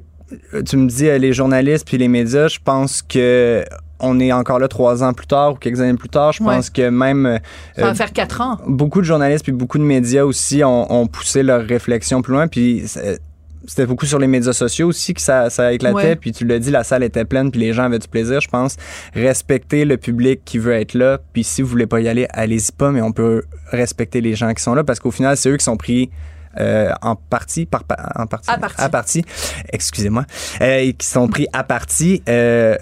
tu 0.66 0.76
me 0.76 0.86
dis 0.86 1.04
les 1.18 1.32
journalistes 1.32 1.86
puis 1.86 1.96
les 1.96 2.08
médias, 2.08 2.48
je 2.48 2.58
pense 2.62 3.00
que 3.00 3.64
on 4.00 4.18
est 4.20 4.32
encore 4.32 4.58
là 4.58 4.68
trois 4.68 5.02
ans 5.02 5.12
plus 5.12 5.26
tard 5.26 5.52
ou 5.52 5.56
quelques 5.56 5.80
années 5.80 5.96
plus 5.98 6.08
tard. 6.08 6.32
Je 6.32 6.42
Ouais. 6.42 6.56
pense 6.56 6.70
que 6.70 6.88
même 6.88 7.26
euh, 7.26 7.38
Ça 7.76 7.82
va 7.82 7.88
euh, 7.90 7.94
faire 7.94 8.12
quatre 8.12 8.40
ans. 8.40 8.58
beaucoup 8.66 9.00
de 9.00 9.06
journalistes 9.06 9.44
puis 9.44 9.52
beaucoup 9.52 9.78
de 9.78 9.84
médias 9.84 10.24
aussi 10.24 10.62
ont, 10.64 10.92
ont 10.92 11.06
poussé 11.06 11.42
leur 11.42 11.62
réflexion 11.64 12.20
plus 12.22 12.32
loin. 12.32 12.48
Puis 12.48 12.82
c'est- 12.86 13.20
c'était 13.66 13.86
beaucoup 13.86 14.04
sur 14.04 14.18
les 14.18 14.26
médias 14.26 14.52
sociaux 14.52 14.88
aussi 14.88 15.14
que 15.14 15.22
ça, 15.22 15.48
ça 15.48 15.72
éclatait. 15.72 15.94
Ouais. 15.94 16.16
Puis 16.16 16.32
tu 16.32 16.44
l'as 16.44 16.58
dit, 16.58 16.70
la 16.70 16.84
salle 16.84 17.02
était 17.02 17.24
pleine, 17.24 17.50
puis 17.50 17.60
les 17.60 17.72
gens 17.72 17.84
avaient 17.84 17.98
du 17.98 18.08
plaisir. 18.08 18.40
Je 18.42 18.48
pense 18.48 18.76
respecter 19.14 19.84
le 19.86 19.96
public 19.96 20.42
qui 20.44 20.58
veut 20.58 20.74
être 20.74 20.92
là. 20.94 21.18
Puis 21.32 21.44
si 21.44 21.62
vous 21.62 21.68
voulez 21.68 21.86
pas 21.86 22.00
y 22.00 22.08
aller, 22.08 22.26
allez-y 22.30 22.72
pas. 22.72 22.90
Mais 22.90 23.00
on 23.00 23.12
peut 23.12 23.42
respecter 23.70 24.20
les 24.20 24.34
gens 24.34 24.52
qui 24.52 24.62
sont 24.62 24.74
là 24.74 24.84
parce 24.84 25.00
qu'au 25.00 25.10
final, 25.10 25.36
c'est 25.38 25.48
eux 25.50 25.56
qui 25.56 25.64
sont 25.64 25.76
pris. 25.76 26.10
euh, 26.60 26.92
en 27.02 27.16
partie, 27.16 27.66
par, 27.66 27.82
pa- 27.82 28.12
en 28.14 28.26
partie, 28.28 28.48
À 28.78 28.88
partie. 28.88 29.24
excusez-moi, 29.72 30.24
euh, 30.60 30.92
qui 30.96 31.04
sont 31.04 31.26
pris 31.26 31.48
à 31.52 31.64
partie. 31.64 32.22
euh, 32.28 32.76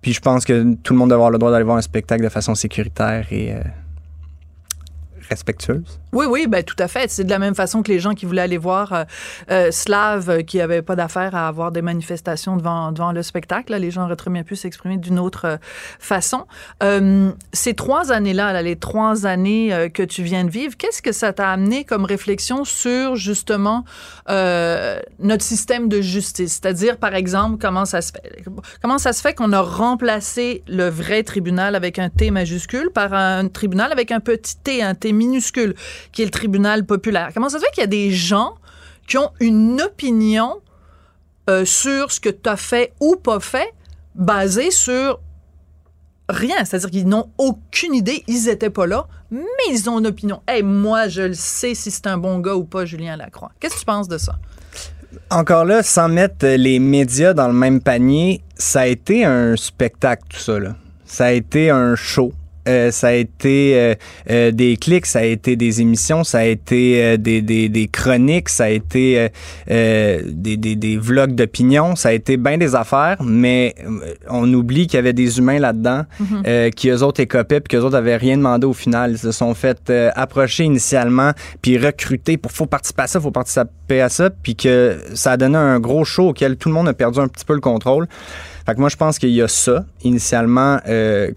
puis 0.00 0.12
je 0.12 0.20
pense 0.20 0.44
que 0.44 0.74
tout 0.74 0.92
le 0.92 0.98
monde 0.98 1.08
doit 1.08 1.16
avoir 1.16 1.30
le 1.30 1.38
droit 1.38 1.50
d'aller 1.50 1.64
voir 1.64 1.76
un 1.76 1.82
spectacle 1.82 2.22
de 2.22 2.28
façon 2.28 2.54
sécuritaire 2.54 3.26
et 3.30 3.52
euh, 3.52 3.60
respectueuse. 5.28 6.00
Oui, 6.12 6.26
oui, 6.28 6.46
ben 6.46 6.62
tout 6.62 6.76
à 6.78 6.88
fait. 6.88 7.10
C'est 7.10 7.24
de 7.24 7.30
la 7.30 7.38
même 7.38 7.54
façon 7.54 7.82
que 7.82 7.92
les 7.92 7.98
gens 8.00 8.14
qui 8.14 8.24
voulaient 8.24 8.42
aller 8.42 8.56
voir 8.56 8.92
euh, 8.92 9.04
euh, 9.50 9.70
Slav, 9.70 10.30
euh, 10.30 10.42
qui 10.42 10.56
n'avaient 10.58 10.82
pas 10.82 10.96
d'affaire 10.96 11.34
à 11.34 11.48
avoir 11.48 11.70
des 11.70 11.82
manifestations 11.82 12.56
devant, 12.56 12.92
devant 12.92 13.12
le 13.12 13.22
spectacle. 13.22 13.74
Les 13.76 13.90
gens 13.90 14.04
auraient 14.04 14.16
très 14.16 14.30
bien 14.30 14.42
pu 14.42 14.56
s'exprimer 14.56 14.96
d'une 14.96 15.18
autre 15.18 15.44
euh, 15.44 15.56
façon. 15.98 16.46
Euh, 16.82 17.30
ces 17.52 17.74
trois 17.74 18.10
années-là, 18.10 18.52
là, 18.52 18.62
les 18.62 18.76
trois 18.76 19.26
années 19.26 19.90
que 19.92 20.02
tu 20.02 20.22
viens 20.22 20.44
de 20.44 20.50
vivre, 20.50 20.76
qu'est-ce 20.76 21.02
que 21.02 21.12
ça 21.12 21.32
t'a 21.32 21.50
amené 21.50 21.84
comme 21.84 22.04
réflexion 22.04 22.64
sur 22.64 23.16
justement 23.16 23.84
notre 24.28 25.44
système 25.44 25.88
de 25.88 26.00
justice? 26.00 26.60
C'est-à-dire, 26.60 26.96
par 26.96 27.14
exemple, 27.14 27.58
comment 27.60 27.84
ça 27.84 28.00
se 28.00 28.12
fait? 28.12 28.44
Comment 28.82 28.98
ça 28.98 29.12
se 29.12 29.20
fait 29.20 29.34
qu'on 29.34 29.52
a 29.52 29.60
remplacé 29.60 30.62
le 30.68 30.88
vrai 30.88 31.22
tribunal 31.22 31.74
avec 31.74 31.98
un 31.98 32.08
T 32.08 32.30
majuscule 32.30 32.90
par 32.90 33.12
un 33.14 33.48
tribunal 33.48 33.92
avec 33.92 34.10
un 34.10 34.20
petit 34.20 34.56
T, 34.56 34.82
un 34.82 34.94
T 34.94 35.12
minuscule, 35.12 35.74
qui 36.12 36.22
est 36.22 36.24
le 36.24 36.30
tribunal 36.30 36.84
populaire? 36.84 37.30
Comment 37.34 37.48
ça 37.48 37.58
se 37.58 37.64
fait 37.64 37.70
qu'il 37.72 37.82
y 37.82 37.84
a 37.84 37.88
des 37.88 38.10
gens 38.10 38.54
qui 39.06 39.18
ont 39.18 39.30
une 39.40 39.80
opinion 39.80 40.60
euh, 41.48 41.64
sur 41.64 42.12
ce 42.12 42.20
que 42.20 42.28
tu 42.28 42.48
as 42.48 42.56
fait 42.56 42.92
ou 43.00 43.16
pas 43.16 43.40
fait 43.40 43.72
basée 44.14 44.70
sur 44.70 45.20
rien? 46.28 46.64
C'est-à-dire 46.64 46.90
qu'ils 46.90 47.08
n'ont 47.08 47.30
aucune 47.38 47.94
idée, 47.94 48.22
ils 48.26 48.44
n'étaient 48.44 48.70
pas 48.70 48.86
là, 48.86 49.06
mais 49.30 49.38
ils 49.70 49.88
ont 49.88 49.98
une 49.98 50.06
opinion. 50.06 50.42
Hey, 50.46 50.62
moi, 50.62 51.08
je 51.08 51.22
le 51.22 51.34
sais 51.34 51.74
si 51.74 51.90
c'est 51.90 52.06
un 52.06 52.18
bon 52.18 52.38
gars 52.38 52.54
ou 52.54 52.64
pas, 52.64 52.84
Julien 52.84 53.16
Lacroix. 53.16 53.50
Qu'est-ce 53.60 53.74
que 53.74 53.80
tu 53.80 53.86
penses 53.86 54.08
de 54.08 54.18
ça? 54.18 54.38
Encore 55.30 55.64
là, 55.64 55.82
sans 55.82 56.08
mettre 56.08 56.46
les 56.46 56.78
médias 56.78 57.34
dans 57.34 57.48
le 57.48 57.54
même 57.54 57.80
panier, 57.80 58.42
ça 58.56 58.80
a 58.80 58.86
été 58.86 59.24
un 59.24 59.56
spectacle, 59.56 60.22
tout 60.28 60.38
ça. 60.38 60.58
Ça 61.04 61.26
a 61.26 61.32
été 61.32 61.70
un 61.70 61.94
show. 61.96 62.32
Euh, 62.68 62.90
ça 62.90 63.08
a 63.08 63.12
été 63.12 63.72
euh, 63.74 63.94
euh, 64.30 64.50
des 64.50 64.76
clics, 64.76 65.06
ça 65.06 65.20
a 65.20 65.24
été 65.24 65.56
des 65.56 65.80
émissions, 65.80 66.24
ça 66.24 66.38
a 66.38 66.44
été 66.44 67.16
des, 67.18 67.42
des, 67.42 67.68
des 67.68 67.88
chroniques, 67.88 68.48
ça 68.48 68.64
a 68.64 68.68
été 68.68 69.28
des, 69.68 70.56
des, 70.56 70.76
des 70.76 70.96
vlogs 70.96 71.34
d'opinion, 71.34 71.96
ça 71.96 72.10
a 72.10 72.12
été 72.12 72.36
bien 72.36 72.58
des 72.58 72.74
affaires, 72.74 73.16
mais 73.22 73.74
on 74.28 74.52
oublie 74.52 74.86
qu'il 74.86 74.96
y 74.96 74.98
avait 74.98 75.12
des 75.12 75.38
humains 75.38 75.58
là-dedans 75.58 76.04
euh, 76.46 76.70
qui 76.70 76.88
eux 76.88 77.02
autres 77.02 77.20
écopaient 77.20 77.60
puis 77.60 77.76
qu'eux 77.76 77.84
autres 77.84 77.96
avaient 77.96 78.16
rien 78.16 78.36
demandé 78.36 78.66
au 78.66 78.72
final. 78.72 79.12
Ils 79.12 79.18
se 79.18 79.32
sont 79.32 79.54
fait 79.54 79.92
approcher 80.14 80.64
initialement 80.64 81.32
puis 81.62 81.78
recruter 81.78 82.36
pour 82.36 82.52
faut 82.52 82.66
participer 82.66 83.02
à 83.02 83.06
ça, 83.06 83.20
faut 83.20 83.30
participer 83.30 84.00
à 84.00 84.08
ça, 84.08 84.30
puis 84.30 84.56
que 84.56 84.98
ça 85.14 85.32
a 85.32 85.36
donné 85.36 85.56
un 85.56 85.80
gros 85.80 86.04
show 86.04 86.28
auquel 86.28 86.56
tout 86.56 86.68
le 86.68 86.74
monde 86.74 86.88
a 86.88 86.94
perdu 86.94 87.20
un 87.20 87.28
petit 87.28 87.44
peu 87.44 87.54
le 87.54 87.60
contrôle. 87.60 88.06
Fait 88.66 88.74
que 88.74 88.80
moi, 88.80 88.90
je 88.90 88.96
pense 88.96 89.18
qu'il 89.18 89.30
y 89.30 89.40
a 89.40 89.48
ça, 89.48 89.86
initialement, 90.02 90.78
euh, 90.86 91.30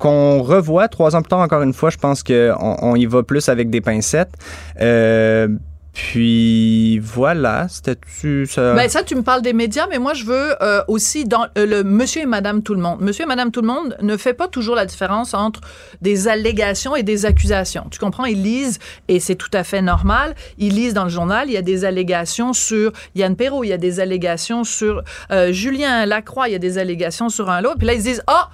qu'on 0.00 0.42
revoit 0.42 0.88
trois 0.88 1.14
ans 1.14 1.20
plus 1.22 1.28
tard, 1.28 1.40
encore 1.40 1.62
une 1.62 1.74
fois. 1.74 1.90
Je 1.90 1.98
pense 1.98 2.24
qu'on 2.24 2.76
on 2.82 2.96
y 2.96 3.06
va 3.06 3.22
plus 3.22 3.48
avec 3.48 3.70
des 3.70 3.82
pincettes. 3.82 4.32
Euh, 4.80 5.46
puis 5.92 6.98
voilà, 7.00 7.66
c'était-tu 7.68 8.46
ça? 8.46 8.74
Ben 8.74 8.88
ça, 8.88 9.02
tu 9.02 9.14
me 9.14 9.22
parles 9.22 9.42
des 9.42 9.52
médias, 9.52 9.86
mais 9.90 9.98
moi, 9.98 10.14
je 10.14 10.24
veux 10.24 10.54
euh, 10.62 10.82
aussi 10.88 11.26
dans 11.26 11.48
euh, 11.58 11.66
le 11.66 11.84
monsieur 11.84 12.22
et 12.22 12.26
madame 12.26 12.62
tout 12.62 12.74
le 12.74 12.80
monde. 12.80 13.02
Monsieur 13.02 13.24
et 13.24 13.26
madame 13.26 13.50
tout 13.50 13.60
le 13.60 13.66
monde 13.66 13.94
ne 14.00 14.16
fait 14.16 14.32
pas 14.32 14.48
toujours 14.48 14.74
la 14.74 14.86
différence 14.86 15.34
entre 15.34 15.60
des 16.00 16.28
allégations 16.28 16.96
et 16.96 17.02
des 17.02 17.26
accusations. 17.26 17.86
Tu 17.90 17.98
comprends? 17.98 18.24
Ils 18.24 18.42
lisent, 18.42 18.78
et 19.08 19.20
c'est 19.20 19.34
tout 19.34 19.50
à 19.52 19.64
fait 19.64 19.82
normal, 19.82 20.34
ils 20.56 20.74
lisent 20.74 20.94
dans 20.94 21.04
le 21.04 21.10
journal, 21.10 21.48
il 21.48 21.52
y 21.52 21.58
a 21.58 21.62
des 21.62 21.84
allégations 21.84 22.54
sur 22.54 22.92
Yann 23.16 23.36
Perrault, 23.36 23.64
il 23.64 23.68
y 23.68 23.74
a 23.74 23.78
des 23.78 24.00
allégations 24.00 24.64
sur 24.64 25.02
Julien 25.50 26.06
Lacroix, 26.06 26.48
il 26.48 26.52
y 26.52 26.54
a 26.54 26.58
des 26.58 26.78
allégations 26.78 27.28
sur 27.28 27.50
un 27.50 27.60
lot, 27.60 27.74
puis 27.76 27.86
là, 27.86 27.92
ils 27.92 28.00
se 28.00 28.04
disent, 28.04 28.22
ah! 28.26 28.48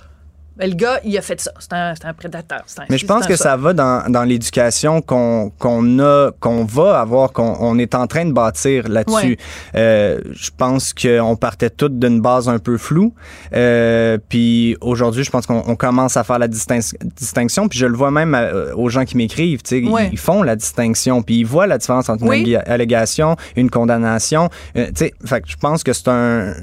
Ben, 0.57 0.71
le 0.71 0.75
gars, 0.77 1.01
il 1.05 1.17
a 1.19 1.23
fait 1.23 1.39
ça. 1.41 1.51
C'est 1.59 1.73
un, 1.75 2.15
prédateur. 2.15 2.63
un 2.79 2.85
Mais 2.89 2.97
je 2.97 3.05
pense 3.07 3.27
que 3.27 3.37
ça 3.37 3.57
va 3.57 3.75
dans, 3.75 4.11
dans 4.11 4.23
l'éducation 4.25 5.03
qu'on 5.03 5.51
a, 5.99 6.31
qu'on 6.41 6.65
va 6.65 7.01
avoir, 7.01 7.33
qu'on 7.33 7.57
on 7.61 7.79
est 7.79 7.95
en 7.95 8.07
train 8.07 8.25
de 8.25 8.33
bâtir 8.33 8.89
là-dessus. 8.89 9.15
Ouais. 9.15 9.39
Euh, 9.75 10.21
je 10.33 10.51
pense 10.57 10.95
qu'on 10.95 11.37
partait 11.37 11.69
toutes 11.71 11.99
d'une 11.99 12.21
base 12.21 12.49
un 12.49 12.59
peu 12.59 12.79
floue. 12.79 13.13
Euh, 13.55 14.17
puis 14.29 14.77
aujourd'hui, 14.81 15.25
je 15.25 15.31
pense 15.31 15.47
qu'on 15.47 15.63
on 15.67 15.77
commence 15.77 16.17
à 16.17 16.25
faire 16.25 16.39
la 16.39 16.49
distinc- 16.49 16.97
distinction. 17.17 17.69
Puis 17.69 17.79
je 17.79 17.87
le 17.87 17.97
vois 17.97 18.11
même 18.11 18.35
euh, 18.35 18.75
aux 18.75 18.89
gens 18.89 19.05
qui 19.05 19.17
m'écrivent. 19.17 19.61
Ouais. 19.73 20.09
Ils 20.11 20.19
font 20.19 20.43
la 20.43 20.57
distinction. 20.57 21.23
Puis 21.23 21.41
ils 21.41 21.47
voient 21.47 21.67
la 21.67 21.77
différence 21.79 22.09
entre 22.09 22.25
Oui. 22.25 22.39
une 22.41 22.57
allé- 22.57 22.71
allégation, 22.71 23.37
une 23.57 23.69
condamnation. 23.71 24.49
Euh, 24.77 24.87
tu 24.87 24.93
sais, 24.97 25.15
fait 25.25 25.43
je 25.47 25.57
pense 25.57 25.85
que 25.85 25.93
c'est 25.93 26.09
un. 26.09 26.55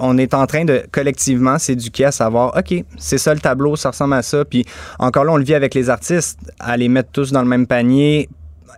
on 0.00 0.18
est 0.18 0.34
en 0.34 0.46
train 0.46 0.64
de 0.64 0.84
collectivement 0.92 1.58
s'éduquer 1.58 2.04
à 2.06 2.12
savoir, 2.12 2.54
OK, 2.56 2.81
c'est 2.98 3.18
ça 3.18 3.34
le 3.34 3.40
tableau, 3.40 3.76
ça 3.76 3.90
ressemble 3.90 4.14
à 4.14 4.22
ça. 4.22 4.44
Puis 4.44 4.64
encore 4.98 5.24
là, 5.24 5.32
on 5.32 5.36
le 5.36 5.44
vit 5.44 5.54
avec 5.54 5.74
les 5.74 5.90
artistes, 5.90 6.38
à 6.58 6.76
les 6.76 6.88
mettre 6.88 7.10
tous 7.12 7.32
dans 7.32 7.42
le 7.42 7.48
même 7.48 7.66
panier 7.66 8.28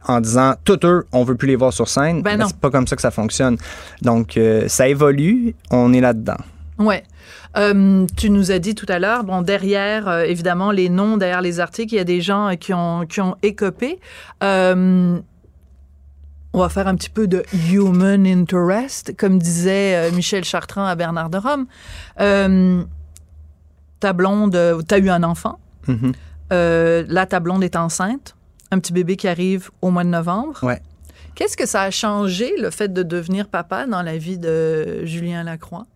en 0.07 0.21
disant, 0.21 0.55
tout 0.65 0.79
eux, 0.85 1.07
on 1.13 1.25
veut 1.25 1.35
plus 1.35 1.49
les 1.49 1.57
voir 1.57 1.73
sur 1.73 1.89
scène. 1.89 2.23
Ben 2.23 2.33
Ben, 2.33 2.41
non. 2.41 2.47
c'est 2.49 2.59
pas 2.59 2.71
comme 2.71 2.87
ça 2.87 2.95
que 2.97 3.03
ça 3.03 3.11
fonctionne. 3.11 3.57
Donc, 4.03 4.37
euh, 4.37 4.69
ça 4.69 4.87
évolue, 4.89 5.55
on 5.71 5.93
est 5.93 6.01
là-dedans. 6.01 6.37
Ouais. 6.79 7.05
Euh, 7.57 8.05
tu 8.17 8.31
nous 8.31 8.51
as 8.51 8.59
dit 8.59 8.75
tout 8.75 8.87
à 8.89 8.99
l'heure, 8.99 9.25
bon, 9.25 9.43
derrière, 9.43 10.09
euh, 10.09 10.23
évidemment, 10.25 10.73
les 10.73 10.89
noms, 10.89 11.17
derrière 11.17 11.41
les 11.41 11.61
articles, 11.61 11.95
il 11.95 11.99
y 11.99 12.01
a 12.01 12.05
des 12.05 12.21
gens 12.21 12.49
euh, 12.49 12.55
qui 12.55 12.75
ont, 12.75 13.07
qui 13.07 13.21
ont 13.21 13.37
écopé. 13.43 14.01
Euh, 14.43 15.19
on 16.53 16.59
va 16.59 16.69
faire 16.69 16.87
un 16.87 16.95
petit 16.97 17.11
peu 17.11 17.27
de 17.27 17.43
human 17.71 18.27
interest, 18.27 19.17
comme 19.17 19.39
disait 19.39 20.11
Michel 20.13 20.45
Chartrand 20.45 20.85
à 20.87 20.95
Bernard 20.95 21.29
de 21.29 21.39
Rome. 21.39 21.67
Ta 24.05 24.13
blonde, 24.13 24.55
euh, 24.55 24.83
t'as 24.83 24.99
eu 24.99 25.09
un 25.09 25.23
enfant. 25.23 25.59
Euh, 26.53 27.05
là, 27.09 27.25
ta 27.25 27.41
blonde 27.41 27.65
est 27.65 27.75
enceinte. 27.75 28.37
Un 28.71 28.79
petit 28.79 28.93
bébé 28.93 29.17
qui 29.17 29.27
arrive 29.29 29.71
au 29.81 29.91
mois 29.91 30.05
de 30.05 30.11
novembre. 30.11 30.63
Ouais. 30.63 30.83
Qu'est-ce 31.35 31.57
que 31.57 31.65
ça 31.65 31.81
a 31.81 31.91
changé, 31.91 32.53
le 32.61 32.69
fait 32.69 32.93
de 32.93 33.03
devenir 33.03 33.49
papa 33.49 33.87
dans 33.87 34.03
la 34.03 34.19
vie 34.19 34.37
de 34.37 35.07
Julien 35.07 35.43
Lacroix? 35.43 35.87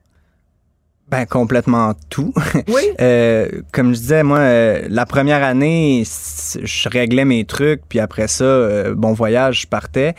Ben, 1.11 1.27
complètement 1.27 1.93
tout. 2.09 2.33
Oui. 2.69 2.81
Euh, 2.99 3.47
comme 3.73 3.95
je 3.95 4.01
disais, 4.01 4.23
moi, 4.23 4.39
euh, 4.39 4.87
la 4.89 5.05
première 5.05 5.43
année, 5.45 6.05
je 6.07 6.89
réglais 6.89 7.27
mes 7.27 7.45
trucs, 7.45 7.83
puis 7.91 8.01
après 8.01 8.27
ça, 8.27 8.45
euh, 8.45 8.95
bon 8.95 9.13
voyage, 9.13 9.61
je 9.61 9.67
partais. 9.67 10.15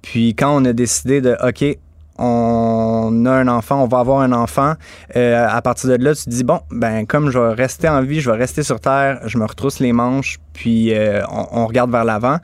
Puis 0.00 0.34
quand 0.34 0.56
on 0.56 0.64
a 0.64 0.72
décidé 0.72 1.20
de, 1.20 1.36
OK, 1.46 1.78
on 2.18 3.24
a 3.26 3.30
un 3.30 3.48
enfant, 3.48 3.82
on 3.82 3.86
va 3.86 3.98
avoir 3.98 4.20
un 4.20 4.32
enfant, 4.32 4.74
euh, 5.16 5.46
à 5.48 5.60
partir 5.62 5.90
de 5.90 6.02
là, 6.02 6.14
tu 6.14 6.24
te 6.24 6.30
dis, 6.30 6.44
bon, 6.44 6.60
ben 6.70 7.06
comme 7.06 7.30
je 7.30 7.38
vais 7.38 7.52
rester 7.52 7.88
en 7.88 8.02
vie, 8.02 8.20
je 8.20 8.30
vais 8.30 8.36
rester 8.36 8.62
sur 8.62 8.80
Terre, 8.80 9.20
je 9.26 9.38
me 9.38 9.44
retrousse 9.44 9.80
les 9.80 9.92
manches, 9.92 10.38
puis 10.52 10.94
euh, 10.94 11.22
on, 11.28 11.66
regarde 11.66 11.90
vers 11.90 12.04
l'avant. 12.04 12.38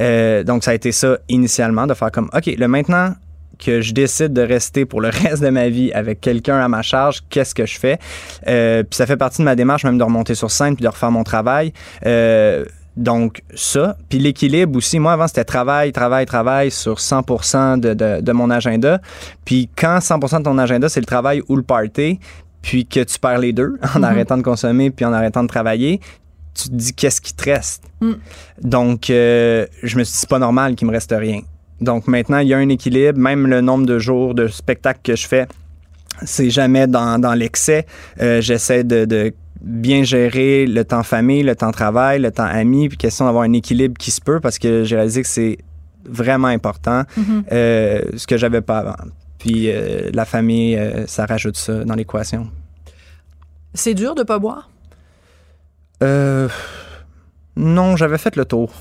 Euh, 0.00 0.42
donc, 0.42 0.64
ça 0.64 0.72
a 0.72 0.74
été 0.74 0.92
ça 0.92 1.18
initialement, 1.28 1.86
de 1.86 1.94
faire 1.94 2.10
comme, 2.10 2.30
OK, 2.32 2.46
le 2.46 2.68
maintenant, 2.68 3.14
que 3.58 3.80
je 3.80 3.92
décide 3.92 4.32
de 4.32 4.42
rester 4.42 4.86
pour 4.86 5.00
le 5.00 5.08
reste 5.12 5.42
de 5.42 5.50
ma 5.50 5.68
vie 5.68 5.92
avec 5.92 6.20
quelqu'un 6.20 6.58
à 6.58 6.68
ma 6.68 6.82
charge, 6.82 7.22
qu'est-ce 7.28 7.54
que 7.54 7.66
je 7.66 7.78
fais? 7.78 7.98
Euh, 8.46 8.82
puis 8.82 8.96
ça 8.96 9.06
fait 9.06 9.16
partie 9.16 9.38
de 9.38 9.44
ma 9.44 9.56
démarche 9.56 9.84
même 9.84 9.98
de 9.98 10.04
remonter 10.04 10.34
sur 10.34 10.50
scène 10.50 10.76
puis 10.76 10.84
de 10.84 10.88
refaire 10.88 11.10
mon 11.10 11.24
travail. 11.24 11.72
Donc 12.98 13.42
ça, 13.54 13.96
puis 14.08 14.18
l'équilibre 14.18 14.76
aussi. 14.76 14.98
Moi 14.98 15.12
avant 15.12 15.28
c'était 15.28 15.44
travail, 15.44 15.92
travail, 15.92 16.26
travail 16.26 16.70
sur 16.70 16.96
100% 16.96 17.78
de, 17.80 17.94
de, 17.94 18.20
de 18.20 18.32
mon 18.32 18.50
agenda. 18.50 19.00
Puis 19.44 19.70
quand 19.76 19.98
100% 19.98 20.38
de 20.38 20.42
ton 20.42 20.58
agenda 20.58 20.88
c'est 20.88 21.00
le 21.00 21.06
travail 21.06 21.40
ou 21.48 21.56
le 21.56 21.62
party, 21.62 22.18
puis 22.60 22.84
que 22.86 23.00
tu 23.00 23.18
perds 23.18 23.38
les 23.38 23.52
deux 23.52 23.78
en 23.94 23.98
Mhm. 24.00 24.04
arrêtant 24.04 24.36
de 24.36 24.42
consommer 24.42 24.90
puis 24.90 25.04
en 25.04 25.12
arrêtant 25.12 25.42
de 25.44 25.48
travailler, 25.48 26.00
tu 26.54 26.68
te 26.68 26.74
dis 26.74 26.92
qu'est-ce 26.92 27.20
qui 27.20 27.32
te 27.34 27.44
reste? 27.44 27.84
Mm. 28.00 28.12
Donc 28.62 29.10
euh, 29.10 29.64
je 29.84 29.96
me 29.96 30.02
suis 30.02 30.12
dit 30.12 30.18
c'est 30.18 30.28
pas 30.28 30.40
normal 30.40 30.74
qu'il 30.74 30.88
me 30.88 30.92
reste 30.92 31.14
rien. 31.16 31.40
Donc 31.80 32.08
maintenant, 32.08 32.38
il 32.38 32.48
y 32.48 32.54
a 32.54 32.58
un 32.58 32.68
équilibre. 32.68 33.16
Même 33.20 33.46
le 33.46 33.60
nombre 33.60 33.86
de 33.86 34.00
jours 34.00 34.34
de 34.34 34.48
spectacles 34.48 34.98
que 35.04 35.14
je 35.14 35.28
fais, 35.28 35.46
c'est 36.24 36.50
jamais 36.50 36.88
dans, 36.88 37.20
dans 37.20 37.34
l'excès. 37.34 37.86
Euh, 38.20 38.40
J'essaie 38.40 38.82
de, 38.82 39.04
de 39.04 39.32
bien 39.60 40.02
gérer 40.04 40.66
le 40.66 40.84
temps 40.84 41.02
famille, 41.02 41.42
le 41.42 41.56
temps 41.56 41.70
travail, 41.72 42.20
le 42.20 42.30
temps 42.30 42.44
ami, 42.44 42.88
puis 42.88 42.96
question 42.98 43.24
d'avoir 43.26 43.44
un 43.44 43.52
équilibre 43.52 43.96
qui 43.98 44.10
se 44.10 44.20
peut 44.20 44.40
parce 44.40 44.58
que 44.58 44.84
j'ai 44.84 44.96
réalisé 44.96 45.22
que 45.22 45.28
c'est 45.28 45.58
vraiment 46.08 46.48
important, 46.48 47.02
Mhm. 47.16 47.44
euh, 47.52 48.02
ce 48.16 48.26
que 48.26 48.36
j'avais 48.36 48.60
pas 48.60 48.78
avant. 48.78 48.96
Puis 49.38 49.70
euh, 49.70 50.10
la 50.14 50.24
famille, 50.24 50.76
euh, 50.76 51.06
ça 51.06 51.26
rajoute 51.26 51.56
ça 51.56 51.84
dans 51.84 51.94
l'équation. 51.94 52.48
C'est 53.74 53.94
dur 53.94 54.14
de 54.14 54.22
pas 54.22 54.38
boire? 54.38 54.70
Euh, 56.02 56.48
non, 57.56 57.96
j'avais 57.96 58.18
fait 58.18 58.36
le 58.36 58.44
tour. 58.44 58.72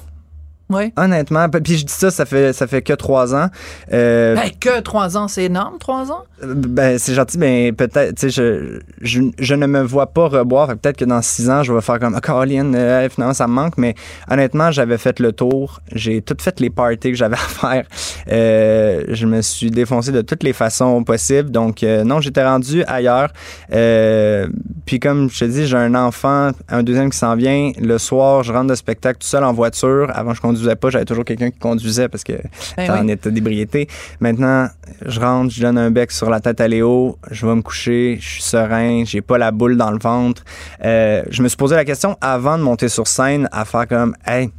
Oui. 0.69 0.91
Honnêtement, 0.97 1.47
puis 1.49 1.77
je 1.77 1.85
dis 1.85 1.93
ça, 1.93 2.11
ça 2.11 2.25
fait 2.25 2.51
ça 2.51 2.67
fait 2.67 2.81
que 2.81 2.93
trois 2.93 3.33
ans. 3.33 3.47
Euh, 3.93 4.35
Ben, 4.35 4.49
que 4.59 4.81
trois 4.81 5.15
ans, 5.17 5.27
c'est 5.29 5.45
énorme, 5.45 5.77
trois 5.79 6.11
ans? 6.11 6.23
Ben, 6.43 6.99
c'est 6.99 7.13
gentil, 7.13 7.37
mais 7.37 7.71
peut-être, 7.71 8.15
tu 8.15 8.29
sais, 8.29 8.29
je, 8.29 8.79
je, 9.01 9.21
je 9.39 9.55
ne 9.55 9.65
me 9.65 9.81
vois 9.81 10.07
pas 10.07 10.27
reboire. 10.27 10.67
Que 10.67 10.73
Peut-être 10.73 10.97
que 10.97 11.05
dans 11.05 11.21
six 11.21 11.49
ans, 11.49 11.63
je 11.63 11.73
vais 11.73 11.81
faire 11.81 11.99
comme, 11.99 12.13
ah, 12.15 12.21
Caroline, 12.21 12.75
euh, 12.75 13.07
finalement, 13.09 13.33
ça 13.33 13.47
me 13.47 13.53
manque. 13.53 13.77
Mais 13.77 13.95
honnêtement, 14.29 14.69
j'avais 14.71 14.97
fait 14.97 15.19
le 15.19 15.31
tour. 15.31 15.79
J'ai 15.93 16.21
tout 16.21 16.35
fait 16.39 16.59
les 16.59 16.69
parties 16.69 17.11
que 17.11 17.17
j'avais 17.17 17.35
à 17.37 17.37
faire. 17.37 17.83
Euh, 18.29 19.03
je 19.07 19.25
me 19.25 19.41
suis 19.41 19.71
défoncé 19.71 20.11
de 20.11 20.21
toutes 20.21 20.43
les 20.43 20.53
façons 20.53 21.03
possibles. 21.03 21.49
Donc, 21.49 21.81
euh, 21.81 22.03
non, 22.03 22.19
j'étais 22.19 22.45
rendu 22.45 22.83
ailleurs. 22.87 23.29
Euh, 23.73 24.47
puis, 24.85 24.99
comme 24.99 25.29
je 25.29 25.39
te 25.39 25.45
dis, 25.45 25.65
j'ai 25.65 25.77
un 25.77 25.95
enfant, 25.95 26.51
un 26.69 26.83
deuxième 26.83 27.09
qui 27.09 27.17
s'en 27.17 27.35
vient. 27.35 27.71
Le 27.81 27.97
soir, 27.97 28.43
je 28.43 28.51
rentre 28.53 28.67
de 28.67 28.75
spectacle 28.75 29.19
tout 29.19 29.27
seul 29.27 29.43
en 29.43 29.53
voiture. 29.53 30.11
Avant, 30.13 30.33
je 30.33 30.41
conduisais 30.57 30.75
pas. 30.75 30.89
J'avais 30.89 31.05
toujours 31.05 31.25
quelqu'un 31.25 31.49
qui 31.51 31.59
conduisait 31.59 32.09
parce 32.09 32.23
que 32.23 32.33
Ben 32.77 32.91
en 32.91 33.05
oui. 33.05 33.11
état 33.11 33.29
d'ébriété. 33.29 33.87
Maintenant, 34.19 34.67
je 35.05 35.19
rentre, 35.19 35.53
je 35.53 35.61
donne 35.61 35.77
un 35.77 35.91
bec 35.91 36.11
sur 36.11 36.29
la 36.29 36.39
tête 36.39 36.59
à 36.61 36.67
Léo, 36.67 37.17
je 37.31 37.45
vais 37.45 37.55
me 37.55 37.61
coucher, 37.61 38.17
je 38.19 38.27
suis 38.27 38.43
serein, 38.43 39.03
j'ai 39.05 39.21
pas 39.21 39.37
la 39.37 39.51
boule 39.51 39.77
dans 39.77 39.91
le 39.91 39.99
ventre. 39.99 40.43
Euh, 40.83 41.23
je 41.29 41.41
me 41.43 41.47
suis 41.47 41.57
posé 41.57 41.75
la 41.75 41.85
question 41.85 42.17
avant 42.21 42.57
de 42.57 42.63
monter 42.63 42.89
sur 42.89 43.07
scène 43.07 43.47
à 43.51 43.65
faire 43.65 43.87
comme, 43.87 44.15
hey, 44.25 44.49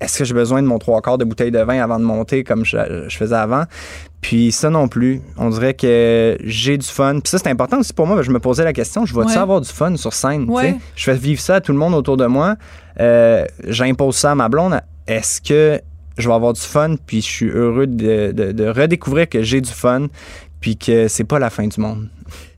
est-ce 0.00 0.18
que 0.18 0.24
j'ai 0.24 0.32
besoin 0.34 0.62
de 0.62 0.66
mon 0.66 0.78
trois 0.78 1.02
quarts 1.02 1.18
de 1.18 1.24
bouteille 1.24 1.50
de 1.50 1.58
vin 1.58 1.82
avant 1.82 1.98
de 1.98 2.04
monter 2.04 2.42
comme 2.42 2.64
je, 2.64 2.78
je 3.08 3.16
faisais 3.16 3.34
avant? 3.36 3.64
Puis 4.22 4.50
ça 4.52 4.68
non 4.70 4.88
plus. 4.88 5.20
On 5.38 5.48
dirait 5.50 5.74
que 5.74 6.36
j'ai 6.44 6.76
du 6.78 6.86
fun. 6.86 7.20
Puis 7.20 7.30
ça, 7.30 7.38
c'est 7.38 7.48
important 7.48 7.78
aussi 7.80 7.92
pour 7.94 8.06
moi. 8.06 8.20
Je 8.22 8.30
me 8.30 8.38
posais 8.38 8.64
la 8.64 8.72
question, 8.74 9.04
je 9.06 9.14
vais-tu 9.14 9.28
Ouais. 9.32 9.36
avoir 9.36 9.60
du 9.62 9.68
fun 9.68 9.96
sur 9.96 10.12
scène? 10.12 10.48
Ouais. 10.48 10.76
Je 10.96 11.04
fais 11.04 11.14
vivre 11.16 11.40
ça 11.40 11.56
à 11.56 11.60
tout 11.60 11.72
le 11.72 11.78
monde 11.78 11.94
autour 11.94 12.16
de 12.18 12.26
moi. 12.26 12.56
Euh, 12.98 13.44
J'impose 13.66 14.16
ça 14.16 14.32
à 14.32 14.34
ma 14.34 14.48
blonde. 14.48 14.78
Est-ce 15.10 15.40
que 15.40 15.80
je 16.18 16.28
vais 16.28 16.34
avoir 16.34 16.52
du 16.52 16.60
fun? 16.60 16.94
Puis 17.06 17.20
je 17.20 17.26
suis 17.26 17.48
heureux 17.48 17.86
de, 17.88 18.30
de- 18.32 18.52
de 18.52 18.66
redécouvrir 18.68 19.28
que 19.28 19.42
j'ai 19.42 19.60
du 19.60 19.70
fun 19.70 20.06
puis 20.60 20.76
que 20.76 21.08
c'est 21.08 21.24
pas 21.24 21.38
la 21.38 21.50
fin 21.50 21.66
du 21.66 21.80
monde? 21.80 22.08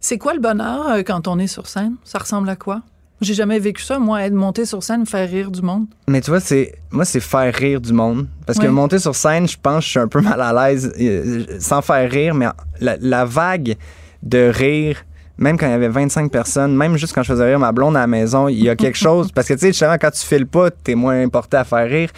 C'est 0.00 0.18
quoi 0.18 0.34
le 0.34 0.40
bonheur 0.40 0.88
euh, 0.90 1.02
quand 1.02 1.28
on 1.28 1.38
est 1.38 1.46
sur 1.46 1.66
scène? 1.66 1.94
Ça 2.04 2.18
ressemble 2.18 2.48
à 2.50 2.56
quoi? 2.56 2.82
J'ai 3.22 3.34
jamais 3.34 3.58
vécu 3.60 3.82
ça, 3.82 3.98
moi, 4.00 4.22
être 4.24 4.32
monter 4.34 4.66
sur 4.66 4.82
scène, 4.82 5.06
faire 5.06 5.30
rire 5.30 5.50
du 5.52 5.62
monde. 5.62 5.86
Mais 6.08 6.20
tu 6.20 6.30
vois, 6.30 6.40
c'est 6.40 6.74
moi, 6.90 7.04
c'est 7.04 7.20
faire 7.20 7.54
rire 7.54 7.80
du 7.80 7.92
monde. 7.92 8.26
Parce 8.46 8.58
que 8.58 8.66
monter 8.66 8.98
sur 8.98 9.14
scène, 9.14 9.48
je 9.48 9.56
pense 9.62 9.78
que 9.78 9.84
je 9.84 9.90
suis 9.90 9.98
un 10.00 10.08
peu 10.08 10.20
mal 10.30 10.40
à 10.42 10.52
l'aise, 10.52 10.92
euh, 11.00 11.44
sans 11.60 11.80
faire 11.82 12.10
rire, 12.10 12.34
mais 12.34 12.46
la, 12.80 12.96
la 13.00 13.24
vague 13.24 13.76
de 14.24 14.50
rire 14.52 15.04
même 15.38 15.56
quand 15.58 15.66
il 15.66 15.70
y 15.70 15.74
avait 15.74 15.88
25 15.88 16.30
personnes, 16.30 16.76
même 16.76 16.96
juste 16.96 17.14
quand 17.14 17.22
je 17.22 17.32
faisais 17.32 17.44
rire 17.46 17.58
ma 17.58 17.72
blonde 17.72 17.96
à 17.96 18.00
la 18.00 18.06
maison, 18.06 18.48
il 18.48 18.62
y 18.62 18.68
a 18.68 18.76
quelque 18.76 18.98
chose. 18.98 19.30
Parce 19.32 19.48
que, 19.48 19.54
tu 19.54 19.60
sais, 19.60 19.66
justement, 19.68 19.96
quand 20.00 20.10
tu 20.10 20.24
files 20.26 20.46
pas, 20.46 20.70
t'es 20.70 20.94
moins 20.94 21.20
importé 21.22 21.56
à 21.56 21.64
faire 21.64 21.88
rire. 21.88 22.10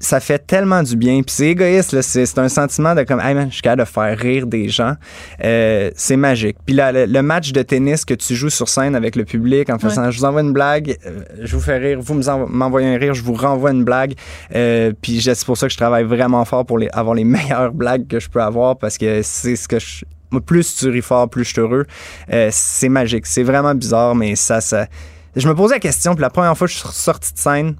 Ça 0.00 0.20
fait 0.20 0.38
tellement 0.46 0.82
du 0.82 0.96
bien. 0.96 1.22
Puis 1.22 1.34
c'est 1.34 1.46
égoïste, 1.46 1.92
là. 1.92 2.02
C'est 2.02 2.38
un 2.38 2.48
sentiment 2.50 2.94
de 2.94 3.04
comme, 3.04 3.20
hey 3.20 3.34
man, 3.34 3.48
je 3.48 3.54
suis 3.54 3.62
capable 3.62 3.82
de 3.82 3.88
faire 3.88 4.18
rire 4.18 4.46
des 4.46 4.68
gens. 4.68 4.94
Euh, 5.42 5.90
c'est 5.96 6.16
magique. 6.16 6.58
Puis 6.66 6.74
là, 6.74 6.92
le, 6.92 7.06
le 7.06 7.22
match 7.22 7.52
de 7.52 7.62
tennis 7.62 8.04
que 8.04 8.12
tu 8.12 8.34
joues 8.34 8.50
sur 8.50 8.68
scène 8.68 8.94
avec 8.94 9.16
le 9.16 9.24
public 9.24 9.70
en 9.70 9.78
faisant, 9.78 10.10
je 10.10 10.18
vous 10.18 10.24
envoie 10.26 10.42
une 10.42 10.52
blague, 10.52 10.96
euh, 11.06 11.20
je 11.40 11.56
vous 11.56 11.62
fais 11.62 11.78
rire, 11.78 11.98
vous 12.02 12.14
me 12.14 12.22
envo- 12.22 12.48
m'envoyez 12.48 12.94
un 12.94 12.98
rire, 12.98 13.14
je 13.14 13.22
vous 13.22 13.32
renvoie 13.32 13.70
une 13.70 13.84
blague. 13.84 14.12
Euh, 14.54 14.92
puis 15.00 15.22
c'est 15.22 15.44
pour 15.46 15.56
ça 15.56 15.68
que 15.68 15.72
je 15.72 15.78
travaille 15.78 16.04
vraiment 16.04 16.44
fort 16.44 16.66
pour 16.66 16.78
les, 16.78 16.88
avoir 16.92 17.14
les 17.14 17.24
meilleures 17.36 17.72
blagues 17.72 18.06
que 18.08 18.20
je 18.20 18.28
peux 18.28 18.42
avoir 18.42 18.76
parce 18.76 18.98
que 18.98 19.22
c'est 19.22 19.56
ce 19.56 19.66
que 19.66 19.78
je. 19.78 20.04
Plus 20.38 20.76
tu 20.76 20.88
ris 20.88 21.02
fort, 21.02 21.28
plus 21.28 21.44
je 21.44 21.50
suis 21.50 21.60
heureux. 21.60 21.86
Euh, 22.32 22.48
c'est 22.52 22.88
magique. 22.88 23.26
C'est 23.26 23.42
vraiment 23.42 23.74
bizarre, 23.74 24.14
mais 24.14 24.36
ça, 24.36 24.60
ça. 24.60 24.86
Je 25.34 25.48
me 25.48 25.54
posais 25.54 25.74
la 25.74 25.80
question, 25.80 26.14
puis 26.14 26.22
la 26.22 26.30
première 26.30 26.56
fois 26.56 26.66
que 26.66 26.72
je 26.72 26.78
suis 26.78 26.88
sorti 26.92 27.32
de 27.32 27.38
scène 27.38 27.74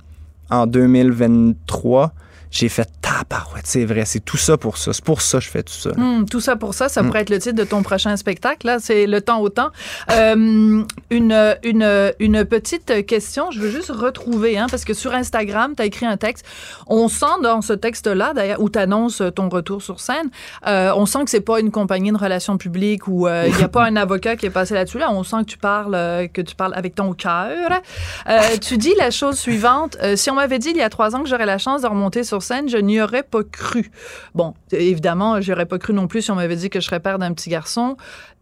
en 0.50 0.66
2023, 0.66 2.12
j'ai 2.50 2.68
fait 2.68 2.88
tabarouette, 3.00 3.66
c'est 3.66 3.84
vrai, 3.84 4.04
c'est 4.04 4.20
tout 4.20 4.36
ça 4.36 4.56
pour 4.56 4.76
ça. 4.76 4.92
C'est 4.92 5.04
pour 5.04 5.22
ça 5.22 5.38
que 5.38 5.44
je 5.44 5.50
fais 5.50 5.62
tout 5.62 5.72
ça. 5.72 5.90
Hum, 5.96 6.28
tout 6.28 6.40
ça 6.40 6.56
pour 6.56 6.74
ça, 6.74 6.88
ça 6.88 7.04
pourrait 7.04 7.20
être 7.20 7.30
le 7.30 7.38
titre 7.38 7.54
de 7.54 7.64
ton 7.64 7.82
prochain 7.82 8.16
spectacle. 8.16 8.66
Là, 8.66 8.78
c'est 8.80 9.06
le 9.06 9.20
temps 9.20 9.40
au 9.40 9.48
temps. 9.48 9.70
Euh, 10.10 10.82
une, 11.10 11.56
une, 11.62 12.12
une 12.18 12.44
petite 12.44 13.06
question, 13.06 13.52
je 13.52 13.60
veux 13.60 13.70
juste 13.70 13.90
retrouver, 13.90 14.58
hein, 14.58 14.66
parce 14.68 14.84
que 14.84 14.94
sur 14.94 15.14
Instagram, 15.14 15.74
tu 15.76 15.82
as 15.82 15.86
écrit 15.86 16.06
un 16.06 16.16
texte. 16.16 16.44
On 16.88 17.08
sent 17.08 17.26
dans 17.42 17.62
ce 17.62 17.72
texte-là, 17.72 18.32
d'ailleurs, 18.34 18.60
où 18.60 18.68
tu 18.68 18.80
annonces 18.80 19.22
ton 19.36 19.48
retour 19.48 19.80
sur 19.80 20.00
scène, 20.00 20.30
euh, 20.66 20.92
on 20.96 21.06
sent 21.06 21.24
que 21.24 21.30
c'est 21.30 21.40
pas 21.40 21.60
une 21.60 21.70
compagnie 21.70 22.10
de 22.10 22.18
relations 22.18 22.58
publiques 22.58 23.06
où 23.06 23.28
euh, 23.28 23.44
il 23.46 23.54
n'y 23.54 23.62
a 23.62 23.68
pas 23.68 23.84
un 23.84 23.94
avocat 23.96 24.34
qui 24.34 24.46
est 24.46 24.50
passé 24.50 24.74
là-dessus. 24.74 24.98
Là, 24.98 25.12
on 25.12 25.22
sent 25.22 25.36
que 25.40 25.50
tu 25.50 25.58
parles, 25.58 26.28
que 26.32 26.42
tu 26.42 26.56
parles 26.56 26.74
avec 26.74 26.96
ton 26.96 27.12
cœur. 27.12 27.80
Tu 28.60 28.76
dis 28.76 28.94
la 28.98 29.12
chose 29.12 29.38
suivante. 29.38 29.96
si 30.16 30.30
on 30.30 30.34
m'avait 30.34 30.58
dit 30.58 30.70
il 30.70 30.76
y 30.76 30.82
a 30.82 30.90
trois 30.90 31.14
ans 31.14 31.22
que 31.22 31.28
j'aurais 31.28 31.46
la 31.46 31.58
chance 31.58 31.82
de 31.82 31.86
remonter 31.86 32.24
sur 32.24 32.39
scène, 32.40 32.68
je 32.68 32.76
n'y 32.76 33.00
aurais 33.00 33.22
pas 33.22 33.44
cru. 33.44 33.90
Bon, 34.34 34.54
évidemment, 34.72 35.40
j'aurais 35.40 35.66
pas 35.66 35.78
cru 35.78 35.92
non 35.92 36.06
plus 36.06 36.22
si 36.22 36.30
on 36.30 36.34
m'avait 36.34 36.56
dit 36.56 36.70
que 36.70 36.80
je 36.80 36.86
serais 36.86 37.00
père 37.00 37.18
d'un 37.18 37.32
petit 37.32 37.50
garçon. 37.50 37.96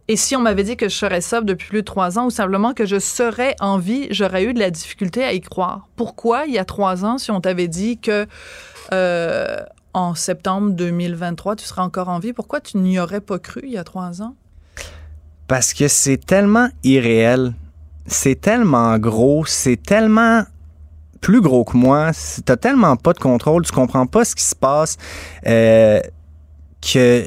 Et 0.07 0.15
si 0.15 0.35
on 0.35 0.39
m'avait 0.39 0.63
dit 0.63 0.75
que 0.75 0.89
je 0.89 0.95
serais 0.95 1.21
sobre 1.21 1.45
depuis 1.45 1.67
plus 1.67 1.81
de 1.81 1.85
trois 1.85 2.17
ans 2.17 2.25
ou 2.25 2.29
simplement 2.31 2.73
que 2.73 2.85
je 2.85 2.97
serais 2.97 3.55
en 3.59 3.77
vie, 3.77 4.07
j'aurais 4.09 4.43
eu 4.43 4.53
de 4.53 4.59
la 4.59 4.71
difficulté 4.71 5.23
à 5.23 5.33
y 5.33 5.39
croire. 5.39 5.87
Pourquoi, 5.95 6.45
il 6.47 6.53
y 6.53 6.57
a 6.57 6.65
trois 6.65 7.05
ans, 7.05 7.19
si 7.19 7.29
on 7.29 7.41
t'avait 7.41 7.67
dit 7.67 7.99
que 7.99 8.25
euh, 8.91 9.57
en 9.93 10.15
septembre 10.15 10.71
2023, 10.71 11.57
tu 11.57 11.65
serais 11.65 11.81
encore 11.81 12.09
en 12.09 12.17
vie, 12.17 12.33
pourquoi 12.33 12.59
tu 12.59 12.77
n'y 12.77 12.99
aurais 12.99 13.21
pas 13.21 13.37
cru 13.37 13.61
il 13.63 13.71
y 13.71 13.77
a 13.77 13.83
trois 13.83 14.23
ans? 14.23 14.35
Parce 15.47 15.73
que 15.73 15.87
c'est 15.87 16.17
tellement 16.17 16.69
irréel. 16.83 17.53
C'est 18.07 18.41
tellement 18.41 18.97
gros. 18.97 19.45
C'est 19.45 19.81
tellement 19.81 20.43
plus 21.21 21.41
gros 21.41 21.63
que 21.63 21.77
moi. 21.77 22.11
T'as 22.45 22.57
tellement 22.57 22.95
pas 22.95 23.13
de 23.13 23.19
contrôle. 23.19 23.65
Tu 23.65 23.71
comprends 23.71 24.07
pas 24.07 24.25
ce 24.25 24.35
qui 24.35 24.43
se 24.43 24.55
passe. 24.55 24.97
euh, 25.45 25.99
que 26.81 27.25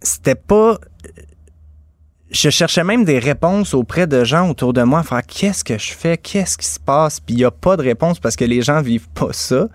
c'était 0.00 0.34
pas. 0.34 0.78
Je 2.30 2.48
cherchais 2.48 2.82
même 2.82 3.04
des 3.04 3.18
réponses 3.18 3.74
auprès 3.74 4.06
de 4.06 4.24
gens 4.24 4.48
autour 4.48 4.72
de 4.72 4.82
moi, 4.82 5.00
à 5.00 5.02
faire 5.02 5.22
qu'est-ce 5.22 5.62
que 5.62 5.76
je 5.76 5.92
fais, 5.92 6.16
qu'est-ce 6.16 6.56
qui 6.56 6.66
se 6.66 6.80
passe, 6.80 7.20
puis 7.20 7.34
il 7.34 7.40
y 7.40 7.44
a 7.44 7.50
pas 7.50 7.76
de 7.76 7.82
réponse 7.82 8.18
parce 8.20 8.36
que 8.36 8.44
les 8.46 8.62
gens 8.62 8.80
vivent 8.80 9.10
pas 9.10 9.32
ça. 9.32 9.68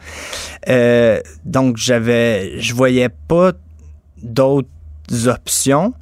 Euh, 0.68 1.20
donc 1.46 1.78
j'avais, 1.78 2.60
je 2.60 2.74
voyais 2.74 3.10
pas 3.10 3.52
d'autres 4.24 4.68
options. 5.28 5.94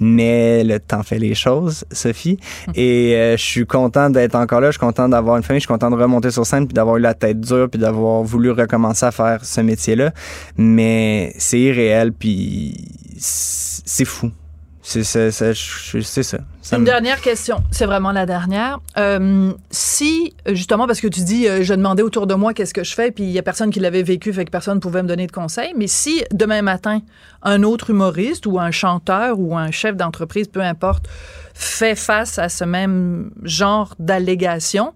Mais 0.00 0.64
le 0.64 0.80
temps 0.80 1.02
fait 1.02 1.18
les 1.18 1.34
choses, 1.34 1.84
Sophie. 1.92 2.38
Et 2.74 3.14
euh, 3.14 3.36
je 3.36 3.42
suis 3.42 3.66
content 3.66 4.10
d'être 4.10 4.34
encore 4.34 4.60
là. 4.60 4.68
Je 4.68 4.72
suis 4.72 4.80
content 4.80 5.08
d'avoir 5.08 5.36
une 5.36 5.42
famille. 5.42 5.60
Je 5.60 5.66
suis 5.66 5.72
content 5.72 5.90
de 5.90 5.96
remonter 5.96 6.30
sur 6.30 6.46
scène 6.46 6.66
puis 6.66 6.74
d'avoir 6.74 6.96
eu 6.96 7.00
la 7.00 7.14
tête 7.14 7.40
dure 7.40 7.68
puis 7.70 7.80
d'avoir 7.80 8.22
voulu 8.22 8.50
recommencer 8.50 9.06
à 9.06 9.10
faire 9.10 9.44
ce 9.44 9.60
métier-là. 9.60 10.12
Mais 10.56 11.32
c'est 11.38 11.60
irréel 11.60 12.12
puis 12.12 12.76
c'est 13.18 13.72
c'est 13.84 14.04
fou. 14.04 14.30
C'est 14.84 15.04
ça. 15.04 15.30
Ça 15.30 16.76
Une 16.76 16.84
dernière 16.84 17.20
question, 17.20 17.62
c'est 17.70 17.86
vraiment 17.86 18.10
la 18.10 18.26
dernière. 18.26 18.80
Euh, 18.98 19.52
si, 19.70 20.34
justement, 20.48 20.88
parce 20.88 21.00
que 21.00 21.06
tu 21.06 21.20
dis, 21.20 21.46
euh, 21.46 21.62
je 21.62 21.72
demandais 21.74 22.02
autour 22.02 22.26
de 22.26 22.34
moi 22.34 22.52
qu'est-ce 22.52 22.74
que 22.74 22.82
je 22.82 22.92
fais, 22.92 23.12
puis 23.12 23.22
il 23.22 23.30
y 23.30 23.38
a 23.38 23.42
personne 23.42 23.70
qui 23.70 23.78
l'avait 23.78 24.02
vécu, 24.02 24.32
fait 24.32 24.44
que 24.44 24.50
personne 24.50 24.80
pouvait 24.80 25.04
me 25.04 25.08
donner 25.08 25.28
de 25.28 25.32
conseils, 25.32 25.72
mais 25.76 25.86
si 25.86 26.24
demain 26.32 26.62
matin, 26.62 27.00
un 27.42 27.62
autre 27.62 27.90
humoriste 27.90 28.44
ou 28.46 28.58
un 28.58 28.72
chanteur 28.72 29.38
ou 29.38 29.56
un 29.56 29.70
chef 29.70 29.96
d'entreprise, 29.96 30.48
peu 30.48 30.60
importe, 30.60 31.06
fait 31.54 31.94
face 31.94 32.40
à 32.40 32.48
ce 32.48 32.64
même 32.64 33.30
genre 33.44 33.94
d'allégation 34.00 34.94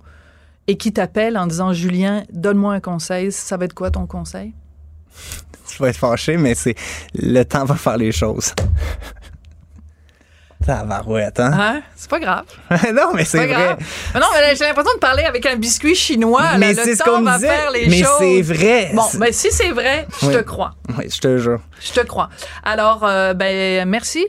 et 0.66 0.77
qui 0.77 0.92
t'appelle 0.92 1.38
en 1.38 1.46
disant, 1.46 1.72
Julien, 1.72 2.25
donne-moi 2.33 2.75
un 2.75 2.81
conseil, 2.81 3.31
ça 3.31 3.57
va 3.57 3.66
être 3.66 3.75
quoi 3.75 3.92
ton 3.92 4.07
conseil? 4.07 4.53
Je 5.77 5.83
vais 5.83 5.90
être 5.90 5.96
fâché, 5.96 6.37
mais 6.37 6.55
c'est 6.55 6.75
le 7.14 7.42
temps 7.44 7.64
va 7.64 7.75
faire 7.75 7.96
les 7.96 8.12
choses. 8.12 8.53
Tabarouette, 10.67 11.39
hein? 11.41 11.51
Hein? 11.53 11.83
C'est 11.95 12.11
pas 12.11 12.19
grave. 12.19 12.45
non, 12.93 13.13
mais 13.15 13.25
c'est 13.25 13.39
vrai. 13.39 13.47
grave. 13.49 13.77
Mais 14.15 14.21
non, 14.21 14.27
mais 14.35 14.57
j'ai 14.57 14.65
l'impression 14.65 14.95
de 14.95 14.99
parler 14.99 15.23
avec 15.23 15.47
un 15.47 15.57
biscuit 15.57 15.95
chinois. 15.95 16.57
Mais 16.59 16.73
le 16.75 16.83
c'est 16.83 16.97
ce 16.97 17.03
qu'on 17.05 17.23
va 17.23 17.37
disait. 17.37 17.49
faire 17.49 17.71
les 17.71 17.87
Mais 17.89 18.03
choses. 18.03 18.17
c'est 18.19 18.43
vrai. 18.43 18.91
Bon, 18.95 19.05
ben 19.15 19.33
si 19.33 19.51
c'est 19.53 19.71
vrai, 19.71 20.07
je 20.21 20.27
Oui. 20.27 20.35
te 20.35 20.41
crois. 20.43 20.73
Oui, 20.99 21.05
je 21.09 21.19
te 21.21 21.39
jure. 21.39 21.61
Je 21.81 21.93
te 21.93 22.05
crois. 22.07 22.29
Alors, 22.65 23.05
euh, 23.05 23.33
ben 23.35 23.89
merci 23.89 24.27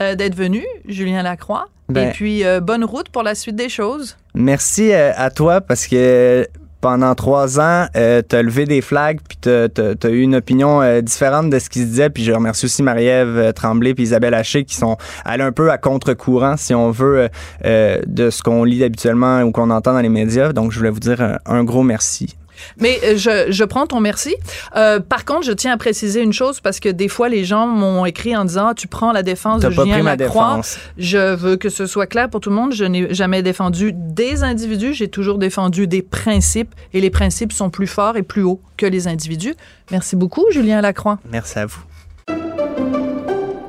euh, 0.00 0.14
d'être 0.14 0.34
venu, 0.36 0.64
Julien 0.86 1.22
Lacroix. 1.22 1.66
Ben- 1.88 2.08
Et 2.08 2.12
puis, 2.12 2.44
euh, 2.44 2.60
bonne 2.60 2.84
route 2.84 3.08
pour 3.08 3.24
la 3.24 3.34
suite 3.34 3.56
des 3.56 3.68
choses. 3.68 4.16
Merci 4.34 4.92
à 4.92 5.28
toi 5.30 5.60
parce 5.60 5.88
que 5.88 6.46
pendant 6.80 7.14
trois 7.14 7.60
ans, 7.60 7.86
euh, 7.96 8.22
t'as 8.26 8.42
levé 8.42 8.64
des 8.64 8.80
flags 8.80 9.18
puis 9.28 9.36
t'as, 9.40 9.68
t'as- 9.68 9.94
t'as 9.94 10.08
eu 10.10 10.20
une 10.22 10.34
opinion 10.36 10.80
euh, 10.82 11.00
différente 11.00 11.50
de 11.50 11.58
ce 11.58 11.68
qui 11.68 11.80
se 11.80 11.84
disait. 11.86 12.10
Puis 12.10 12.24
je 12.24 12.32
remercie 12.32 12.64
aussi 12.66 12.82
Marie-Ève 12.82 13.36
euh, 13.36 13.52
Tremblay 13.52 13.94
puis 13.94 14.04
Isabelle 14.04 14.34
Haché 14.34 14.64
qui 14.64 14.74
sont 14.74 14.96
allées 15.24 15.44
un 15.44 15.52
peu 15.52 15.70
à 15.70 15.78
contre-courant, 15.78 16.56
si 16.56 16.74
on 16.74 16.90
veut, 16.90 17.18
euh, 17.18 17.28
euh, 17.64 18.00
de 18.06 18.30
ce 18.30 18.42
qu'on 18.42 18.64
lit 18.64 18.82
habituellement 18.84 19.42
ou 19.42 19.52
qu'on 19.52 19.70
entend 19.70 19.92
dans 19.92 20.00
les 20.00 20.08
médias. 20.08 20.52
Donc 20.52 20.72
je 20.72 20.78
voulais 20.78 20.90
vous 20.90 21.00
dire 21.00 21.20
un, 21.20 21.38
un 21.46 21.64
gros 21.64 21.82
merci. 21.82 22.36
Mais 22.78 22.98
euh, 23.04 23.16
je, 23.16 23.50
je 23.52 23.64
prends 23.64 23.86
ton 23.86 24.00
merci. 24.00 24.34
Euh, 24.76 25.00
par 25.00 25.24
contre, 25.24 25.44
je 25.46 25.52
tiens 25.52 25.72
à 25.72 25.76
préciser 25.76 26.22
une 26.22 26.32
chose 26.32 26.60
parce 26.60 26.80
que 26.80 26.88
des 26.88 27.08
fois, 27.08 27.28
les 27.28 27.44
gens 27.44 27.66
m'ont 27.66 28.04
écrit 28.06 28.36
en 28.36 28.44
disant 28.44 28.74
Tu 28.74 28.88
prends 28.88 29.12
la 29.12 29.22
défense 29.22 29.62
T'as 29.62 29.70
de 29.70 29.74
pas 29.74 29.82
Julien 29.82 29.94
pris 29.96 30.02
ma 30.02 30.16
Lacroix. 30.16 30.48
défense. 30.56 30.78
Je 30.98 31.34
veux 31.34 31.56
que 31.56 31.68
ce 31.68 31.86
soit 31.86 32.06
clair 32.06 32.28
pour 32.30 32.40
tout 32.40 32.50
le 32.50 32.56
monde. 32.56 32.72
Je 32.72 32.84
n'ai 32.84 33.12
jamais 33.14 33.42
défendu 33.42 33.92
des 33.94 34.42
individus. 34.42 34.94
J'ai 34.94 35.08
toujours 35.08 35.38
défendu 35.38 35.86
des 35.86 36.02
principes. 36.02 36.74
Et 36.92 37.00
les 37.00 37.10
principes 37.10 37.52
sont 37.52 37.70
plus 37.70 37.86
forts 37.86 38.16
et 38.16 38.22
plus 38.22 38.42
hauts 38.42 38.60
que 38.76 38.86
les 38.86 39.08
individus. 39.08 39.54
Merci 39.90 40.16
beaucoup, 40.16 40.44
Julien 40.50 40.80
Lacroix. 40.80 41.18
Merci 41.30 41.58
à 41.58 41.66
vous. 41.66 41.80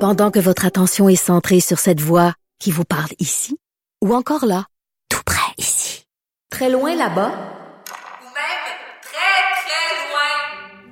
Pendant 0.00 0.30
que 0.32 0.40
votre 0.40 0.66
attention 0.66 1.08
est 1.08 1.14
centrée 1.16 1.60
sur 1.60 1.78
cette 1.78 2.00
voix 2.00 2.34
qui 2.58 2.70
vous 2.72 2.84
parle 2.84 3.10
ici, 3.20 3.56
ou 4.02 4.14
encore 4.14 4.46
là, 4.46 4.64
tout 5.08 5.20
près 5.24 5.52
ici, 5.58 6.06
très 6.50 6.70
loin 6.70 6.96
là-bas, 6.96 7.30
ou 7.30 8.26
même 8.34 8.62
très, 9.02 9.42
très 9.62 10.10
loin. 10.10 10.91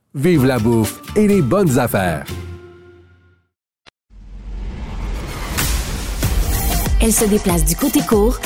vive 0.13 0.45
la 0.45 0.59
bouffe 0.59 1.01
et 1.15 1.27
les 1.27 1.41
bonnes 1.41 1.79
affaires. 1.79 2.25
Elle 6.99 7.13
se 7.13 7.25
déplace 7.25 7.65
du 7.65 7.75
côté 7.75 8.01
court 8.01 8.37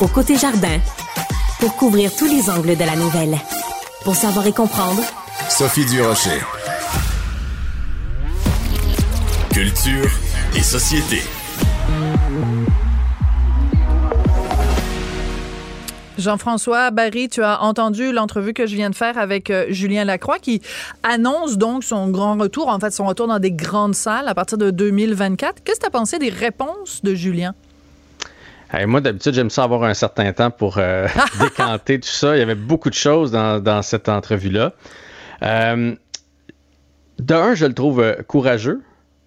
au 0.00 0.08
côté 0.08 0.36
jardin 0.36 0.78
pour 1.58 1.74
couvrir 1.76 2.14
tous 2.14 2.26
les 2.26 2.50
angles 2.50 2.76
de 2.76 2.84
la 2.84 2.96
nouvelle. 2.96 3.36
Pour 4.04 4.14
savoir 4.14 4.46
et 4.46 4.52
comprendre, 4.52 5.02
Sophie 5.48 5.86
Durocher. 5.86 6.40
Culture 9.50 10.10
et 10.54 10.62
société. 10.62 11.22
Jean-François 16.18 16.90
Barry, 16.90 17.28
tu 17.28 17.42
as 17.42 17.62
entendu 17.62 18.12
l'entrevue 18.12 18.52
que 18.52 18.66
je 18.66 18.74
viens 18.74 18.90
de 18.90 18.94
faire 18.94 19.18
avec 19.18 19.50
euh, 19.50 19.66
Julien 19.70 20.04
Lacroix 20.04 20.38
qui 20.38 20.62
annonce 21.02 21.58
donc 21.58 21.84
son 21.84 22.08
grand 22.08 22.36
retour, 22.36 22.68
en 22.68 22.78
fait 22.78 22.90
son 22.90 23.06
retour 23.06 23.26
dans 23.26 23.38
des 23.38 23.52
grandes 23.52 23.94
salles 23.94 24.28
à 24.28 24.34
partir 24.34 24.58
de 24.58 24.70
2024. 24.70 25.62
Qu'est-ce 25.64 25.76
que 25.76 25.82
tu 25.82 25.86
as 25.86 25.90
pensé 25.90 26.18
des 26.18 26.30
réponses 26.30 27.02
de 27.02 27.14
Julien? 27.14 27.54
Hey, 28.72 28.86
moi, 28.86 29.00
d'habitude, 29.00 29.32
j'aime 29.34 29.50
ça 29.50 29.62
avoir 29.62 29.84
un 29.84 29.94
certain 29.94 30.32
temps 30.32 30.50
pour 30.50 30.78
euh, 30.78 31.06
décanter 31.40 32.00
tout 32.00 32.08
ça. 32.08 32.36
Il 32.36 32.40
y 32.40 32.42
avait 32.42 32.56
beaucoup 32.56 32.90
de 32.90 32.94
choses 32.94 33.30
dans, 33.30 33.62
dans 33.62 33.82
cette 33.82 34.08
entrevue-là. 34.08 34.72
Euh, 35.42 35.94
D'un, 37.18 37.54
je 37.54 37.66
le 37.66 37.74
trouve 37.74 38.00
euh, 38.00 38.16
courageux. 38.26 38.82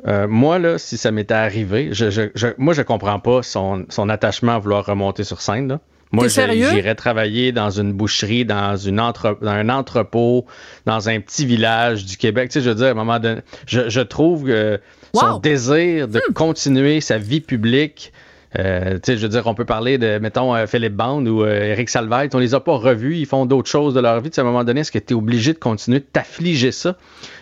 Euh, 0.08 0.28
moi, 0.28 0.60
là, 0.60 0.78
si 0.78 0.98
ça 0.98 1.12
m'était 1.12 1.34
arrivé, 1.34 1.90
je, 1.92 2.10
je, 2.10 2.24
je, 2.36 2.48
moi, 2.58 2.74
je 2.74 2.82
comprends 2.82 3.20
pas 3.20 3.44
son, 3.44 3.86
son 3.90 4.10
attachement 4.10 4.56
à 4.56 4.60
vouloir 4.60 4.86
remonter 4.86 5.24
sur 5.24 5.42
scène. 5.42 5.68
Là. 5.68 5.80
Moi, 6.12 6.24
j'irais 6.72 6.96
travailler 6.96 7.52
dans 7.52 7.70
une 7.70 7.94
boucherie, 7.94 8.44
dans, 8.46 8.76
une 8.78 9.00
entre, 9.00 9.38
dans 9.42 9.52
un 9.52 9.70
entrepôt, 9.70 10.46
dans 10.86 11.08
un 11.10 11.20
petit 11.20 11.46
village 11.46 12.06
du 12.06 12.18
Québec. 12.18 12.50
Tu 12.50 12.60
sais, 12.60 12.66
je 12.66 12.70
veux 12.70 12.76
dire, 12.76 12.88
à 12.88 12.92
un 12.92 12.94
moment 12.96 13.20
donné, 13.20 13.42
je, 13.68 13.90
je 13.90 14.02
trouve 14.02 14.46
que 14.46 14.80
son 15.14 15.26
Wow! 15.26 15.38
Hmm. 15.38 15.42
désir 15.42 16.08
de 16.08 16.22
continuer 16.34 17.02
sa 17.02 17.18
vie 17.18 17.42
publique, 17.42 18.12
euh, 18.58 18.96
tu 18.96 19.00
sais, 19.04 19.18
je 19.18 19.22
veux 19.22 19.30
dire, 19.30 19.46
on 19.46 19.54
peut 19.54 19.66
parler 19.66 20.00
de, 20.00 20.18
mettons, 20.18 20.56
euh, 20.56 20.66
Philippe 20.66 20.96
Bond 20.96 21.24
ou 21.28 21.44
euh, 21.44 21.66
Eric 21.72 21.88
Salvaille, 21.90 22.30
on 22.34 22.40
les 22.40 22.56
a 22.56 22.60
pas 22.60 22.74
revus, 22.76 23.16
ils 23.18 23.28
font 23.28 23.46
d'autres 23.46 23.70
choses 23.70 23.94
de 23.94 24.00
leur 24.00 24.20
vie. 24.22 24.32
Tu 24.32 24.36
sais, 24.36 24.42
à 24.42 24.44
un 24.44 24.48
moment 24.48 24.64
donné, 24.64 24.82
est-ce 24.82 24.92
que 24.92 24.98
tu 24.98 25.14
es 25.14 25.16
obligé 25.16 25.54
de 25.54 25.60
continuer 25.60 26.00
de 26.00 26.06
t'affliger 26.12 26.72
ça? 26.72 26.96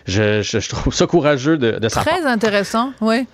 Je, 0.06 0.42
je- 0.42 0.58
je 0.60 0.68
trouve 0.68 0.92
ça 0.94 1.06
courageux 1.06 1.56
de, 1.56 1.72
de 1.78 1.88
part. 1.88 2.04
Très 2.04 2.26
intéressant, 2.26 2.92
oui. 3.00 3.26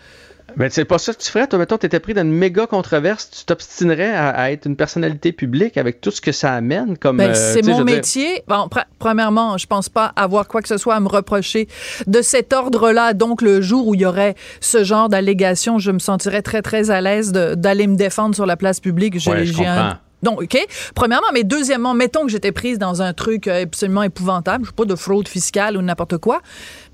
Mais 0.57 0.71
c'est 0.71 0.85
pas 0.85 0.99
ça 0.99 1.13
que 1.13 1.21
tu 1.21 1.31
ferais. 1.31 1.47
Toi, 1.49 1.59
mettons, 1.59 1.79
tu 1.79 1.87
étais 1.87 1.99
pris 1.99 2.15
dans 2.15 2.23
une 2.23 2.31
méga 2.33 2.67
controverse, 2.67 3.29
tu 3.31 3.45
t'obstinerais 3.45 4.13
à, 4.15 4.29
à 4.29 4.51
être 4.51 4.67
une 4.67 4.77
personnalité 4.77 5.33
publique 5.33 5.77
avec 5.77 6.01
tout 6.01 6.11
ce 6.13 6.21
que 6.21 6.31
ça 6.33 6.53
amène 6.55 6.97
comme. 6.97 7.17
Ben, 7.17 7.31
euh, 7.31 7.35
c'est 7.35 7.65
je 7.65 7.71
mon 7.71 7.77
dire- 7.83 7.85
métier. 7.97 8.43
Bon, 8.47 8.67
pr- 8.69 8.85
premièrement, 8.99 9.59
je 9.59 9.67
pense 9.67 9.89
pas 9.89 10.13
avoir 10.17 10.47
quoi 10.47 10.63
que 10.63 10.69
ce 10.69 10.77
soit 10.77 10.95
à 10.95 11.01
me 11.01 11.09
reprocher 11.09 11.67
de 12.07 12.23
cet 12.23 12.53
ordre-là. 12.53 13.15
Donc, 13.15 13.43
le 13.43 13.61
jour 13.63 13.89
où 13.89 13.95
il 13.95 14.03
y 14.03 14.07
aurait 14.07 14.35
ce 14.61 14.85
genre 14.85 15.09
d'allégation, 15.09 15.79
je 15.79 15.91
me 15.91 15.99
sentirais 15.99 16.43
très, 16.43 16.63
très 16.63 16.91
à 16.91 17.01
l'aise 17.01 17.33
d'aller 17.33 17.87
me 17.87 17.97
défendre 17.97 18.35
sur 18.35 18.47
la 18.47 18.57
place 18.57 18.79
publique. 18.81 19.19
J'ai- 19.19 19.31
Ouais, 19.33 19.67
un-. 19.67 19.99
Donc, 20.25 20.43
OK. 20.43 20.59
Premièrement, 20.95 21.29
mais 21.33 21.45
deuxièmement, 21.45 21.95
mettons 21.95 22.23
que 22.25 22.33
j'étais 22.33 22.51
prise 22.51 22.79
dans 22.79 23.03
un 23.03 23.13
truc 23.13 23.47
euh, 23.47 23.63
absolument 23.63 24.03
épouvantable, 24.03 24.65
je 24.65 24.71
sais 24.71 24.75
pas, 24.75 24.85
de 24.85 24.97
fraude 24.97 25.29
fiscale 25.29 25.77
ou 25.77 25.83
n'importe 25.83 26.19
quoi. 26.19 26.41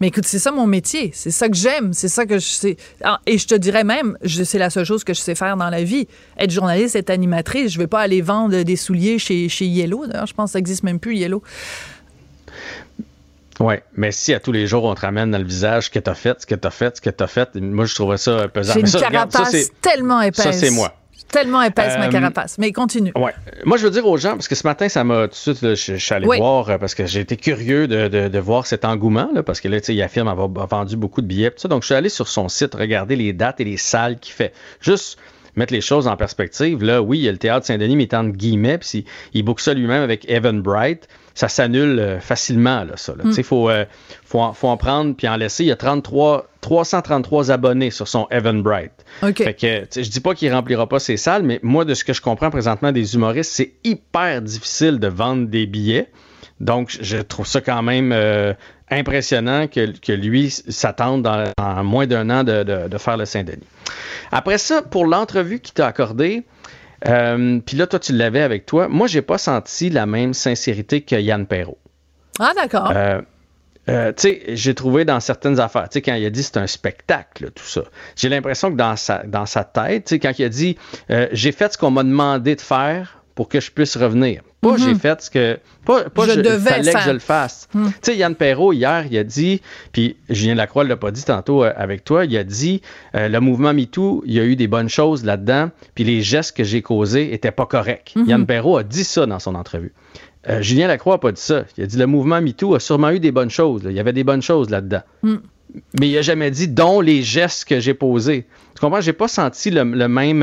Mais 0.00 0.08
écoute, 0.08 0.26
c'est 0.26 0.38
ça 0.38 0.50
mon 0.50 0.66
métier. 0.66 1.10
C'est 1.14 1.30
ça 1.30 1.48
que 1.48 1.56
j'aime. 1.56 1.92
C'est 1.92 2.08
ça 2.08 2.26
que 2.26 2.38
je 2.38 2.46
sais. 2.46 2.76
Ah, 3.02 3.20
Et 3.26 3.38
je 3.38 3.46
te 3.46 3.54
dirais 3.54 3.84
même, 3.84 4.18
c'est 4.26 4.58
la 4.58 4.68
seule 4.68 4.84
chose 4.84 5.04
que 5.04 5.14
je 5.14 5.20
sais 5.20 5.34
faire 5.34 5.56
dans 5.56 5.70
la 5.70 5.82
vie. 5.84 6.08
Être 6.38 6.50
journaliste, 6.50 6.96
être 6.96 7.10
animatrice. 7.10 7.72
Je 7.72 7.78
vais 7.78 7.86
pas 7.86 8.00
aller 8.00 8.20
vendre 8.20 8.62
des 8.62 8.76
souliers 8.76 9.18
chez, 9.18 9.48
chez 9.48 9.64
Yellow. 9.64 10.06
D'ailleurs, 10.06 10.26
je 10.26 10.34
pense 10.34 10.50
que 10.50 10.52
ça 10.52 10.58
existe 10.58 10.82
même 10.82 10.98
plus, 10.98 11.16
Yellow. 11.16 11.42
Oui, 13.60 13.74
mais 13.94 14.10
si 14.10 14.32
à 14.32 14.40
tous 14.40 14.52
les 14.52 14.66
jours 14.66 14.84
on 14.84 14.94
te 14.94 15.02
ramène 15.02 15.30
dans 15.30 15.38
le 15.38 15.44
visage 15.44 15.86
ce 15.86 15.90
que 15.90 15.98
t'as 15.98 16.14
fait, 16.14 16.40
ce 16.40 16.46
que 16.46 16.54
t'as 16.54 16.70
fait, 16.70 16.96
ce 16.96 17.00
que 17.02 17.10
t'as 17.10 17.26
fait, 17.26 17.54
moi 17.56 17.84
je 17.84 17.94
trouverais 17.94 18.16
ça 18.16 18.48
pesant. 18.48 18.72
J'ai 18.72 18.80
une 18.80 18.86
ça, 18.86 19.06
regarde, 19.06 19.30
ça, 19.30 19.40
carapace 19.40 19.70
tellement 19.82 20.22
épaisse. 20.22 20.44
Ça, 20.44 20.52
c'est 20.52 20.70
moi. 20.70 20.94
Tellement 21.32 21.62
épaisse, 21.62 21.96
ma 21.98 22.06
Euh, 22.06 22.10
carapace. 22.10 22.56
Mais 22.58 22.72
continue. 22.72 23.12
Ouais. 23.16 23.32
Moi, 23.64 23.76
je 23.76 23.84
veux 23.84 23.90
dire 23.90 24.06
aux 24.06 24.16
gens, 24.16 24.32
parce 24.32 24.48
que 24.48 24.54
ce 24.54 24.66
matin, 24.66 24.88
ça 24.88 25.04
m'a 25.04 25.22
tout 25.28 25.28
de 25.30 25.34
suite, 25.34 25.62
là, 25.62 25.74
je, 25.74 25.92
je 25.94 26.04
suis 26.04 26.14
allé 26.14 26.26
Oui. 26.26 26.38
voir, 26.38 26.68
euh, 26.70 26.78
parce 26.78 26.94
que 26.94 27.06
j'ai 27.06 27.20
été 27.20 27.36
curieux 27.36 27.86
de, 27.86 28.08
de- 28.08 28.28
de 28.28 28.38
voir 28.38 28.66
cet 28.66 28.84
engouement, 28.84 29.28
là, 29.34 29.42
parce 29.42 29.60
que 29.60 29.68
là, 29.68 29.80
tu 29.80 29.86
sais, 29.86 29.94
il 29.94 30.02
affirme 30.02 30.28
avoir 30.28 30.48
vendu 30.66 30.96
beaucoup 30.96 31.22
de 31.22 31.26
billets, 31.26 31.50
tout 31.50 31.58
ça. 31.58 31.68
Donc, 31.68 31.82
je 31.82 31.86
suis 31.86 31.94
allé 31.94 32.08
sur 32.08 32.28
son 32.28 32.48
site, 32.48 32.74
regarder 32.74 33.16
les 33.16 33.32
dates 33.32 33.60
et 33.60 33.64
les 33.64 33.76
salles 33.76 34.18
qu'il 34.18 34.34
fait. 34.34 34.52
Juste 34.80 35.18
mettre 35.56 35.72
les 35.72 35.80
choses 35.80 36.06
en 36.06 36.16
perspective. 36.16 36.82
Là, 36.82 37.02
oui, 37.02 37.18
il 37.18 37.24
y 37.24 37.28
a 37.28 37.32
le 37.32 37.38
théâtre 37.38 37.66
Saint-Denis, 37.66 37.96
mais 37.96 38.14
entre 38.14 38.36
guillemets, 38.36 38.78
puis 38.78 39.04
il, 39.34 39.42
book 39.42 39.60
ça 39.60 39.74
lui-même 39.74 40.02
avec 40.02 40.28
Evan 40.28 40.60
Bright. 40.62 41.08
Ça 41.34 41.48
s'annule 41.48 41.98
euh, 41.98 42.20
facilement, 42.20 42.84
là, 42.84 42.96
ça. 42.96 43.14
là. 43.16 43.24
Tu 43.24 43.32
sais, 43.32 43.42
faut, 43.42 43.70
euh, 43.70 43.84
faut, 44.24 44.40
en, 44.40 44.52
faut 44.52 44.68
en 44.68 44.76
prendre 44.76 45.14
puis 45.14 45.28
en 45.28 45.36
laisser. 45.36 45.64
Il 45.64 45.68
y 45.68 45.72
a 45.72 45.76
33, 45.76 46.48
333 46.60 47.50
abonnés 47.50 47.90
sur 47.90 48.08
son 48.08 48.26
Evan 48.30 48.62
Bright. 48.62 48.92
OK. 49.22 49.38
Fait 49.42 49.54
que, 49.54 50.02
je 50.02 50.08
dis 50.10 50.20
pas 50.20 50.34
qu'il 50.34 50.52
remplira 50.52 50.88
pas 50.88 50.98
ses 50.98 51.16
salles, 51.16 51.44
mais 51.44 51.60
moi, 51.62 51.84
de 51.84 51.94
ce 51.94 52.04
que 52.04 52.12
je 52.12 52.20
comprends 52.20 52.50
présentement 52.50 52.92
des 52.92 53.14
humoristes, 53.14 53.52
c'est 53.52 53.72
hyper 53.84 54.42
difficile 54.42 54.98
de 54.98 55.06
vendre 55.06 55.46
des 55.46 55.66
billets. 55.66 56.08
Donc, 56.60 56.96
je 57.00 57.16
trouve 57.18 57.46
ça 57.46 57.60
quand 57.60 57.82
même 57.82 58.12
euh, 58.12 58.52
impressionnant 58.90 59.66
que, 59.66 59.98
que 59.98 60.12
lui 60.12 60.50
s'attende 60.50 61.22
dans, 61.22 61.50
en 61.58 61.84
moins 61.84 62.06
d'un 62.06 62.28
an 62.30 62.44
de, 62.44 62.62
de- 62.62 62.88
de 62.88 62.98
faire 62.98 63.16
le 63.16 63.24
Saint-Denis. 63.24 63.66
Après 64.30 64.58
ça, 64.58 64.82
pour 64.82 65.06
l'entrevue 65.06 65.60
qu'il 65.60 65.74
t'a 65.74 65.86
accordée, 65.86 66.44
euh, 67.08 67.60
puis 67.64 67.76
là, 67.78 67.86
toi, 67.86 67.98
tu 67.98 68.12
l'avais 68.12 68.42
avec 68.42 68.66
toi, 68.66 68.88
moi, 68.88 69.06
j'ai 69.06 69.22
pas 69.22 69.38
senti 69.38 69.88
la 69.90 70.04
même 70.06 70.34
sincérité 70.34 71.00
que 71.00 71.16
Yann 71.16 71.46
Perrault. 71.46 71.78
Ah, 72.38 72.52
d'accord. 72.54 72.92
Euh, 72.94 73.22
euh, 73.88 74.12
tu 74.12 74.28
sais, 74.28 74.42
j'ai 74.48 74.74
trouvé 74.74 75.06
dans 75.06 75.18
certaines 75.20 75.58
affaires, 75.58 75.88
tu 75.88 75.94
sais, 75.94 76.02
quand 76.02 76.14
il 76.14 76.24
a 76.26 76.30
dit 76.30 76.42
c'est 76.42 76.58
un 76.58 76.66
spectacle, 76.66 77.50
tout 77.52 77.64
ça, 77.64 77.82
j'ai 78.16 78.28
l'impression 78.28 78.70
que 78.70 78.76
dans 78.76 78.94
sa, 78.96 79.22
dans 79.24 79.46
sa 79.46 79.64
tête, 79.64 80.04
tu 80.04 80.14
sais, 80.14 80.18
quand 80.18 80.38
il 80.38 80.44
a 80.44 80.48
dit 80.50 80.76
euh, 81.10 81.26
j'ai 81.32 81.52
fait 81.52 81.72
ce 81.72 81.78
qu'on 81.78 81.90
m'a 81.90 82.02
demandé 82.04 82.54
de 82.54 82.60
faire 82.60 83.19
pour 83.34 83.48
que 83.48 83.60
je 83.60 83.70
puisse 83.70 83.96
revenir. 83.96 84.42
Pas 84.60 84.76
j'ai 84.76 84.94
fait 84.94 85.22
ce 85.22 85.30
que. 85.30 85.58
Pas, 85.86 86.10
pas 86.10 86.26
Mhm. 86.26 86.30
Je 86.32 86.58
fallait 86.58 86.82
faire. 86.82 86.92
Mhm. 86.92 86.92
que 86.92 87.08
je 87.08 87.10
le 87.12 87.18
fasse. 87.18 87.68
Tu 87.72 87.78
sais, 88.02 88.16
Yann 88.16 88.34
Perrault, 88.34 88.72
hier, 88.74 89.06
il 89.10 89.16
a 89.16 89.24
dit, 89.24 89.62
puis 89.92 90.16
Julien 90.28 90.54
Lacroix 90.54 90.84
l'a 90.84 90.96
pas 90.96 91.10
dit 91.10 91.24
tantôt 91.24 91.64
euh, 91.64 91.72
avec 91.76 92.04
toi, 92.04 92.26
il 92.26 92.36
a 92.36 92.44
dit 92.44 92.82
euh, 93.14 93.28
le 93.28 93.40
mouvement 93.40 93.72
MeToo, 93.72 94.22
il 94.26 94.34
y 94.34 94.40
a 94.40 94.44
eu 94.44 94.56
des 94.56 94.66
bonnes 94.68 94.90
choses 94.90 95.24
là-dedans, 95.24 95.70
puis 95.94 96.04
les 96.04 96.20
gestes 96.20 96.54
que 96.56 96.64
j'ai 96.64 96.82
causés 96.82 97.32
étaient 97.32 97.50
pas 97.52 97.66
corrects. 97.66 98.12
Mhm. 98.16 98.26
Yann 98.26 98.46
Perrault 98.46 98.76
a 98.76 98.82
dit 98.82 99.04
ça 99.04 99.24
dans 99.24 99.38
son 99.38 99.54
entrevue. 99.54 99.92
Euh, 100.48 100.60
Julien 100.62 100.88
Lacroix 100.88 101.14
n'a 101.14 101.18
pas 101.18 101.32
dit 101.32 101.40
ça. 101.40 101.64
Il 101.78 101.84
a 101.84 101.86
dit 101.86 101.96
le 101.98 102.06
mouvement 102.06 102.40
MeToo 102.42 102.74
a 102.74 102.80
sûrement 102.80 103.10
eu 103.10 103.20
des 103.20 103.32
bonnes 103.32 103.50
choses. 103.50 103.82
là. 103.84 103.90
Il 103.90 103.96
y 103.96 104.00
avait 104.00 104.12
des 104.12 104.24
bonnes 104.24 104.42
choses 104.42 104.68
là-dedans. 104.70 105.02
Mm. 105.22 105.34
Mais 106.00 106.08
il 106.08 106.14
n'a 106.16 106.22
jamais 106.22 106.50
dit 106.50 106.66
dont 106.66 107.00
les 107.00 107.22
gestes 107.22 107.64
que 107.64 107.78
j'ai 107.78 107.94
posés. 107.94 108.46
Tu 108.74 108.80
comprends? 108.80 109.00
J'ai 109.00 109.12
pas 109.12 109.28
senti 109.28 109.70
le, 109.70 109.84
le 109.84 110.08
même 110.08 110.42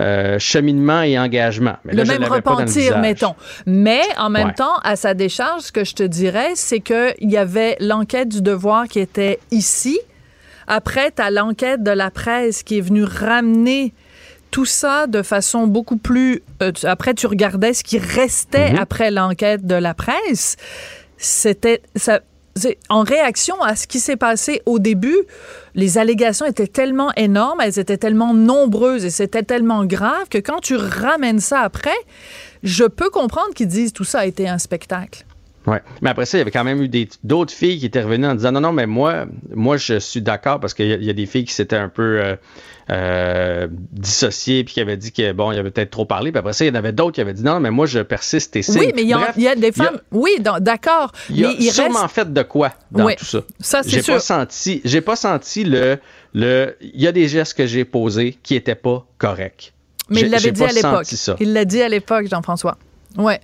euh, 0.00 0.38
cheminement 0.38 1.02
et 1.02 1.18
engagement. 1.18 1.76
Mais 1.84 1.92
là, 1.92 2.02
le 2.02 2.06
je 2.06 2.12
même 2.12 2.22
l'avais 2.22 2.40
pas 2.40 2.50
dans 2.52 2.56
le 2.58 2.62
repentir, 2.66 2.98
mettons. 2.98 3.34
Mais 3.66 4.02
en 4.16 4.30
même 4.30 4.48
Ouais. 4.48 4.54
temps, 4.54 4.76
à 4.84 4.94
sa 4.96 5.14
décharge, 5.14 5.62
ce 5.62 5.72
que 5.72 5.84
je 5.84 5.94
te 5.94 6.02
dirais, 6.04 6.52
c'est 6.54 6.80
qu'il 6.80 7.14
y 7.20 7.36
avait 7.36 7.76
l'enquête 7.80 8.28
du 8.28 8.40
devoir 8.42 8.86
qui 8.86 9.00
était 9.00 9.38
ici. 9.50 9.98
Après, 10.66 11.10
tu 11.10 11.22
as 11.22 11.30
l'enquête 11.30 11.82
de 11.82 11.90
la 11.90 12.10
presse 12.10 12.62
qui 12.62 12.78
est 12.78 12.82
venue 12.82 13.02
ramener 13.04 13.92
tout 14.50 14.64
ça 14.66 15.06
de 15.06 15.22
façon 15.22 15.66
beaucoup 15.66 15.96
plus... 15.96 16.42
euh, 16.62 16.72
après, 16.84 17.12
tu 17.14 17.26
regardais 17.26 17.74
ce 17.74 17.82
qui 17.84 17.98
restait 17.98 18.72
Mhm. 18.72 18.78
après 18.78 19.10
l'enquête 19.10 19.66
de 19.66 19.74
la 19.74 19.94
presse. 19.94 20.56
C'était... 21.16 21.82
ça- 21.96 22.20
en 22.88 23.02
réaction 23.02 23.60
à 23.62 23.76
ce 23.76 23.86
qui 23.86 24.00
s'est 24.00 24.16
passé 24.16 24.62
au 24.66 24.78
début, 24.78 25.18
les 25.74 25.98
allégations 25.98 26.46
étaient 26.46 26.66
tellement 26.66 27.12
énormes, 27.16 27.60
elles 27.60 27.78
étaient 27.78 27.98
tellement 27.98 28.34
nombreuses 28.34 29.04
et 29.04 29.10
c'était 29.10 29.42
tellement 29.42 29.84
grave 29.84 30.28
que 30.30 30.38
quand 30.38 30.60
tu 30.60 30.76
ramènes 30.76 31.40
ça 31.40 31.60
après, 31.60 31.96
je 32.62 32.84
peux 32.84 33.10
comprendre 33.10 33.54
qu'ils 33.54 33.68
disent 33.68 33.92
tout 33.92 34.04
ça 34.04 34.20
a 34.20 34.26
été 34.26 34.48
un 34.48 34.58
spectacle. 34.58 35.24
Ouais. 35.70 35.82
Mais 36.02 36.10
après 36.10 36.24
ça, 36.26 36.38
il 36.38 36.40
y 36.40 36.42
avait 36.42 36.50
quand 36.50 36.64
même 36.64 36.82
eu 36.82 36.88
des- 36.88 37.08
d'autres 37.24 37.52
filles 37.52 37.78
qui 37.78 37.86
étaient 37.86 38.02
revenues 38.02 38.26
en 38.26 38.34
disant 38.34 38.52
non, 38.52 38.60
non, 38.60 38.72
mais 38.72 38.86
moi, 38.86 39.26
moi 39.54 39.76
je 39.76 39.98
suis 39.98 40.22
d'accord 40.22 40.60
parce 40.60 40.72
qu'il 40.74 40.86
y, 40.86 40.92
a- 40.92 40.96
il 40.96 41.04
y 41.04 41.10
a 41.10 41.12
des 41.12 41.26
filles 41.26 41.44
qui 41.44 41.52
s'étaient 41.52 41.76
un 41.76 41.88
peu 41.88 42.20
euh, 42.22 42.36
euh, 42.90 43.68
dissociées 43.92 44.64
puis 44.64 44.74
qui 44.74 44.80
avaient 44.80 44.96
dit 44.96 45.12
que 45.12 45.32
bon, 45.32 45.52
il 45.52 45.56
y 45.56 45.58
avait 45.58 45.70
peut-être 45.70 45.90
trop 45.90 46.04
parlé. 46.04 46.32
Puis 46.32 46.38
après 46.38 46.52
ça, 46.52 46.64
il 46.64 46.68
y 46.68 46.70
en 46.70 46.74
avait 46.74 46.92
d'autres 46.92 47.12
qui 47.12 47.20
avaient 47.20 47.34
dit 47.34 47.42
non, 47.42 47.60
mais 47.60 47.70
moi, 47.70 47.86
je 47.86 48.00
persiste 48.00 48.56
et 48.56 48.62
signe. 48.62 48.78
Oui, 48.78 48.92
mais 48.94 49.02
il 49.02 49.08
y, 49.08 49.42
y 49.42 49.48
a 49.48 49.54
des 49.54 49.68
a- 49.68 49.72
femmes. 49.72 50.00
Oui, 50.10 50.30
d'accord. 50.40 51.12
Il 51.30 51.40
y 51.40 51.44
a 51.44 51.48
mais 51.48 51.54
il 51.58 51.70
sûrement 51.70 52.02
reste. 52.02 52.14
fait 52.14 52.32
de 52.32 52.42
quoi 52.42 52.72
dans 52.90 53.04
Oui, 53.06 53.16
tout 53.16 53.24
ça. 53.24 53.40
ça, 53.60 53.82
c'est 53.82 53.90
J'ai 53.90 54.02
sûr. 54.02 54.14
pas 54.14 54.20
senti, 54.20 54.80
j'ai 54.84 55.00
pas 55.00 55.16
senti 55.16 55.64
le, 55.64 55.98
le, 56.34 56.76
il 56.80 57.00
y 57.00 57.06
a 57.06 57.12
des 57.12 57.28
gestes 57.28 57.54
que 57.54 57.66
j'ai 57.66 57.84
posés 57.84 58.38
qui 58.42 58.54
étaient 58.54 58.74
pas 58.74 59.06
corrects. 59.18 59.74
Mais 60.10 60.22
il 60.22 60.30
l'avait 60.30 60.52
dit 60.52 60.64
à 60.64 60.72
l'époque. 60.72 61.06
Il 61.40 61.52
l'a 61.52 61.64
dit 61.66 61.82
à 61.82 61.88
l'époque, 61.90 62.26
Jean-François. 62.30 62.78
Ouais. 63.18 63.40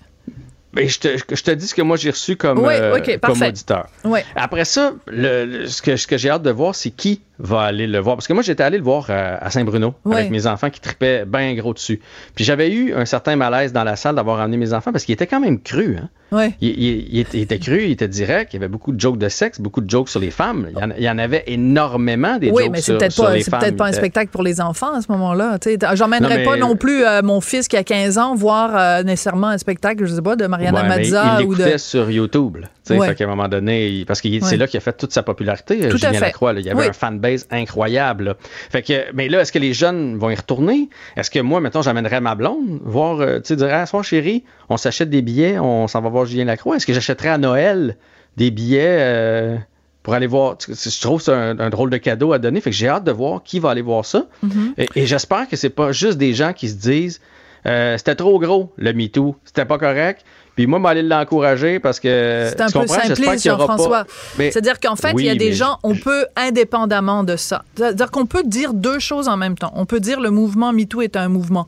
Mais 0.74 0.88
je 0.88 0.98
te, 0.98 1.08
je 1.16 1.42
te 1.42 1.50
dis 1.50 1.66
ce 1.68 1.74
que 1.74 1.82
moi 1.82 1.96
j'ai 1.96 2.10
reçu 2.10 2.36
comme, 2.36 2.58
Oui, 2.58 2.74
euh, 2.76 2.96
ok, 2.96 3.18
comme 3.20 3.40
auditeur. 3.42 3.86
Ouais. 4.04 4.24
Après 4.36 4.64
ça, 4.64 4.92
le, 5.06 5.44
le- 5.44 5.66
ce 5.66 5.80
que, 5.82 5.96
ce 5.96 6.06
que 6.06 6.16
j'ai 6.18 6.30
hâte 6.30 6.42
de 6.42 6.50
voir, 6.50 6.74
c'est 6.74 6.90
qui 6.90 7.20
va 7.40 7.62
aller 7.62 7.88
le 7.88 7.98
voir. 7.98 8.14
Parce 8.16 8.28
que 8.28 8.32
moi, 8.32 8.42
j'étais 8.44 8.62
allé 8.62 8.78
le 8.78 8.84
voir 8.84 9.10
à, 9.10 9.44
à 9.44 9.50
Saint-Bruno 9.50 9.94
avec 10.10 10.30
mes 10.30 10.46
enfants 10.46 10.70
qui 10.70 10.80
tripaient 10.80 11.24
bien 11.26 11.52
gros 11.54 11.74
dessus. 11.74 12.00
Puis 12.36 12.44
j'avais 12.44 12.70
eu 12.72 12.94
un 12.94 13.04
certain 13.06 13.34
malaise 13.34 13.72
dans 13.72 13.82
la 13.82 13.96
salle 13.96 14.14
d'avoir 14.14 14.38
amené 14.40 14.56
mes 14.56 14.72
enfants 14.72 14.92
parce 14.92 15.04
qu'il 15.04 15.12
était 15.14 15.26
quand 15.26 15.40
même 15.40 15.60
cru. 15.60 15.96
Hein? 16.00 16.08
Il, 16.60 16.68
il- 16.70 17.08
il 17.12 17.18
était, 17.20 17.38
il 17.38 17.42
était 17.42 17.58
cru, 17.58 17.82
il 17.84 17.90
était 17.92 18.08
direct, 18.08 18.52
il 18.52 18.56
y 18.56 18.58
avait 18.58 18.68
beaucoup 18.68 18.90
de 18.92 19.00
jokes 19.00 19.18
de 19.18 19.28
sexe, 19.28 19.60
beaucoup 19.60 19.80
de 19.80 19.88
jokes 19.90 20.08
sur 20.08 20.20
les 20.20 20.30
femmes. 20.30 20.68
Il 20.74 20.78
y 20.78 20.82
en, 20.84 20.90
il 20.96 21.02
y 21.02 21.10
en 21.10 21.18
avait 21.18 21.44
énormément 21.78 22.38
des 22.38 22.50
Oui, 22.50 22.64
jokes 22.64 22.72
mais 22.72 22.80
sur, 22.80 22.98
peut-être 22.98 23.12
sur 23.12 23.24
pas, 23.24 23.34
les 23.34 23.42
c'est 23.42 23.50
femmes. 23.50 23.60
peut-être 23.60 23.76
pas 23.76 23.86
un 23.86 23.92
spectacle 23.92 24.30
pour 24.30 24.42
les 24.42 24.60
enfants 24.60 24.94
à 24.94 25.00
ce 25.00 25.10
moment-là. 25.12 25.58
J'emmènerais 25.94 26.38
mais- 26.38 26.44
pas 26.44 26.56
non 26.56 26.76
plus 26.76 27.04
euh, 27.04 27.20
mon 27.22 27.40
fils 27.40 27.68
qui 27.68 27.76
a 27.76 27.84
15 27.84 28.18
ans 28.18 28.34
voir 28.34 28.76
euh, 28.76 29.02
nécessairement 29.02 29.48
un 29.48 29.58
spectacle, 29.58 30.04
je 30.06 30.14
sais 30.14 30.22
pas, 30.22 30.36
de 30.36 30.46
Ouais, 30.72 30.82
Mazza 30.88 31.38
il 31.40 31.46
ou 31.46 31.54
de. 31.54 31.76
sur 31.76 32.10
YouTube. 32.10 32.56
là. 32.56 32.66
Tu 32.86 32.94
sais, 32.94 32.98
Ouais. 32.98 33.08
Fait 33.08 33.14
qu'à 33.14 33.24
un 33.24 33.28
moment 33.28 33.48
donné, 33.48 33.88
il- 33.88 34.06
parce 34.06 34.20
que 34.20 34.28
c'est 34.40 34.56
là 34.56 34.66
qu'il 34.66 34.78
a 34.78 34.80
fait 34.80 34.92
toute 34.96 35.12
sa 35.12 35.22
popularité, 35.22 35.88
Tout 35.88 35.96
Julien. 35.98 36.20
Lacroix. 36.20 36.52
là. 36.52 36.60
Il 36.60 36.66
y 36.66 36.70
avait 36.70 36.80
Oui. 36.82 36.86
un 36.88 36.92
fanbase 36.92 37.46
incroyable. 37.50 38.24
là. 38.24 38.34
Fait 38.70 38.82
que, 38.82 39.12
mais 39.14 39.28
là, 39.28 39.40
est-ce 39.40 39.52
que 39.52 39.58
les 39.58 39.72
jeunes 39.72 40.16
vont 40.18 40.30
y 40.30 40.34
retourner? 40.34 40.88
Est-ce 41.16 41.30
que 41.30 41.40
moi, 41.40 41.60
mettons, 41.60 41.82
j'amènerais 41.82 42.20
ma 42.20 42.34
blonde 42.34 42.80
voir, 42.84 43.20
euh, 43.20 43.36
tu 43.38 43.48
sais, 43.48 43.56
dire, 43.56 43.68
ah, 43.70 43.86
soir, 43.86 44.04
chérie, 44.04 44.44
on 44.68 44.76
s'achète 44.76 45.10
des 45.10 45.22
billets, 45.22 45.58
on 45.58 45.86
s'en 45.88 46.00
va 46.00 46.08
voir 46.08 46.26
Julien 46.26 46.44
Lacroix. 46.44 46.76
Est-ce 46.76 46.86
que 46.86 46.92
j'achèterais 46.92 47.30
à 47.30 47.38
Noël 47.38 47.96
des 48.36 48.50
billets 48.50 48.96
euh, 49.00 49.56
pour 50.02 50.14
aller 50.14 50.26
voir? 50.26 50.56
Je 50.60 51.00
trouve 51.00 51.18
que 51.18 51.24
c'est 51.24 51.32
un, 51.32 51.58
un, 51.58 51.70
drôle 51.70 51.90
de 51.90 51.96
cadeau 51.96 52.32
à 52.32 52.38
donner. 52.38 52.60
Fait 52.60 52.70
que 52.70 52.76
j'ai 52.76 52.88
hâte 52.88 53.04
de 53.04 53.12
voir 53.12 53.42
qui 53.42 53.58
va 53.60 53.70
aller 53.70 53.82
voir 53.82 54.04
ça. 54.04 54.26
Mm-hmm. 54.44 54.72
Et, 54.78 54.88
et 54.96 55.06
j'espère 55.06 55.48
que 55.48 55.56
c'est 55.56 55.70
pas 55.70 55.92
juste 55.92 56.18
des 56.18 56.34
gens 56.34 56.52
qui 56.52 56.68
se 56.68 56.74
disent 56.76 57.20
euh, 57.66 57.96
c'était 57.96 58.14
trop 58.14 58.38
gros, 58.38 58.72
le 58.76 58.92
MeToo. 58.92 59.36
C'était 59.44 59.64
pas 59.64 59.78
correct. 59.78 60.22
Puis 60.54 60.66
moi, 60.66 60.78
m'aller 60.78 61.02
l'encourager 61.02 61.80
parce 61.80 61.98
que. 61.98 62.48
C'est 62.50 62.60
un 62.60 62.70
peu 62.70 62.86
simpliste, 62.86 63.44
Jean-François. 63.44 64.04
pas- 64.04 64.06
C'est-à-dire 64.38 64.78
qu'en 64.80 64.94
fait, 64.96 65.12
Oui, 65.12 65.24
il 65.24 65.26
y 65.26 65.30
a 65.30 65.34
des 65.34 65.46
mais- 65.46 65.52
gens, 65.52 65.78
on 65.82 65.94
peut, 65.96 66.26
indépendamment 66.36 67.24
de 67.24 67.36
ça, 67.36 67.64
c'est-à-dire 67.76 68.10
qu'on 68.10 68.26
peut 68.26 68.42
dire 68.44 68.72
deux 68.72 68.98
choses 69.00 69.28
en 69.28 69.36
même 69.36 69.56
temps. 69.58 69.72
On 69.74 69.84
peut 69.86 70.00
dire 70.00 70.20
le 70.20 70.30
mouvement 70.30 70.72
MeToo 70.72 71.02
est 71.02 71.16
un 71.16 71.28
mouvement 71.28 71.66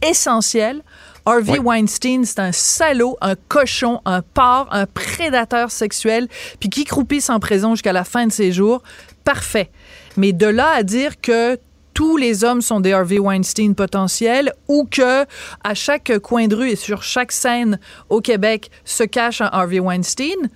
essentiel. 0.00 0.82
Harvey 1.24 1.58
Weinstein, 1.60 2.24
c'est 2.24 2.40
un 2.40 2.50
salaud, 2.50 3.16
un 3.20 3.34
cochon, 3.48 4.00
un 4.04 4.22
porc, 4.22 4.66
un 4.72 4.86
prédateur 4.86 5.70
sexuel, 5.70 6.26
puis 6.58 6.68
qui 6.68 6.84
croupisse 6.84 7.30
en 7.30 7.38
prison 7.38 7.74
jusqu'à 7.76 7.92
la 7.92 8.02
fin 8.02 8.26
de 8.26 8.32
ses 8.32 8.50
jours. 8.50 8.82
Parfait. 9.24 9.70
Mais 10.16 10.32
de 10.32 10.46
là 10.46 10.70
à 10.74 10.82
dire 10.82 11.20
que 11.20 11.58
tous 11.94 12.16
les 12.16 12.44
hommes 12.44 12.60
sont 12.62 12.80
des 12.80 12.92
Harvey 12.92 13.18
Weinstein 13.18 13.74
potentiels 13.74 14.52
ou 14.68 14.86
que 14.90 15.24
à 15.64 15.74
chaque 15.74 16.18
coin 16.18 16.46
de 16.46 16.54
rue 16.56 16.70
et 16.70 16.76
sur 16.76 17.02
chaque 17.02 17.32
scène 17.32 17.78
au 18.08 18.20
Québec 18.20 18.70
se 18.84 19.04
cache 19.04 19.40
un 19.40 19.50
Harvey 19.52 19.78
Weinstein, 19.80 20.48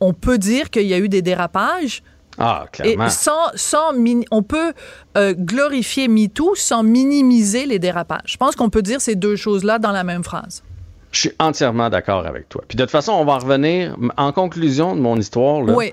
on 0.00 0.12
peut 0.12 0.38
dire 0.38 0.70
qu'il 0.70 0.86
y 0.86 0.94
a 0.94 0.98
eu 0.98 1.08
des 1.08 1.22
dérapages. 1.22 2.02
Ah, 2.38 2.64
Et 2.78 2.94
clairement. 2.94 3.08
sans, 3.10 3.50
sans 3.54 3.92
mini- 3.92 4.24
on 4.30 4.42
peut 4.42 4.72
euh, 5.18 5.34
glorifier 5.36 6.08
MeToo 6.08 6.54
sans 6.54 6.82
minimiser 6.82 7.66
les 7.66 7.78
dérapages. 7.78 8.22
Je 8.26 8.36
pense 8.38 8.56
qu'on 8.56 8.70
peut 8.70 8.80
dire 8.82 9.00
ces 9.00 9.14
deux 9.14 9.36
choses-là 9.36 9.78
dans 9.78 9.92
la 9.92 10.04
même 10.04 10.24
phrase. 10.24 10.62
Je 11.12 11.18
suis 11.20 11.32
entièrement 11.38 11.90
d'accord 11.90 12.24
avec 12.26 12.48
toi. 12.48 12.62
Puis 12.68 12.76
de 12.76 12.84
toute 12.84 12.92
façon, 12.92 13.12
on 13.12 13.24
va 13.26 13.32
en 13.32 13.38
revenir. 13.40 13.96
En 14.16 14.32
conclusion 14.32 14.94
de 14.96 15.00
mon 15.00 15.16
histoire, 15.16 15.60
là, 15.62 15.74
Oui. 15.74 15.92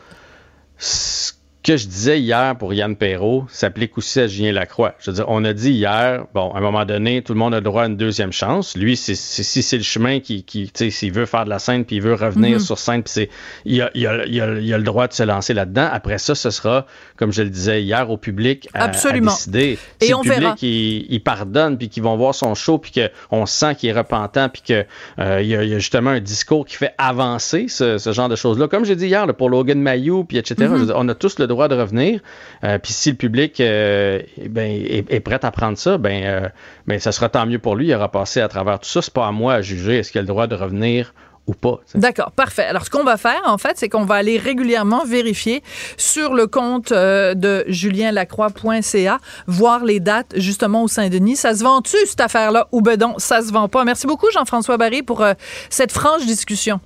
ce 0.78 1.34
que 1.68 1.78
je 1.78 1.86
disais 1.88 2.20
hier 2.22 2.56
pour 2.58 2.74
Yann 2.74 2.96
Perrault 2.96 3.46
s'applique 3.50 3.98
aussi 3.98 4.22
à 4.22 4.28
Julien 4.28 4.54
Lacroix. 4.54 4.96
Je 5.00 5.12
veux 5.12 5.16
dire, 5.16 5.26
on 5.28 5.44
a 5.44 5.52
dit 5.54 5.72
hier, 5.72 6.26
bon, 6.34 6.52
à 6.54 6.60
un 6.60 6.62
moment 6.62 6.86
donné, 6.86 7.22
tout 7.22 7.34
le 7.34 7.40
monde 7.40 7.54
a 7.54 7.58
le 7.58 7.64
droit 7.64 7.84
à 7.84 7.88
une 7.88 7.98
deuxième 7.98 8.32
chance. 8.32 8.78
Lui, 8.78 8.96
si 8.96 9.16
c'est 9.16 9.78
le 9.78 9.84
chemin 9.84 10.20
qui, 10.22 10.44
qui 10.44 10.66
tu 10.66 10.72
sais, 10.86 10.90
s'il 10.90 11.12
veut 11.12 11.26
faire 11.26 11.44
de 11.44 11.50
la 11.50 11.60
scène 11.60 11.84
puis 11.84 11.98
il 11.98 12.02
veut 12.02 12.14
revenir 12.14 12.54
Mhm. 12.54 12.60
sur 12.60 12.78
scène, 12.80 13.04
puis 13.04 13.12
c'est, 13.12 13.30
il 13.66 13.82
a, 13.82 13.92
il, 13.96 14.08
a, 14.08 14.26
il, 14.26 14.40
a, 14.42 14.60
il 14.60 14.74
a 14.74 14.78
le 14.78 14.84
droit 14.84 15.08
de 15.10 15.14
se 15.14 15.24
lancer 15.24 15.54
là-dedans. 15.54 15.90
Après 15.92 16.18
ça, 16.20 16.36
ce 16.36 16.50
sera, 16.52 16.86
comme 17.18 17.34
je 17.34 17.42
le 17.42 17.50
disais 17.50 17.84
hier, 17.84 18.10
au 18.10 18.16
public 18.18 18.70
à, 18.74 18.84
à 18.84 18.86
Absolument. 18.86 19.32
décider. 19.34 19.78
Et 20.00 20.06
si 20.06 20.14
on 20.14 20.20
le 20.22 20.24
public, 20.30 20.40
verra. 20.42 20.56
il, 20.62 21.06
il 21.10 21.22
pardonne 21.22 21.78
puis 21.78 21.90
qu'ils 21.90 22.04
vont 22.04 22.16
voir 22.16 22.34
son 22.34 22.56
show 22.56 22.78
puis 22.78 22.94
qu'on 23.30 23.46
sent 23.46 23.76
qu'il 23.76 23.90
est 23.90 23.94
repentant 23.94 24.48
puis 24.48 24.62
qu'il 24.62 24.86
y, 25.18 25.22
a- 25.22 25.42
il 25.42 25.48
y 25.50 25.56
a 25.74 25.80
justement 25.80 26.12
un 26.12 26.22
discours 26.22 26.66
qui 26.66 26.78
fait 26.78 26.94
avancer 26.98 27.66
ce, 27.68 27.98
ce 27.98 28.12
genre 28.14 28.30
de 28.30 28.38
choses-là. 28.38 28.68
Comme 28.70 28.86
j'ai 28.86 28.96
dit 28.96 29.08
hier, 29.08 29.26
là, 29.26 29.34
pour 29.34 29.50
Logan 29.50 29.82
Mayou 29.82 30.24
puis 30.24 30.38
etc., 30.38 30.56
Mhm. 30.60 30.68
je 30.76 30.80
veux 30.82 30.86
dire, 30.86 30.96
on 30.98 31.10
a 31.10 31.16
tous 31.16 31.40
le 31.40 31.48
droit 31.48 31.57
de 31.68 31.76
revenir. 31.76 32.22
Euh, 32.64 32.78
puis 32.78 32.94
si 32.94 33.10
le 33.10 33.18
public 33.18 33.60
euh, 33.60 34.22
eh 34.38 34.50
ben, 34.50 34.70
est, 34.70 35.12
est 35.12 35.20
prêt 35.20 35.40
à 35.44 35.52
prendre 35.52 35.78
ça, 35.78 35.98
ben, 35.98 36.24
euh, 36.24 36.50
ben 36.86 37.00
ça 37.00 37.12
sera 37.12 37.30
tant 37.30 37.46
mieux 37.48 37.60
pour 37.60 37.76
lui. 37.76 37.88
Il 37.88 37.96
aura 37.96 38.12
passé 38.12 38.40
à 38.40 38.48
travers 38.48 38.80
tout 38.80 38.90
ça. 38.90 39.02
C'est 39.02 39.14
pas 39.14 39.28
à 39.28 39.32
moi 39.32 39.56
à 39.56 39.62
juger 39.62 39.98
est-ce 39.98 40.12
qu'il 40.12 40.20
a 40.20 40.22
le 40.22 40.28
droit 40.28 40.46
de 40.46 40.56
revenir 40.56 41.14
ou 41.48 41.54
pas. 41.54 41.80
D'accord, 41.96 42.32
parfait. 42.32 42.66
Alors, 42.66 42.86
ce 42.86 42.90
qu'on 42.90 43.04
va 43.04 43.18
faire, 43.18 43.42
en 43.46 43.58
fait, 43.58 43.78
c'est 43.78 43.90
qu'on 43.90 44.04
va 44.04 44.16
aller 44.16 44.38
régulièrement 44.38 45.06
vérifier 45.06 45.64
sur 45.96 46.34
le 46.34 46.46
compte 46.46 46.92
euh, 46.92 47.34
de 47.34 47.64
julienlacroix.ca, 47.68 49.20
voir 49.48 49.86
les 49.86 50.00
dates, 50.00 50.34
justement, 50.36 50.84
au 50.84 50.88
Saint-Denis. 50.88 51.38
Ça 51.38 51.56
se 51.56 51.64
vend-tu, 51.64 51.98
cette 52.06 52.22
affaire-là, 52.22 52.68
ou 52.74 52.82
ben 52.82 53.00
non, 53.00 53.16
ça 53.18 53.42
se 53.42 53.52
vend 53.52 53.70
pas? 53.70 53.86
Merci 53.86 54.08
beaucoup, 54.08 54.28
Jean-François 54.34 54.78
Barry, 54.78 55.02
pour 55.02 55.22
euh, 55.22 55.34
cette 55.70 55.94
franche 55.94 56.26
discussion. 56.26 56.82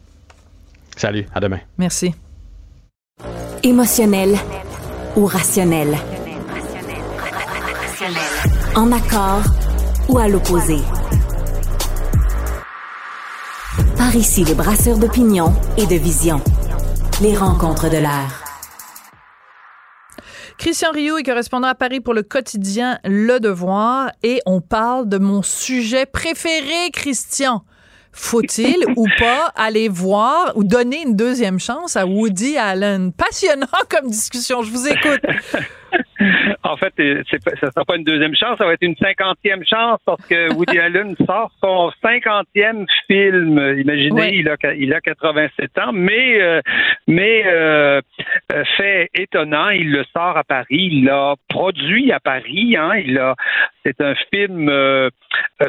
Salut, 0.95 1.25
à 1.33 1.39
demain. 1.39 1.59
Merci. 1.77 2.13
Émotionnel 3.63 4.35
ou 5.15 5.27
rationnel. 5.27 5.95
En 8.75 8.91
accord 8.91 9.43
ou 10.09 10.17
à 10.17 10.27
l'opposé. 10.27 10.77
Par 13.97 14.15
ici, 14.15 14.43
les 14.43 14.55
brasseurs 14.55 14.97
d'opinion 14.97 15.53
et 15.77 15.85
de 15.85 15.95
vision. 15.95 16.41
Les 17.21 17.35
rencontres 17.35 17.89
de 17.89 17.97
l'air. 17.97 18.43
Christian 20.57 20.91
Rioux 20.91 21.17
est 21.17 21.23
correspondant 21.23 21.67
à 21.67 21.75
Paris 21.75 21.99
pour 21.99 22.15
le 22.15 22.23
quotidien 22.23 22.97
Le 23.03 23.39
Devoir 23.39 24.11
et 24.23 24.41
on 24.47 24.61
parle 24.61 25.07
de 25.07 25.19
mon 25.19 25.43
sujet 25.43 26.07
préféré, 26.07 26.89
Christian. 26.91 27.63
Faut-il 28.13 28.77
ou 28.97 29.07
pas 29.17 29.51
aller 29.55 29.87
voir 29.87 30.51
ou 30.55 30.63
donner 30.63 31.01
une 31.01 31.15
deuxième 31.15 31.59
chance 31.59 31.95
à 31.95 32.05
Woody 32.05 32.57
Allen? 32.57 33.13
Passionnant 33.13 33.67
comme 33.89 34.09
discussion, 34.09 34.61
je 34.63 34.71
vous 34.71 34.87
écoute. 34.87 35.21
En 36.63 36.77
fait, 36.77 36.93
euh, 36.99 37.23
ça 37.31 37.37
ne 37.67 37.71
sera 37.71 37.85
pas 37.85 37.95
une 37.95 38.03
deuxième 38.03 38.35
chance, 38.35 38.57
ça 38.57 38.65
va 38.65 38.73
être 38.73 38.83
une 38.83 38.95
cinquantième 38.95 39.63
chance 39.65 39.99
parce 40.05 40.23
que 40.27 40.53
Woody 40.55 40.77
Allen 40.79 41.15
sort 41.25 41.51
son 41.61 41.91
cinquantième 42.01 42.85
film. 43.07 43.57
Imaginez, 43.77 44.35
il, 44.35 44.47
a, 44.49 44.55
il 44.75 44.93
a 44.93 45.01
87 45.01 45.77
ans, 45.79 45.91
mais, 45.93 46.41
euh, 46.41 46.61
mais 47.07 47.43
euh, 47.47 48.01
fait 48.77 49.09
étonnant, 49.15 49.69
il 49.69 49.91
le 49.91 50.03
sort 50.13 50.37
à 50.37 50.43
Paris, 50.43 50.65
il 50.91 51.05
l'a 51.05 51.35
produit 51.49 52.11
à 52.11 52.19
Paris. 52.19 52.75
Hein, 52.77 52.93
il 53.03 53.17
a, 53.17 53.35
c'est 53.83 53.99
un 54.01 54.13
film 54.33 54.69
euh, 54.69 55.09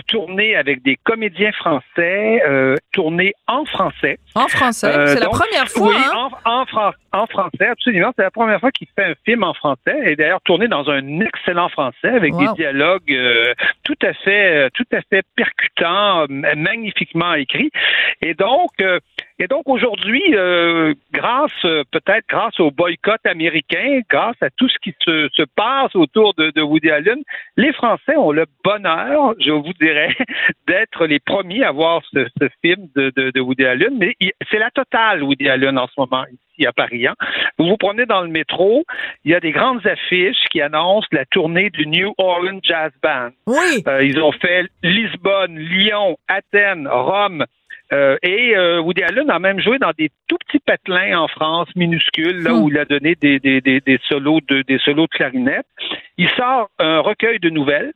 tourné 0.07 0.55
avec 0.57 0.83
des 0.83 0.97
comédiens 1.03 1.53
français, 1.53 2.43
euh, 2.47 2.77
tourné 2.93 3.33
en 3.47 3.65
français. 3.65 4.19
En 4.35 4.49
français, 4.49 4.93
Euh, 4.95 5.07
c'est 5.07 5.21
la 5.21 5.29
première 5.29 5.69
fois. 5.69 5.89
Oui, 5.89 5.97
hein? 5.97 6.29
en, 6.45 6.65
en 7.13 7.27
français, 7.27 7.67
absolument. 7.69 8.13
C'est 8.17 8.23
la 8.23 8.31
première 8.31 8.61
fois 8.61 8.71
qu'il 8.71 8.89
fait 8.95 9.05
un 9.05 9.15
film 9.25 9.43
en 9.45 9.55
français 9.55 10.12
d'ailleurs 10.17 10.41
tourné 10.43 10.69
dans 10.69 10.89
un 10.91 11.21
excellent 11.21 11.69
français 11.69 12.09
avec 12.09 12.33
Wow. 12.35 12.41
des 12.41 12.53
dialogues 12.55 13.13
euh, 13.13 13.55
tout 13.85 13.97
à 14.03 14.13
fait, 14.13 14.67
euh, 14.67 14.69
tout 14.75 14.87
à 14.93 15.01
fait 15.03 15.23
percutants, 15.37 16.27
magnifiquement 16.29 17.35
écrits. 17.35 17.71
Et 18.21 18.35
donc, 18.35 18.71
euh, 18.81 18.99
et 19.39 19.49
donc 19.49 19.69
aujourd'hui, 19.69 20.23
euh, 20.35 20.95
grâce 21.13 21.51
peut-être 21.91 22.25
grâce 22.29 22.59
au 22.61 22.71
boycott 22.71 23.21
américain, 23.25 24.01
grâce 24.09 24.41
à 24.41 24.51
tout 24.51 24.69
ce 24.69 24.79
qui 24.79 24.95
se, 25.05 25.29
se 25.33 25.43
passe 25.57 25.95
autour 25.97 26.35
de, 26.35 26.51
de 26.51 26.63
Woody 26.63 26.91
Allen, 26.91 27.19
les 27.57 27.73
Français 27.73 28.17
ont 28.17 28.31
le 28.31 28.47
bonheur, 28.65 29.35
je 29.41 29.51
vous 29.51 29.73
dirais, 29.81 30.15
d'être 30.69 31.07
les 31.07 31.19
premiers 31.19 31.65
à 31.65 31.73
voir 31.73 32.03
ce, 32.13 32.27
ce 32.41 32.49
film 32.63 32.87
de, 32.95 33.13
de, 33.17 33.31
de 33.31 33.41
Woody 33.41 33.65
Allen. 33.65 33.97
Mais 33.99 34.15
c'est 34.51 34.59
la 34.59 34.71
totale 34.71 35.23
Woody 35.23 35.49
Allen 35.49 35.77
en 35.79 35.87
ce 35.89 35.95
moment 35.99 36.25
ici 36.31 36.52
à 36.67 36.73
Paris. 36.73 37.07
hein. 37.07 37.15
Vous 37.59 37.67
vous 37.67 37.77
promenez 37.77 38.07
dans 38.07 38.23
le 38.23 38.29
métro, 38.29 38.85
il 39.25 39.31
y 39.31 39.35
a 39.35 39.41
des 39.41 39.53
grandes 39.53 39.87
affiches 39.87 40.45
qui 40.51 40.61
annoncent 40.61 41.09
la 41.13 41.25
tournée 41.27 41.71
du 41.71 41.87
New 41.87 42.15
Orleans 42.19 42.61
Jazz 42.63 42.93
Band. 43.03 43.31
Oui. 43.47 43.83
Euh, 43.87 44.05
ils 44.05 44.21
ont 44.21 44.33
fait 44.33 44.67
Lisbonne, 44.83 45.59
Lyon, 45.59 46.17
Athènes, 46.29 46.89
Rome. 46.89 47.45
Euh, 47.93 48.17
et 48.23 48.57
euh, 48.57 48.81
Woody 48.81 49.03
Allen 49.03 49.29
a 49.31 49.39
même 49.39 49.61
joué 49.61 49.79
dans 49.79 49.91
des 49.99 50.11
tout 50.27 50.39
petits 50.47 50.61
patelins 50.61 51.19
en 51.19 51.29
France, 51.29 51.69
minuscules, 51.77 52.43
là 52.43 52.55
où 52.55 52.71
il 52.71 52.79
a 52.79 52.87
donné 52.87 53.15
des, 53.17 53.39
des, 53.39 53.61
des, 53.61 53.81
des 53.81 53.99
solos 54.09 54.41
de 54.49 54.63
des 54.63 54.79
solos 54.79 55.05
de 55.09 55.11
clarinette. 55.11 55.67
Il 56.17 56.31
sort 56.31 56.71
un 56.79 57.01
recueil 57.01 57.39
de 57.39 57.51
nouvelles. 57.51 57.93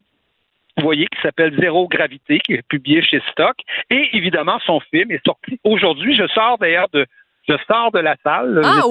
Vous 0.76 0.82
voyez, 0.84 1.06
qui 1.06 1.18
s'appelle 1.22 1.56
Zéro 1.58 1.88
Gravité, 1.88 2.38
qui 2.40 2.52
est 2.52 2.68
publié 2.68 3.00
chez 3.00 3.22
Stock. 3.30 3.56
Et 3.88 4.10
évidemment, 4.12 4.58
son 4.66 4.80
film 4.80 5.10
est 5.10 5.24
sorti 5.24 5.58
aujourd'hui. 5.64 6.14
Je 6.14 6.26
sors 6.26 6.58
d'ailleurs 6.58 6.88
de, 6.92 7.06
je 7.48 7.54
sors 7.68 7.92
de 7.92 8.00
la 8.00 8.16
salle. 8.24 8.60
Ah, 8.64 8.82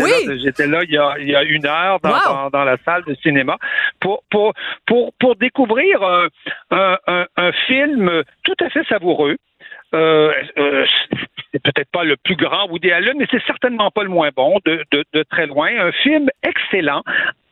J'étais 0.43 0.65
oui! 0.65 0.69
là- 0.71 0.83
il 0.83 0.91
y, 0.91 0.97
a, 0.97 1.15
il 1.19 1.29
y 1.29 1.35
a 1.35 1.43
une 1.43 1.65
heure 1.65 1.99
dans, 2.01 2.09
Wow! 2.11 2.19
dans, 2.27 2.49
dans 2.49 2.63
la 2.63 2.77
salle 2.85 3.03
de 3.05 3.15
cinéma 3.15 3.57
pour, 3.99 4.23
pour, 4.29 4.53
pour, 4.85 5.13
pour 5.19 5.35
découvrir 5.35 6.01
un, 6.03 6.27
un, 6.71 6.97
un, 7.07 7.25
un 7.37 7.51
film 7.67 8.23
tout 8.43 8.55
à 8.61 8.69
fait 8.69 8.83
savoureux. 8.87 9.37
Euh, 9.93 10.33
euh, 10.57 10.85
c'est 11.51 11.61
peut-être 11.63 11.89
pas 11.91 12.03
le 12.03 12.17
plus 12.17 12.35
grand 12.35 12.67
Woody 12.69 12.91
Allen, 12.91 13.15
mais 13.17 13.27
c'est 13.31 13.41
certainement 13.45 13.91
pas 13.91 14.03
le 14.03 14.09
moins 14.09 14.29
bon, 14.35 14.57
de, 14.65 14.83
de, 14.91 15.05
de 15.13 15.23
très 15.23 15.45
loin. 15.47 15.69
Un 15.79 15.91
film 15.91 16.27
excellent, 16.43 17.01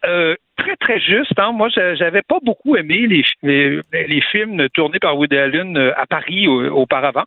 euh, 0.06 0.36
très 0.58 0.76
très 0.76 1.00
juste. 1.00 1.38
Hein. 1.38 1.52
Moi, 1.54 1.70
j'a- 1.70 1.96
j'avais 1.96 2.22
pas 2.24 2.40
beaucoup 2.44 2.76
aimé 2.76 3.06
les, 3.08 3.24
les, 3.44 3.80
les 4.08 4.22
films 4.22 4.68
tournés 4.74 5.00
par 5.00 5.18
Woody 5.18 5.38
Allen 5.38 5.78
euh, 5.78 5.94
à 5.96 6.06
Paris 6.06 6.48
euh, 6.48 6.70
auparavant. 6.70 7.24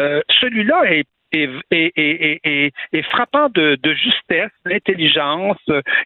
Euh, 0.00 0.20
Celui-là 0.40 0.82
est 0.86 1.04
est, 1.32 1.50
est, 1.70 1.92
est, 1.96 2.72
est, 2.92 3.02
frappant 3.02 3.48
de, 3.50 3.76
de 3.82 3.94
justesse, 3.94 4.50
d'intelligence. 4.64 5.58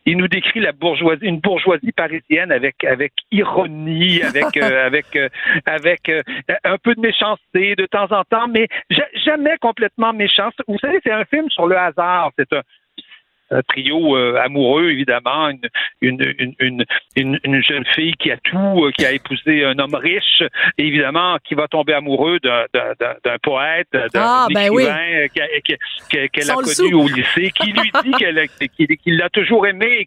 Il 0.06 0.16
nous 0.16 0.28
décrit 0.28 0.60
la 0.60 0.72
bourgeoisie, 0.72 1.24
une 1.24 1.40
bourgeoisie 1.40 1.92
parisienne 1.92 2.52
avec 2.52 2.82
avec 2.84 3.12
ironie, 3.30 4.22
avec 4.22 4.56
euh, 4.56 4.86
avec 4.86 5.16
euh, 5.16 5.28
avec 5.66 6.08
euh, 6.08 6.22
un 6.64 6.78
peu 6.78 6.94
de 6.94 7.00
méchanceté 7.00 7.74
de 7.76 7.86
temps 7.86 8.10
en 8.10 8.24
temps, 8.24 8.48
mais 8.48 8.68
ja- 8.90 9.08
jamais 9.24 9.56
complètement 9.60 10.12
méchant. 10.12 10.50
Vous 10.68 10.78
savez, 10.78 10.98
c'est 11.02 11.12
un 11.12 11.24
film 11.24 11.48
sur 11.50 11.66
le 11.66 11.76
hasard. 11.76 12.30
C'est 12.36 12.52
un 12.52 12.62
trio 13.68 14.16
euh, 14.16 14.40
amoureux, 14.42 14.90
évidemment, 14.90 15.48
une, 15.50 15.60
une, 16.00 16.34
une, 16.38 16.54
une, 16.58 16.84
une, 17.16 17.38
une 17.44 17.62
jeune 17.62 17.84
fille 17.94 18.14
qui 18.14 18.30
a 18.30 18.38
tout, 18.38 18.86
euh, 18.86 18.90
qui 18.96 19.04
a 19.04 19.12
épousé 19.12 19.64
un 19.64 19.78
homme 19.78 19.94
riche, 19.94 20.42
évidemment, 20.78 21.36
qui 21.44 21.54
va 21.54 21.68
tomber 21.68 21.92
amoureux 21.92 22.38
d'un, 22.40 22.64
poète, 23.42 23.88
d'un 23.92 24.08
Ah, 24.14 24.46
ben 24.54 24.72
écrivain 24.72 24.96
euh, 25.12 25.26
qu'elle 26.32 26.50
a 26.50 26.54
connu 26.54 26.94
au 26.94 27.08
lycée, 27.08 27.50
qui 27.50 27.72
lui 27.72 27.90
dit 28.04 28.96
qu'il 29.02 29.16
l'a 29.18 29.28
toujours 29.28 29.66
aimé, 29.66 30.06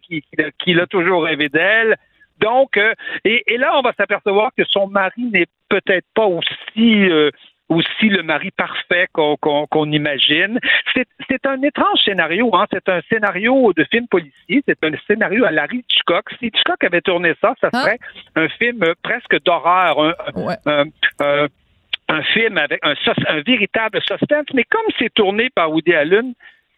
qu'il 0.58 0.80
a- 0.80 0.86
toujours 0.86 1.24
rêvé 1.24 1.48
d'elle. 1.48 1.96
Donc, 2.40 2.78
et, 3.24 3.42
et 3.46 3.56
là, 3.56 3.72
on 3.78 3.82
va 3.82 3.92
s'apercevoir 3.96 4.50
que 4.56 4.62
son 4.68 4.88
mari 4.88 5.22
n'est 5.32 5.46
peut-être 5.68 6.06
pas 6.14 6.26
aussi 6.26 7.08
euh, 7.10 7.30
aussi 7.68 8.08
le 8.08 8.22
mari 8.22 8.50
parfait 8.52 9.08
qu'on 9.12 9.90
imagine. 9.90 10.58
C'est 11.28 11.46
un 11.46 11.60
étrange 11.62 11.98
scénario, 12.04 12.54
hein. 12.54 12.66
c'est 12.72 12.88
un 12.88 13.00
scénario 13.08 13.72
de 13.74 13.84
film 13.90 14.06
policier, 14.08 14.62
c'est 14.66 14.82
un 14.84 14.92
scénario 15.06 15.44
à 15.44 15.50
Larry 15.50 15.78
Hitchcock. 15.90 16.30
Si 16.38 16.46
Hitchcock 16.46 16.82
avait 16.84 17.00
tourné 17.00 17.34
ça, 17.40 17.54
ça 17.60 17.70
Hein? 17.72 17.80
serait 17.82 17.98
un 18.36 18.48
film 18.48 18.82
euh, 18.84 18.94
presque 19.02 19.42
d'horreur, 19.44 19.98
un, 20.00 20.14
Ouais. 20.36 20.56
un- 20.66 20.84
un- 21.20 21.46
un 22.08 22.22
film 22.22 22.56
avec 22.56 22.78
un 22.84 22.94
véritable 23.44 24.00
suspense, 24.02 24.46
mais 24.54 24.62
comme 24.64 24.86
c'est 24.98 25.12
tourné 25.12 25.50
par 25.50 25.72
Woody 25.72 25.92
Allen, 25.92 26.34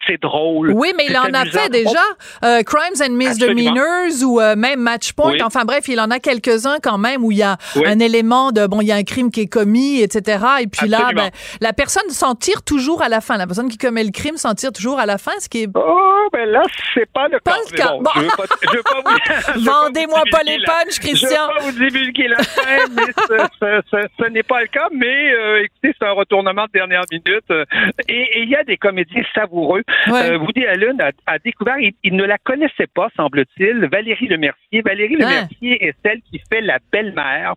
c'est 0.07 0.21
drôle. 0.21 0.73
Oui, 0.75 0.93
mais 0.97 1.07
il 1.09 1.17
en 1.19 1.33
a 1.35 1.45
fait 1.45 1.69
déjà. 1.71 2.01
Euh, 2.45 2.63
Crimes 2.63 3.03
and 3.03 3.13
Misdemeanors 3.15 4.23
ou 4.25 4.41
euh, 4.41 4.57
même 4.57 4.81
Match 4.81 5.13
Point. 5.13 5.33
Oui. 5.33 5.43
Enfin 5.43 5.65
bref, 5.65 5.89
il 5.89 6.01
en 6.01 6.11
a 6.11 6.19
quelques-uns 6.19 6.79
quand 6.83 6.99
même 6.99 7.25
où 7.25 7.33
il 7.33 7.39
y 7.39 7.43
a 7.43 7.57
Oui. 7.77 7.83
un 7.87 7.99
élément 7.99 8.53
de 8.53 8.67
bon, 8.67 8.81
il 8.81 8.87
y 8.87 8.93
a 8.93 8.97
un 8.97 9.03
crime 9.03 9.31
qui 9.31 9.41
est 9.43 9.47
commis, 9.49 10.01
etc. 10.01 10.45
Et 10.63 10.67
puis 10.67 10.89
là, 10.89 11.11
ben, 11.15 11.31
la 11.61 11.73
personne 11.73 12.09
s'en 12.11 12.35
tire 12.35 12.63
toujours 12.63 13.03
à 13.03 13.09
la 13.09 13.21
fin. 13.21 13.37
La 13.37 13.47
personne 13.47 13.69
qui 13.69 13.77
commet 13.79 14.05
le 14.05 14.11
crime 14.13 14.37
s'en 14.37 14.55
tire 14.55 14.73
toujours 14.73 14.99
à 14.99 15.07
la 15.07 15.19
fin, 15.19 15.33
ce 15.41 15.49
qui 15.49 15.63
est 15.65 15.69
Oh, 15.75 16.29
ben 16.33 16.49
là, 16.49 16.63
c'est 16.95 17.11
pas 17.13 17.29
le 17.29 17.39
Pas 17.41 17.53
cas. 17.53 17.59
le 17.71 17.77
cas. 17.77 17.89
Bon, 17.93 18.03
Bon. 18.03 18.11
Je 18.15 18.21
veux 18.23 18.29
pas, 18.37 18.45
je 18.63 18.77
veux 18.77 18.83
pas 18.83 19.03
vous, 19.05 19.17
je 19.55 19.59
veux 19.61 19.65
pas 19.67 19.73
Vendez-moi 19.83 20.23
pas 20.31 20.43
les 20.45 20.59
punchs, 20.65 20.99
Christian. 21.01 21.29
Je 21.29 21.35
veux 21.35 21.59
pas 21.59 21.65
vous 21.65 21.73
divulguer 21.85 22.29
la 22.29 22.43
fin, 22.43 22.77
mais 22.93 23.03
ce, 23.29 23.47
ce- 23.61 23.81
ce- 23.91 24.09
ce 24.25 24.29
n'est 24.31 24.43
pas 24.43 24.61
le 24.61 24.67
cas. 24.69 24.89
Mais 24.93 25.33
euh, 25.35 25.63
écoutez, 25.65 25.95
c'est 26.01 26.07
un 26.07 26.13
retournement 26.13 26.65
de 26.67 26.71
dernière 26.73 27.03
minute. 27.11 27.67
Et 28.09 28.41
il 28.43 28.49
y 28.49 28.57
a 28.57 28.65
des 28.65 28.77
comédiens 28.77 29.23
savoureux. 29.35 29.83
Ouais. 30.09 30.31
Euh, 30.33 30.39
Woody 30.39 30.67
Allen 30.67 31.01
a, 31.01 31.11
a 31.27 31.39
découvert, 31.39 31.79
il, 31.79 31.93
il 32.03 32.15
ne 32.17 32.25
la 32.25 32.39
connaissait 32.39 32.87
pas, 32.95 33.09
semble-t-il, 33.17 33.87
Valérie 33.91 34.29
Lemercier. 34.29 34.83
Valérie 34.83 35.15
Hein. 35.17 35.19
Lemercier 35.29 35.87
est 35.87 35.95
celle 36.05 36.21
qui 36.23 36.41
fait 36.51 36.61
la 36.61 36.79
belle-mère, 36.93 37.55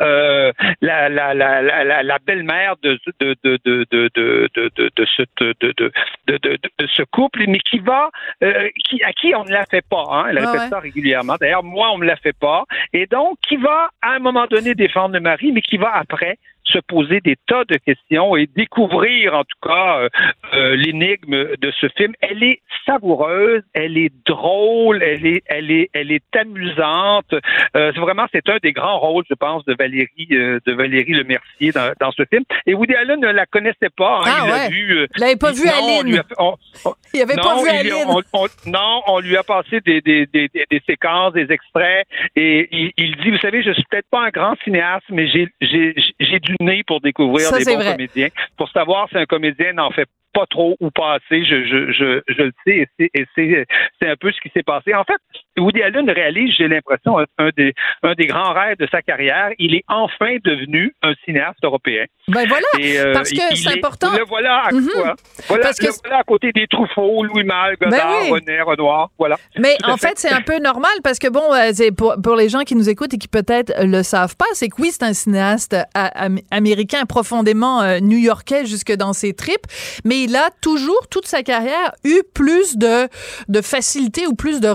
euh, 0.00 0.52
la, 0.80 1.08
la, 1.08 1.34
la, 1.34 1.62
la, 1.62 1.84
la, 1.84 2.02
la 2.02 2.18
belle-mère 2.18 2.74
de, 2.82 2.98
de, 3.20 3.36
de, 3.44 3.58
de, 3.64 3.86
de, 3.90 4.10
de, 4.14 4.48
de, 4.54 4.70
de, 4.76 4.90
de 4.96 5.04
ce, 5.16 5.22
de, 5.40 5.54
de, 5.60 5.72
de, 5.76 5.92
de, 6.26 6.36
de- 6.38 6.58
de 6.78 6.86
ce 6.86 7.02
couple, 7.02 7.44
mais 7.48 7.58
qui 7.58 7.78
va, 7.78 8.10
euh, 8.42 8.68
qui, 8.84 9.02
à 9.02 9.12
qui 9.12 9.34
on 9.34 9.44
ne 9.44 9.52
la 9.52 9.64
fait 9.66 9.84
pas. 9.88 10.04
Hein, 10.10 10.26
elle 10.30 10.38
Ouais, 10.38 10.46
répète 10.46 10.60
ouais. 10.62 10.68
ça 10.68 10.80
régulièrement. 10.80 11.36
D'ailleurs, 11.40 11.62
moi, 11.64 11.90
on 11.92 11.98
me 11.98 12.06
la 12.06 12.16
fait 12.16 12.36
pas. 12.36 12.64
Et 12.92 13.06
donc, 13.06 13.38
qui 13.46 13.56
va, 13.56 13.90
à 14.02 14.12
un 14.14 14.18
moment 14.18 14.46
donné, 14.46 14.74
défendre 14.74 15.14
le 15.14 15.20
mari, 15.20 15.52
mais 15.52 15.60
qui 15.62 15.76
va 15.76 15.94
après 15.94 16.38
se 16.70 16.78
poser 16.78 17.20
des 17.20 17.36
tas 17.46 17.64
de 17.68 17.76
questions 17.76 18.36
et 18.36 18.46
découvrir, 18.46 19.34
en 19.34 19.42
tout 19.44 19.58
cas, 19.68 19.98
euh, 20.00 20.08
euh, 20.54 20.76
l'énigme 20.76 21.56
de 21.56 21.72
ce 21.80 21.86
film. 21.96 22.12
Elle 22.20 22.42
est 22.42 22.60
savoureuse, 22.86 23.62
elle 23.74 23.96
est 23.98 24.12
drôle, 24.26 25.02
elle 25.02 25.26
est, 25.26 25.42
elle 25.46 25.70
est, 25.70 25.90
elle 25.92 26.12
est 26.12 26.36
amusante. 26.36 27.32
Euh, 27.76 27.92
c'est 27.94 28.00
vraiment, 28.00 28.26
c'est 28.32 28.48
un 28.48 28.58
des 28.62 28.72
grands 28.72 28.98
rôles, 28.98 29.24
je 29.28 29.34
pense, 29.34 29.64
de 29.64 29.74
Valérie, 29.78 30.28
euh, 30.32 30.58
de 30.66 30.72
Valérie 30.72 31.12
Lemercier 31.12 31.72
dans, 31.72 31.92
dans 32.00 32.12
ce 32.12 32.24
film. 32.24 32.44
Et 32.66 32.74
Woody 32.74 32.94
Allen 32.94 33.20
ne 33.20 33.28
la 33.28 33.46
connaissait 33.46 33.90
pas. 33.96 34.20
hein. 34.24 34.26
Ah, 34.26 34.42
il 34.46 34.50
ouais. 34.52 34.68
vu. 34.70 34.98
euh, 34.98 35.06
Il 35.16 35.22
avait 35.24 35.36
pas 35.36 35.52
vu 35.52 35.66
non, 35.66 35.72
on 35.82 36.00
Aline? 36.00 36.18
a 36.18 36.24
on- 36.38 36.56
on- 36.84 36.94
Il 37.14 37.20
avait 37.22 37.34
pas 37.36 37.56
vu 37.56 37.68
il 37.68 37.76
a- 37.76 37.78
Aline. 37.80 37.92
on- 38.08 38.22
on- 38.44 38.70
non, 38.70 39.02
on 39.06 39.20
lui 39.20 39.36
a 39.36 39.42
passé 39.42 39.80
des, 39.80 40.00
des, 40.00 40.26
des, 40.26 40.48
des- 40.48 40.66
des 40.70 40.82
séquences, 40.86 41.32
des 41.32 41.50
extraits, 41.50 42.06
et 42.36 42.68
il, 42.72 42.92
il 42.96 43.16
dit, 43.16 43.30
vous 43.30 43.38
savez, 43.38 43.62
je 43.62 43.72
suis 43.72 43.84
peut-être 43.90 44.08
pas 44.10 44.22
un 44.26 44.30
grand 44.30 44.54
cinéaste, 44.64 45.06
mais 45.10 45.28
j'ai 45.28 45.48
j'ai 45.60 45.94
j'ai 46.20 46.38
du 46.40 46.54
nez 46.60 46.82
pour 46.84 47.00
découvrir 47.00 47.46
Ça, 47.46 47.58
des 47.58 47.64
bons 47.64 47.76
vrai. 47.76 47.92
comédiens, 47.92 48.28
pour 48.56 48.68
savoir 48.70 49.08
si 49.08 49.16
un 49.18 49.26
comédien 49.26 49.72
n'en 49.72 49.90
fait 49.90 50.08
pas 50.32 50.46
trop 50.46 50.76
ou 50.80 50.90
pas 50.90 51.14
assez, 51.14 51.44
je, 51.44 51.64
je, 51.64 51.92
je, 51.92 52.20
je 52.28 52.42
le 52.42 52.52
sais, 52.64 52.88
et 52.98 53.26
c'est 53.34 54.08
un 54.08 54.16
peu 54.16 54.30
ce 54.30 54.40
qui 54.40 54.48
s'est 54.50 54.62
passé. 54.62 54.94
En 54.94 55.04
fait, 55.04 55.20
Woody 55.58 55.82
Allen 55.82 56.08
réalise, 56.08 56.54
j'ai 56.56 56.68
l'impression, 56.68 57.18
un, 57.18 57.50
des, 57.56 57.74
un 58.02 58.14
des 58.14 58.26
grands 58.26 58.52
rêves 58.52 58.78
de 58.78 58.86
sa 58.90 59.02
carrière. 59.02 59.50
Il 59.58 59.74
est 59.74 59.84
enfin 59.88 60.36
devenu 60.44 60.94
un 61.02 61.12
cinéaste 61.24 61.58
européen. 61.64 62.04
Ben 62.28 62.46
voilà, 62.48 62.66
Et, 62.78 62.98
euh, 62.98 63.12
parce 63.12 63.30
que 63.30 63.56
c'est 63.56 63.76
important. 63.76 64.10
Le 64.16 64.24
voilà 64.24 64.62
à, 64.66 64.72
Mhm. 64.72 64.88
quoi? 64.94 65.14
Voilà, 65.48 65.62
Parce 65.64 65.78
que 65.78 65.86
le 65.86 65.92
voilà 66.04 66.18
à 66.18 66.22
côté 66.22 66.52
des 66.52 66.66
Truffaut, 66.68 67.24
Louis 67.24 67.44
Malle, 67.44 67.76
Godard, 67.80 67.98
Ben 68.20 68.24
oui. 68.24 68.30
René, 68.30 68.60
Renoir. 68.62 69.10
Voilà. 69.18 69.36
Mais 69.58 69.76
en 69.84 69.96
fait, 69.96 70.18
c'est 70.18 70.30
un 70.32 70.40
peu 70.42 70.58
normal 70.60 70.92
parce 71.02 71.18
que 71.18 71.28
bon, 71.28 71.52
euh, 71.52 71.72
pour, 71.96 72.14
pour 72.22 72.36
les 72.36 72.48
gens 72.48 72.60
qui 72.60 72.76
nous 72.76 72.88
écoutent 72.88 73.14
et 73.14 73.18
qui 73.18 73.28
peut-être 73.28 73.72
le 73.82 74.02
savent 74.02 74.36
pas, 74.36 74.46
c'est 74.52 74.68
que 74.68 74.80
oui, 74.80 74.90
c'est 74.92 75.02
un 75.02 75.12
cinéaste 75.12 75.74
euh, 75.74 75.82
am- 75.94 76.38
américain 76.50 77.04
profondément 77.06 77.82
new-yorkais 78.00 78.66
jusque 78.66 78.92
dans 78.92 79.12
ses 79.12 79.34
tripes, 79.34 79.66
mais 80.04 80.22
il 80.22 80.36
a 80.36 80.50
toujours 80.62 81.08
toute 81.10 81.26
sa 81.26 81.42
carrière 81.42 81.92
eu 82.04 82.20
plus 82.34 82.76
de 82.76 83.08
de 83.48 83.60
facilité 83.60 84.26
ou 84.26 84.34
plus 84.34 84.60
de 84.60 84.68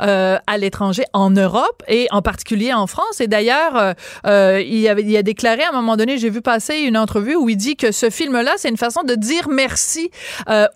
euh, 0.00 0.38
à 0.46 0.58
l'étranger 0.58 1.04
en 1.12 1.30
Europe 1.30 1.82
et 1.88 2.08
en 2.10 2.22
particulier 2.22 2.72
en 2.72 2.86
France. 2.86 3.20
Et 3.20 3.28
d'ailleurs, 3.28 3.76
euh, 3.76 3.92
euh, 4.26 4.60
il, 4.60 4.86
a 4.88 5.22
déclaré 5.22 5.62
à 5.62 5.70
un 5.70 5.72
moment 5.72 5.96
donné, 5.96 6.18
j'ai 6.18 6.30
vu 6.30 6.42
passer 6.42 6.80
une 6.80 6.96
entrevue 6.96 7.36
où 7.36 7.48
il 7.48 7.56
dit 7.56 7.76
que 7.76 7.92
ce 7.92 8.10
film-là, 8.10 8.52
c'est 8.56 8.68
une 8.68 8.76
façon 8.76 9.02
de 9.02 9.14
dire 9.14 9.48
merci 9.48 10.10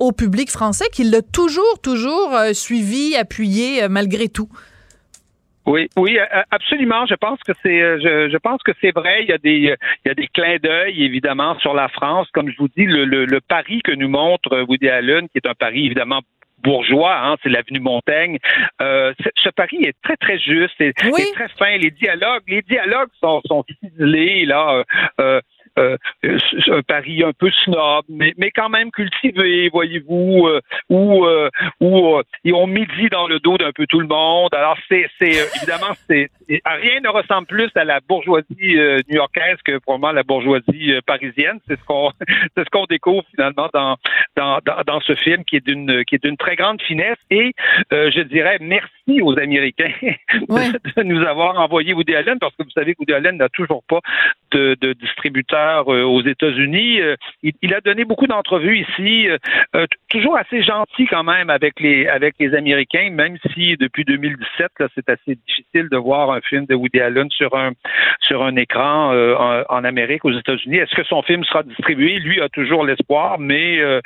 au 0.01 0.13
public 0.13 0.51
français, 0.51 0.87
qu'il 0.93 1.11
l'a 1.11 1.23
toujours, 1.23 1.81
toujours 1.83 2.35
suivi, 2.53 3.17
appuyé 3.17 3.89
malgré 3.89 4.29
tout. 4.29 4.49
Oui, 5.67 5.89
oui, 5.97 6.17
absolument. 6.51 7.07
Je 7.07 7.15
pense 7.15 7.41
que 7.41 7.53
c'est, 7.63 7.81
je, 8.01 8.37
pense 8.39 8.63
que 8.63 8.73
c'est 8.81 8.95
vrai. 8.95 9.25
Il 9.25 9.29
y 9.29 9.33
a 9.33 9.39
des, 9.39 9.77
il 10.05 10.09
y 10.09 10.11
a 10.11 10.15
des 10.15 10.29
clins 10.29 10.59
d'œil 10.63 11.05
évidemment 11.05 11.59
sur 11.59 11.75
la 11.75 11.89
France, 11.89 12.29
comme 12.33 12.51
je 12.51 12.57
vous 12.57 12.69
dis, 12.69 12.85
le, 12.85 13.05
le, 13.05 13.41
pari 13.41 13.81
que 13.83 13.93
nous 13.93 14.09
montre 14.09 14.63
Woody 14.69 14.89
Allen, 14.89 15.29
qui 15.29 15.39
est 15.39 15.49
un 15.49 15.55
pari 15.55 15.87
évidemment 15.87 16.21
bourgeois, 16.63 17.17
hein, 17.19 17.37
c'est 17.43 17.49
l'avenue 17.49 17.81
Montaigne. 17.81 18.39
Euh, 18.81 19.13
ce, 19.37 19.51
pari 19.51 19.85
est 19.85 19.97
très 20.03 20.17
très 20.17 20.39
juste, 20.39 20.81
et, 20.81 20.93
Oui. 21.05 21.23
et 21.29 21.33
très 21.33 21.49
fin. 21.59 21.77
Les 21.77 21.91
dialogues, 21.91 22.43
les 22.49 22.63
dialogues 22.63 23.11
sont, 23.23 23.41
sont 23.47 23.65
ciselés 23.83 24.47
là. 24.47 24.85
euh, 25.21 25.41
euh, 25.79 25.97
euh, 26.25 26.39
un 26.69 26.83
pari 26.83 27.23
un 27.23 27.33
peu 27.33 27.51
snob, 27.51 28.05
mais, 28.09 28.33
mais 28.39 28.51
quand 28.51 28.69
même 28.69 28.91
cultivé, 28.91 29.69
voyez-vous, 29.69 30.47
euh, 30.47 30.61
où, 30.89 31.27
où 31.81 32.21
et 32.45 32.53
on 32.53 32.67
médit 32.67 33.09
dans 33.11 33.27
le 33.27 33.41
dos 33.41 33.59
d'un 33.59 33.73
peu 33.73 33.87
tout 33.87 34.01
le 34.01 34.07
monde. 34.07 34.55
Alors 34.55 34.79
c'est, 34.89 35.07
évidemment 35.21 35.95
c'est 36.09 36.31
rien 36.49 37.01
ne 37.01 37.09
ressemble 37.09 37.47
plus 37.47 37.71
à 37.75 37.85
la 37.85 38.01
bourgeoisie 38.01 38.77
new-yorkaise 39.09 39.59
que 39.65 39.79
probablement 39.79 40.13
la 40.13 40.23
bourgeoisie 40.23 40.95
parisienne. 41.07 41.59
C'est 41.69 41.79
ce 41.79 41.85
qu'on 41.85 42.11
c'est 42.57 42.65
ce 42.65 42.71
qu'on 42.71 42.87
découvre 42.87 43.25
finalement 43.35 43.69
dans, 43.73 43.97
dans 44.37 44.59
dans 44.65 44.83
dans 44.87 45.01
ce 45.01 45.15
film 45.15 45.45
qui 45.45 45.57
est 45.57 45.67
d'une 45.67 46.05
qui 46.05 46.15
est 46.15 46.25
d'une 46.25 46.37
très 46.37 46.57
grande 46.57 46.81
finesse 46.83 47.19
et 47.31 47.53
je 47.91 48.23
dirais 48.23 48.59
merci 48.61 48.96
aux 49.09 49.39
Américains 49.39 49.93
Ouais. 50.49 50.69
de 50.97 51.03
nous 51.03 51.23
avoir 51.25 51.59
envoyé 51.61 51.93
Woody 51.95 52.15
Allen 52.15 52.39
parce 52.41 52.55
que 52.57 52.65
vous 52.65 52.71
savez 52.71 52.95
que 52.95 53.01
Woody 53.01 53.13
Allen 53.15 53.37
n'a 53.37 53.49
toujours 53.49 53.83
pas 53.89 54.01
de, 54.53 54.77
de 54.81 54.93
distributeur 54.95 55.93
euh, 55.93 56.03
aux 56.03 56.23
États-Unis. 56.23 57.01
Euh, 57.01 57.17
il, 57.43 57.53
il 57.63 57.75
a 57.75 57.81
donné 57.81 58.05
beaucoup 58.05 58.27
d'entrevues 58.27 58.79
ici, 58.81 59.29
euh, 59.29 59.87
toujours 60.11 60.37
assez 60.37 60.63
gentil 60.63 61.07
quand 61.07 61.23
même 61.25 61.51
avec 61.51 61.79
les 61.81 62.09
avec 62.09 62.35
les 62.41 62.55
Américains, 62.55 63.11
même 63.11 63.37
si 63.55 63.77
depuis 63.77 64.05
2017 64.05 64.69
là 64.81 64.89
c'est 64.95 65.09
assez 65.09 65.37
difficile 65.47 65.89
de 65.91 65.97
voir 65.97 66.33
un 66.33 66.41
film 66.41 66.67
de 66.67 66.75
Woody 66.75 67.01
Allen 67.01 67.31
sur 67.31 67.55
un 67.57 67.73
sur 68.21 68.43
un 68.45 68.57
écran 68.57 69.13
euh, 69.13 69.35
en, 69.37 69.63
en 69.69 69.85
Amérique 69.85 70.25
aux 70.25 70.33
États-Unis. 70.33 70.79
Est-ce 70.79 70.95
que 70.95 71.05
son 71.05 71.23
film 71.23 71.45
sera 71.45 71.63
distribué? 71.63 72.19
Lui 72.19 72.41
a 72.41 72.49
toujours 72.49 72.85
l'espoir, 72.85 73.39
mais 73.39 73.79
euh, 73.79 74.01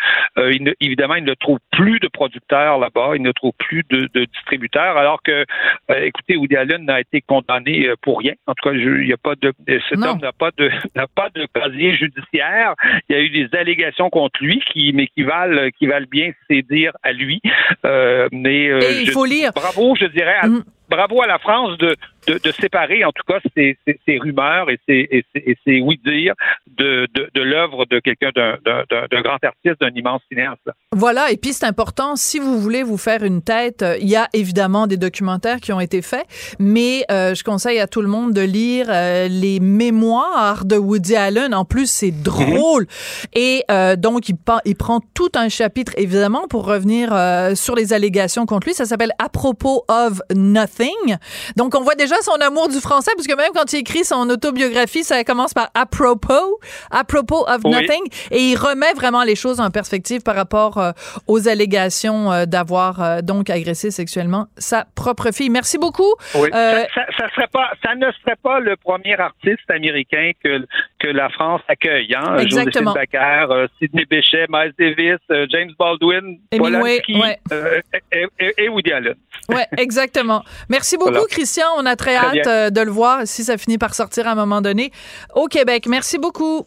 il 0.52 0.62
ne- 0.64 0.72
évidemment 0.80 1.14
il 1.14 1.24
ne 1.24 1.34
trouve 1.34 1.58
plus 1.72 1.98
de 2.00 2.08
producteurs 2.08 2.78
là-bas, 2.78 3.12
il 3.16 3.22
ne 3.22 3.32
trouve 3.32 3.52
plus 3.58 3.84
de, 3.90 4.08
de 4.14 4.24
distributeurs, 4.26 4.89
alors 4.96 5.22
que 5.22 5.44
euh, 5.90 6.04
écoutez 6.04 6.36
Woody 6.36 6.56
Allen 6.56 6.84
n'a 6.84 7.00
été 7.00 7.20
condamné 7.20 7.86
euh, 7.88 7.94
pour 8.02 8.18
rien. 8.18 8.32
En 8.46 8.54
tout 8.54 8.68
cas, 8.68 8.74
il 8.74 9.12
a 9.12 9.16
pas 9.16 9.34
de 9.34 9.52
cet 9.88 9.98
Non. 9.98 10.10
homme 10.10 10.20
n'a 10.20 10.32
pas 10.32 10.50
de 10.56 10.70
n'a 10.96 11.06
pas 11.06 11.28
de 11.34 11.46
casier 11.52 11.94
judiciaire. 11.94 12.74
Il 13.08 13.16
y 13.16 13.18
a 13.18 13.22
eu 13.22 13.30
des 13.30 13.48
allégations 13.56 14.10
contre 14.10 14.42
lui 14.42 14.62
qui 14.72 14.92
mais 14.92 15.06
qui 15.08 15.22
valent 15.22 15.68
qui 15.78 15.86
valent 15.86 16.06
bien 16.10 16.32
ses 16.48 16.62
dires 16.62 16.92
à 17.02 17.12
lui. 17.12 17.40
Euh, 17.84 18.28
mais 18.32 18.68
euh, 18.68 18.80
il 19.00 19.06
je- 19.06 19.12
faut 19.12 19.24
lire. 19.24 19.50
Bravo, 19.54 19.94
je 19.96 20.06
dirais. 20.06 20.36
à- 20.40 20.46
Mm. 20.48 20.64
Bravo 20.88 21.22
à 21.22 21.28
la 21.28 21.38
France 21.38 21.78
de 21.78 21.94
de, 22.26 22.38
de 22.42 22.52
séparer, 22.52 23.04
en 23.04 23.12
tout 23.12 23.22
cas, 23.26 23.38
ces, 23.56 23.76
ces, 23.86 23.98
ces 24.06 24.18
rumeurs 24.18 24.70
et 24.70 24.78
ces, 24.88 25.08
et 25.10 25.24
ces, 25.34 25.42
et 25.50 25.56
ces 25.66 25.80
oui-dire 25.80 26.34
de, 26.66 27.06
de, 27.14 27.28
de 27.34 27.40
l'œuvre 27.42 27.86
de 27.86 27.98
quelqu'un 28.00 28.30
d'un, 28.34 28.56
d'un, 28.64 28.82
d'un- 28.90 29.06
d'un 29.10 29.20
grand 29.22 29.42
artiste, 29.42 29.80
d'un 29.80 29.90
immense 29.94 30.22
cinéaste. 30.28 30.60
Voilà, 30.92 31.30
et 31.30 31.36
puis 31.36 31.52
c'est 31.52 31.66
important, 31.66 32.16
si 32.16 32.38
vous 32.38 32.58
voulez 32.58 32.82
vous 32.82 32.96
faire 32.98 33.22
une 33.22 33.42
tête, 33.42 33.82
euh, 33.82 33.96
il 34.00 34.08
y 34.08 34.16
a 34.16 34.28
évidemment 34.32 34.86
des 34.86 34.96
documentaires 34.96 35.60
qui 35.60 35.72
ont 35.72 35.80
été 35.80 36.02
faits, 36.02 36.26
mais 36.58 37.04
euh, 37.10 37.34
je 37.34 37.44
conseille 37.44 37.78
à 37.78 37.86
tout 37.86 38.02
le 38.02 38.08
monde 38.08 38.32
de 38.32 38.40
lire 38.42 38.86
euh, 38.88 39.28
les 39.28 39.60
mémoires 39.60 40.64
de 40.64 40.76
Woody 40.76 41.16
Allen. 41.16 41.54
En 41.54 41.64
plus, 41.64 41.90
c'est 41.90 42.10
drôle. 42.10 42.86
Et 43.34 43.64
euh, 43.70 43.96
donc, 43.96 44.28
il, 44.28 44.36
prend 44.76 45.00
tout 45.14 45.30
un 45.34 45.48
chapitre, 45.48 45.92
évidemment, 45.96 46.46
pour 46.48 46.64
revenir 46.66 47.10
euh, 47.12 47.54
sur 47.54 47.74
les 47.74 47.92
allégations 47.92 48.46
contre 48.46 48.66
lui. 48.68 48.74
Ça 48.74 48.84
s'appelle 48.84 49.12
À 49.18 49.28
propos 49.28 49.84
of 49.88 50.20
Nothing. 50.34 51.16
Donc, 51.56 51.74
on 51.74 51.82
voit 51.82 51.94
déjà 51.94 52.09
son 52.22 52.34
amour 52.40 52.68
du 52.68 52.80
français, 52.80 53.10
parce 53.16 53.26
que 53.26 53.36
même 53.36 53.50
quand 53.54 53.72
il 53.72 53.80
écrit 53.80 54.04
son 54.04 54.28
autobiographie, 54.28 55.04
ça 55.04 55.22
commence 55.24 55.54
par 55.54 55.70
À 55.74 55.86
propos, 55.86 56.60
À 56.90 57.04
propos 57.04 57.46
of 57.48 57.60
Oui. 57.64 57.70
Nothing. 57.70 58.02
Et 58.30 58.38
il 58.50 58.56
remet 58.56 58.92
vraiment 58.94 59.22
les 59.22 59.36
choses 59.36 59.60
en 59.60 59.70
perspective 59.70 60.22
par 60.22 60.34
rapport 60.34 60.78
euh, 60.78 60.92
aux 61.26 61.48
allégations 61.48 62.32
euh, 62.32 62.46
d'avoir 62.46 63.02
euh, 63.02 63.20
donc 63.20 63.50
agressé 63.50 63.90
sexuellement 63.90 64.46
sa 64.56 64.86
propre 64.94 65.32
fille. 65.32 65.50
Merci 65.50 65.78
beaucoup. 65.78 66.14
Oui. 66.34 66.48
Ça, 66.52 66.86
ça, 66.94 67.06
ça 67.18 67.28
serait 67.34 67.48
pas, 67.52 67.70
ça 67.84 67.94
ne 67.94 68.10
serait 68.22 68.36
pas 68.42 68.60
le 68.60 68.76
premier 68.76 69.18
artiste 69.18 69.70
américain 69.70 70.32
que, 70.42 70.66
que 71.00 71.08
la 71.08 71.28
France 71.30 71.62
accueille. 71.68 72.14
Hein? 72.14 72.36
Exactement. 72.38 72.92
Joséphine 72.94 73.08
Baker, 73.12 73.52
euh, 73.54 73.66
Sidney 73.78 74.04
Bechet, 74.04 74.46
Miles 74.48 74.72
Davis, 74.78 75.18
euh, 75.30 75.46
James 75.50 75.70
Baldwin, 75.78 76.38
Polanski 76.56 77.14
ouais. 77.20 77.38
euh, 77.52 77.80
et, 78.12 78.26
et- 78.38 78.54
et 78.64 78.68
Woody 78.68 78.92
Allen. 78.92 79.14
Ouais, 79.48 79.66
exactement. 79.78 80.44
Merci 80.68 80.96
beaucoup, 80.96 81.10
Voilà. 81.12 81.26
Christian. 81.30 81.66
On 81.78 81.86
a 81.86 81.96
très, 81.96 82.16
Très 82.16 82.38
hâte 82.40 82.46
euh, 82.46 82.70
de 82.70 82.80
le 82.82 82.90
voir 82.90 83.22
si 83.24 83.42
ça 83.44 83.56
finit 83.58 83.78
par 83.78 83.94
sortir 83.94 84.28
à 84.28 84.32
un 84.32 84.34
moment 84.34 84.60
donné 84.60 84.92
au 85.34 85.46
Québec. 85.46 85.86
Merci 85.88 86.18
beaucoup. 86.18 86.64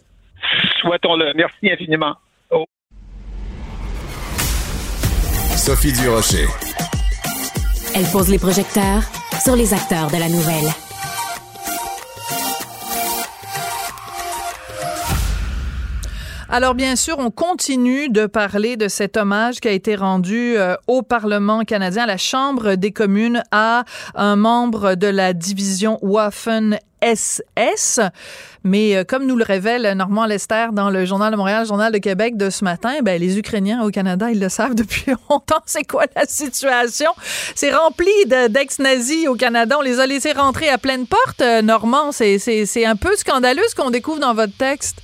Souhaitons-le. 0.81 1.33
Merci 1.35 1.71
infiniment. 1.71 2.15
Au 2.51 2.65
Sophie 5.55 5.93
Durocher. 5.93 6.45
Elle 7.95 8.05
pose 8.11 8.29
les 8.29 8.39
projecteurs 8.39 9.03
sur 9.43 9.55
les 9.55 9.73
acteurs 9.73 10.07
de 10.07 10.17
la 10.17 10.27
nouvelle. 10.27 10.69
Alors, 16.55 16.75
bien 16.75 16.95
sûr, 16.95 17.17
on 17.17 17.31
continue 17.31 18.09
de 18.09 18.27
parler 18.27 18.77
de 18.77 18.87
cet 18.87 19.17
hommage 19.17 19.59
qui 19.59 19.67
a 19.67 19.71
été 19.71 19.95
rendu 19.95 20.55
euh, 20.55 20.75
au 20.85 21.01
Parlement 21.01 21.63
canadien, 21.63 22.03
à 22.03 22.05
la 22.05 22.17
Chambre 22.17 22.75
des 22.75 22.91
communes, 22.91 23.41
à 23.49 23.85
un 24.13 24.35
membre 24.35 24.93
de 24.93 25.07
la 25.07 25.33
division 25.33 25.97
Waffen 26.03 26.77
SS. 27.01 28.01
Mais 28.63 28.95
euh, 28.95 29.03
comme 29.03 29.25
nous 29.25 29.35
le 29.35 29.43
révèle 29.43 29.93
Normand 29.97 30.27
Lester 30.27 30.67
dans 30.73 30.91
le 30.91 31.05
Journal 31.05 31.31
de 31.31 31.37
Montréal, 31.37 31.65
Journal 31.65 31.91
de 31.91 31.97
Québec 31.97 32.37
de 32.37 32.51
ce 32.51 32.63
matin, 32.63 32.97
ben, 33.01 33.19
les 33.19 33.39
Ukrainiens 33.39 33.81
au 33.83 33.89
Canada, 33.89 34.29
ils 34.29 34.39
le 34.39 34.49
savent 34.49 34.75
depuis 34.75 35.05
longtemps, 35.31 35.63
c'est 35.65 35.85
quoi 35.85 36.05
la 36.15 36.25
situation? 36.27 37.09
C'est 37.55 37.73
rempli 37.73 38.11
de- 38.27 38.47
d'ex-nazis 38.47 39.27
au 39.27 39.33
Canada. 39.33 39.77
On 39.79 39.81
les 39.81 39.99
a 39.99 40.05
laissés 40.05 40.33
rentrer 40.33 40.69
à 40.69 40.77
pleine 40.77 41.07
porte, 41.07 41.41
euh, 41.41 41.63
Normand. 41.63 42.11
C'est 42.11 42.85
un 42.85 42.95
peu 42.95 43.15
scandaleux 43.15 43.63
ce 43.69 43.73
qu'on 43.73 43.89
découvre 43.89 44.19
dans 44.19 44.35
votre 44.35 44.55
texte. 44.55 44.99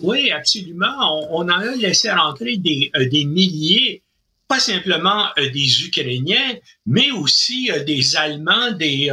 Oui, 0.00 0.30
absolument. 0.30 0.94
On, 1.30 1.42
on 1.44 1.48
en 1.50 1.58
a 1.60 1.74
laissé 1.76 2.10
rentrer 2.10 2.56
des, 2.56 2.90
euh, 2.96 3.08
des 3.08 3.24
milliers, 3.24 4.02
pas 4.48 4.58
simplement 4.60 5.28
euh, 5.38 5.48
des 5.50 5.84
Ukrainiens, 5.86 6.54
mais 6.86 7.10
aussi 7.12 7.70
euh, 7.70 7.82
des 7.84 8.16
Allemands, 8.16 8.72
des, 8.72 9.10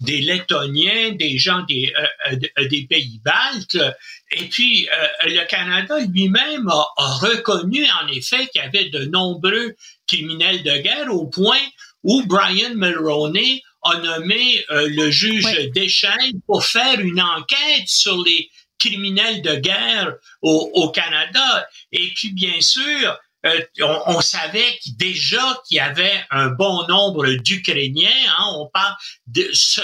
des 0.00 0.20
Lettoniens, 0.22 1.12
des 1.12 1.38
gens 1.38 1.62
des, 1.68 1.92
de- 2.32 2.68
des 2.68 2.86
pays 2.88 3.20
baltes. 3.24 3.78
Et 4.32 4.44
puis, 4.46 4.88
le 5.26 5.46
Canada 5.46 5.98
lui-même 6.00 6.68
a, 6.68 6.84
a 6.96 7.14
reconnu 7.18 7.84
en 8.02 8.08
effet 8.08 8.46
qu'il 8.48 8.62
y 8.62 8.64
avait 8.64 8.88
de 8.88 9.04
nombreux 9.04 9.74
criminels 10.06 10.62
de 10.62 10.76
guerre 10.78 11.12
au 11.14 11.26
point 11.26 11.60
où 12.02 12.22
Brian 12.26 12.74
Mulroney 12.74 13.62
a 13.82 13.98
nommé 13.98 14.64
euh, 14.70 14.88
le 14.88 15.10
juge 15.10 15.44
Oui. 15.44 15.70
Pour 16.46 16.64
faire 16.64 16.98
une 17.00 17.20
enquête 17.20 17.86
sur 17.86 18.22
les 18.24 18.48
criminels 18.84 19.42
de 19.42 19.56
guerre 19.56 20.14
au, 20.42 20.90
Canada. 20.90 21.66
Et 21.92 22.08
puis, 22.14 22.32
bien 22.32 22.60
sûr, 22.60 23.18
euh, 23.46 23.60
on, 24.06 24.20
savait 24.20 24.78
déjà 24.96 25.60
qu'il 25.66 25.76
y 25.76 25.80
avait 25.80 26.24
un 26.30 26.48
bon 26.48 26.86
nombre 26.86 27.26
d'Ukrainiens. 27.26 28.10
Hein, 28.38 28.52
on 28.56 28.68
parle 28.72 28.94
de 29.26 29.48
ce, 29.52 29.80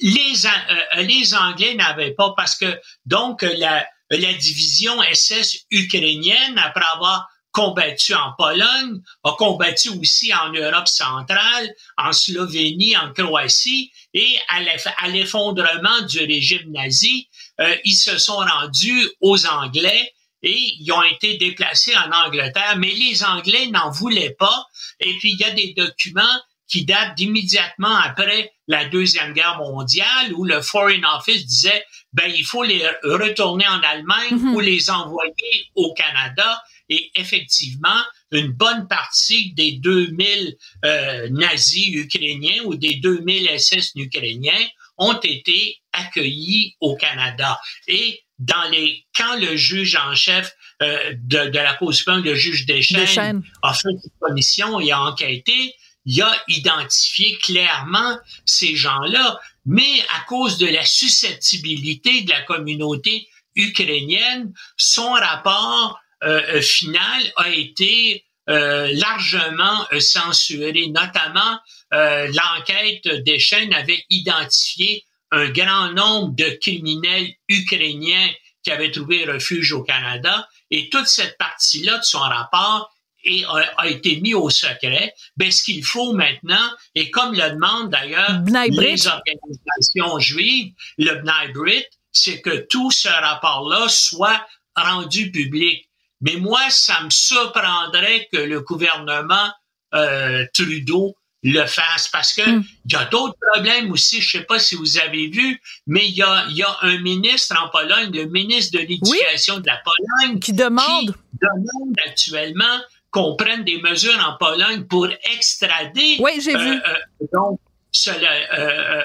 les, 0.00 0.46
An- 0.46 0.66
euh, 0.96 1.02
les 1.02 1.34
Anglais 1.34 1.74
n'avaient 1.74 2.14
pas 2.14 2.34
parce 2.36 2.56
que 2.56 2.80
donc 3.06 3.42
la, 3.42 3.86
la 4.10 4.32
division 4.34 5.00
SS 5.02 5.66
ukrainienne, 5.70 6.58
après 6.58 6.84
avoir 6.94 7.28
combattu 7.52 8.14
en 8.14 8.32
Pologne, 8.36 9.00
a 9.24 9.32
combattu 9.32 9.90
aussi 9.90 10.34
en 10.34 10.52
Europe 10.52 10.88
centrale, 10.88 11.70
en 11.98 12.12
Slovénie, 12.12 12.96
en 12.96 13.12
Croatie, 13.12 13.92
et 14.14 14.36
à 14.48 15.08
l'effondrement 15.08 16.00
du 16.02 16.18
régime 16.20 16.72
nazi, 16.72 17.28
euh, 17.60 17.76
ils 17.84 17.96
se 17.96 18.18
sont 18.18 18.36
rendus 18.36 19.08
aux 19.20 19.46
Anglais 19.46 20.12
et 20.42 20.58
ils 20.80 20.92
ont 20.92 21.02
été 21.02 21.36
déplacés 21.36 21.94
en 21.96 22.10
Angleterre, 22.26 22.76
mais 22.78 22.92
les 22.92 23.22
Anglais 23.22 23.66
n'en 23.68 23.90
voulaient 23.90 24.34
pas. 24.38 24.66
Et 25.00 25.16
puis, 25.18 25.32
il 25.32 25.38
y 25.38 25.44
a 25.44 25.50
des 25.52 25.72
documents 25.76 26.40
qui 26.66 26.84
datent 26.84 27.16
d'immédiatement 27.16 27.94
après 27.96 28.50
la 28.66 28.86
Deuxième 28.86 29.34
Guerre 29.34 29.58
mondiale 29.58 30.32
où 30.34 30.44
le 30.44 30.62
Foreign 30.62 31.04
Office 31.16 31.44
disait, 31.46 31.84
ben, 32.14 32.32
il 32.34 32.44
faut 32.44 32.62
les 32.62 32.82
retourner 33.04 33.66
en 33.68 33.80
Allemagne 33.80 34.36
Mhm. 34.36 34.54
ou 34.54 34.60
les 34.60 34.90
envoyer 34.90 35.66
au 35.74 35.92
Canada. 35.92 36.62
Et 36.88 37.10
effectivement, 37.14 38.00
une 38.32 38.48
bonne 38.52 38.88
partie 38.88 39.52
des 39.52 39.72
2000 39.72 40.56
euh, 40.84 41.28
nazis 41.30 41.94
ukrainiens 41.94 42.62
ou 42.64 42.74
des 42.74 42.94
2000 42.96 43.48
SS 43.58 43.92
ukrainiens 43.94 44.66
ont 44.98 45.18
été 45.20 45.81
accueillis 45.92 46.76
au 46.80 46.96
Canada. 46.96 47.60
Et 47.88 48.22
dans 48.38 48.68
les, 48.70 49.06
quand 49.16 49.36
le 49.36 49.56
juge 49.56 49.96
en 49.96 50.14
chef 50.14 50.52
euh, 50.82 51.14
de, 51.16 51.50
de 51.50 51.58
la 51.58 51.74
Cour 51.74 51.94
suprême, 51.94 52.22
le 52.24 52.34
juge 52.34 52.66
Deschênes, 52.66 53.00
Deschênes. 53.00 53.42
a 53.62 53.74
fait 53.74 53.90
une 53.90 54.00
commission 54.20 54.80
et 54.80 54.90
a 54.90 55.00
enquêté, 55.00 55.74
il 56.04 56.20
a 56.22 56.34
identifié 56.48 57.38
clairement 57.38 58.18
ces 58.44 58.74
gens-là, 58.74 59.38
mais 59.64 60.00
à 60.16 60.24
cause 60.26 60.58
de 60.58 60.66
la 60.66 60.84
susceptibilité 60.84 62.22
de 62.22 62.30
la 62.30 62.42
communauté 62.42 63.28
ukrainienne, 63.54 64.52
son 64.76 65.12
rapport 65.12 66.00
euh, 66.24 66.40
euh, 66.48 66.60
final 66.60 67.32
a 67.36 67.48
été 67.50 68.24
euh, 68.48 68.90
largement 68.94 69.86
euh, 69.92 70.00
censuré, 70.00 70.72
notamment 70.88 71.60
euh, 71.92 72.26
l'enquête 72.32 73.06
des 73.24 73.38
chaînes 73.38 73.72
avait 73.72 74.04
identifié 74.10 75.04
un 75.32 75.48
grand 75.48 75.90
nombre 75.92 76.34
de 76.36 76.48
criminels 76.60 77.32
ukrainiens 77.48 78.30
qui 78.62 78.70
avaient 78.70 78.92
trouvé 78.92 79.24
refuge 79.24 79.72
au 79.72 79.82
Canada 79.82 80.48
et 80.70 80.88
toute 80.88 81.08
cette 81.08 81.36
partie-là 81.38 81.98
de 81.98 82.04
son 82.04 82.20
rapport 82.20 82.90
et 83.24 83.44
a, 83.44 83.64
a 83.78 83.88
été 83.88 84.20
mis 84.20 84.34
au 84.34 84.50
secret. 84.50 85.14
Ben, 85.36 85.50
ce 85.50 85.62
qu'il 85.62 85.84
faut 85.84 86.12
maintenant, 86.12 86.70
et 86.94 87.10
comme 87.10 87.34
le 87.34 87.50
demandent 87.50 87.90
d'ailleurs 87.90 88.42
les 88.46 89.06
organisations 89.06 90.18
juives, 90.18 90.72
le 90.98 91.22
B'rith, 91.52 91.88
c'est 92.12 92.40
que 92.40 92.66
tout 92.68 92.90
ce 92.90 93.08
rapport-là 93.08 93.88
soit 93.88 94.44
rendu 94.76 95.30
public. 95.30 95.88
Mais 96.20 96.36
moi, 96.36 96.60
ça 96.70 97.02
me 97.02 97.10
surprendrait 97.10 98.28
que 98.32 98.38
le 98.38 98.60
gouvernement 98.60 99.50
euh, 99.94 100.44
Trudeau 100.54 101.16
le 101.44 101.64
fasse 101.66 102.08
parce 102.08 102.32
que 102.32 102.42
Mm. 102.48 102.64
il 102.86 102.92
y 102.92 102.96
a 102.96 103.04
d'autres 103.06 103.36
problèmes 103.52 103.90
aussi. 103.90 104.20
Je 104.20 104.38
sais 104.38 104.44
pas 104.44 104.58
si 104.58 104.74
vous 104.76 104.98
avez 104.98 105.26
vu, 105.28 105.60
mais 105.86 106.06
il 106.06 106.14
y 106.14 106.22
a, 106.22 106.46
il 106.48 106.56
y 106.56 106.62
a 106.62 106.76
un 106.82 106.98
ministre 107.00 107.56
en 107.60 107.68
Pologne, 107.68 108.10
le 108.12 108.26
ministre 108.26 108.78
de 108.78 108.84
l'Éducation 108.84 109.58
de 109.58 109.66
la 109.66 109.78
Pologne, 109.84 110.38
Qui 110.38 110.52
demande. 110.52 111.06
qui 111.06 111.38
demande 111.40 111.96
actuellement 112.06 112.78
qu'on 113.10 113.36
prenne 113.36 113.64
des 113.64 113.80
mesures 113.82 114.18
en 114.26 114.36
Pologne 114.38 114.84
pour 114.84 115.06
extrader 115.34 116.16
Oui, 116.20 116.40
j'ai 116.40 116.54
euh, 116.54 116.58
vu. 116.58 116.70
euh, 116.76 117.26
donc, 117.34 117.58
le, 117.58 117.71
euh, 118.08 118.12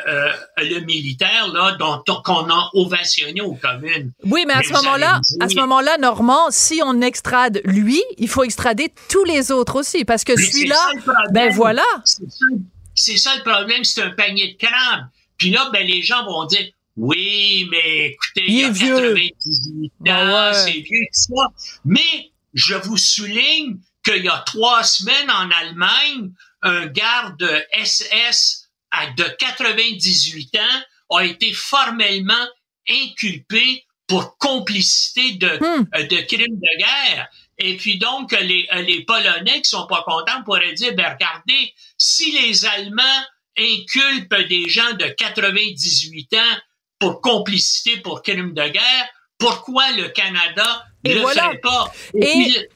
euh, 0.08 0.32
le 0.58 0.80
militaire 0.80 1.48
là, 1.50 1.76
dont 1.78 2.02
qu'on 2.24 2.50
a 2.50 2.70
ovationné 2.74 3.42
aux 3.42 3.56
communes. 3.56 4.14
Oui, 4.24 4.46
mais 4.48 4.54
à 4.54 4.58
Mais 4.60 4.64
ce 4.64 4.74
moment-là, 4.74 5.22
à 5.42 5.50
ce 5.50 5.56
moment-là, 5.56 5.98
Normand, 5.98 6.50
si 6.52 6.82
on 6.84 7.02
extrade 7.02 7.62
lui, 7.66 8.02
il 8.18 8.30
faut 8.30 8.44
extrader 8.44 8.94
tous 9.10 9.26
les 9.26 9.52
autres 9.52 9.76
aussi, 9.80 10.06
parce 10.06 10.24
que 10.24 10.36
celui-là, 10.36 10.80
ben 11.32 11.52
voilà. 11.54 11.84
C'est 12.06 12.30
ça, 12.30 12.46
c'est 12.96 13.18
ça 13.18 13.36
le 13.36 13.44
problème, 13.44 13.84
c'est 13.84 14.02
un 14.02 14.12
panier 14.12 14.54
de 14.54 14.66
crabes. 14.66 15.08
Puis 15.38 15.52
là, 15.52 15.70
ben, 15.72 15.86
les 15.86 16.02
gens 16.02 16.26
vont 16.26 16.46
dire, 16.46 16.68
oui, 16.96 17.68
mais 17.70 18.08
écoutez, 18.08 18.46
Il 18.48 18.54
il, 18.54 18.60
y 18.60 18.64
a 18.64 18.68
est 18.68 18.72
vieux. 18.72 19.14
98 19.14 19.86
ans, 19.86 19.92
Ben 20.00 20.34
ouais. 20.34 20.54
c'est 20.54 20.80
vieux, 20.80 21.06
ça. 21.12 21.48
Mais 21.86 22.32
je 22.54 22.76
vous 22.76 22.98
souligne 22.98 23.78
qu'il 24.04 24.24
y 24.24 24.30
a 24.30 24.42
trois 24.46 24.84
semaines 24.84 25.30
en 25.30 25.50
Allemagne, 25.62 26.32
un 26.64 26.88
garde 26.88 27.66
SS 27.84 28.67
à 28.92 29.08
de 29.12 29.24
98 29.40 30.56
ans 30.58 31.16
a 31.18 31.26
été 31.26 31.54
formellement 31.54 32.34
inculpé 32.90 33.84
pour 34.08 34.38
complicité 34.38 35.34
de, 35.34 35.48
Hmm. 35.48 35.86
euh, 35.96 36.04
de 36.08 36.18
crimes 36.22 36.56
de 36.60 36.78
guerre. 36.80 37.28
Et 37.58 37.76
puis 37.76 37.98
donc, 37.98 38.32
les, 38.32 38.68
euh, 38.74 38.82
les 38.82 39.04
Polonais 39.04 39.62
qui 39.62 39.70
sont 39.70 39.88
pas 39.88 40.04
contents 40.08 40.44
pourraient 40.46 40.74
dire, 40.74 40.94
ben 40.96 41.14
regardez, 41.14 41.74
si 41.98 42.32
les 42.32 42.66
Allemands 42.66 43.24
inculpent 43.58 44.48
des 44.48 44.70
gens 44.70 44.94
de 44.94 45.08
98 45.08 46.34
ans 46.36 46.58
pour 47.00 47.22
complicité 47.22 47.98
pour 47.98 48.22
crimes 48.22 48.54
de 48.54 48.68
guerre, 48.68 49.10
pourquoi 49.40 49.92
le 49.94 50.08
Canada 50.10 50.86
Et 51.04 51.10
ne 51.16 51.20
le 51.22 51.28
ferait 51.28 51.58
pas? 51.58 51.92
Et- 52.14 52.70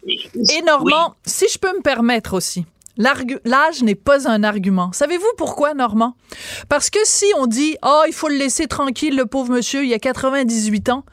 Et 0.50 0.62
Normand, 0.64 1.16
si 1.26 1.46
je 1.52 1.58
peux 1.58 1.76
me 1.78 1.82
permettre 1.82 2.34
aussi, 2.34 2.66
l'âge 3.02 3.84
n'est 3.84 3.96
pas 3.96 4.30
un 4.30 4.44
argument. 4.44 4.92
Savez-vous 4.94 5.32
pourquoi, 5.38 5.74
Normand? 5.74 6.16
Parce 6.70 6.90
que 6.90 7.00
si 7.04 7.26
on 7.38 7.48
dit, 7.48 7.78
oh, 7.84 8.04
il 8.08 8.14
faut 8.14 8.28
le 8.28 8.36
laisser 8.36 8.68
tranquille, 8.68 9.16
le 9.16 9.26
pauvre 9.26 9.52
monsieur, 9.52 9.84
il 9.86 9.94
a 9.94 10.00
98 10.00 10.90
ans, 10.90 11.04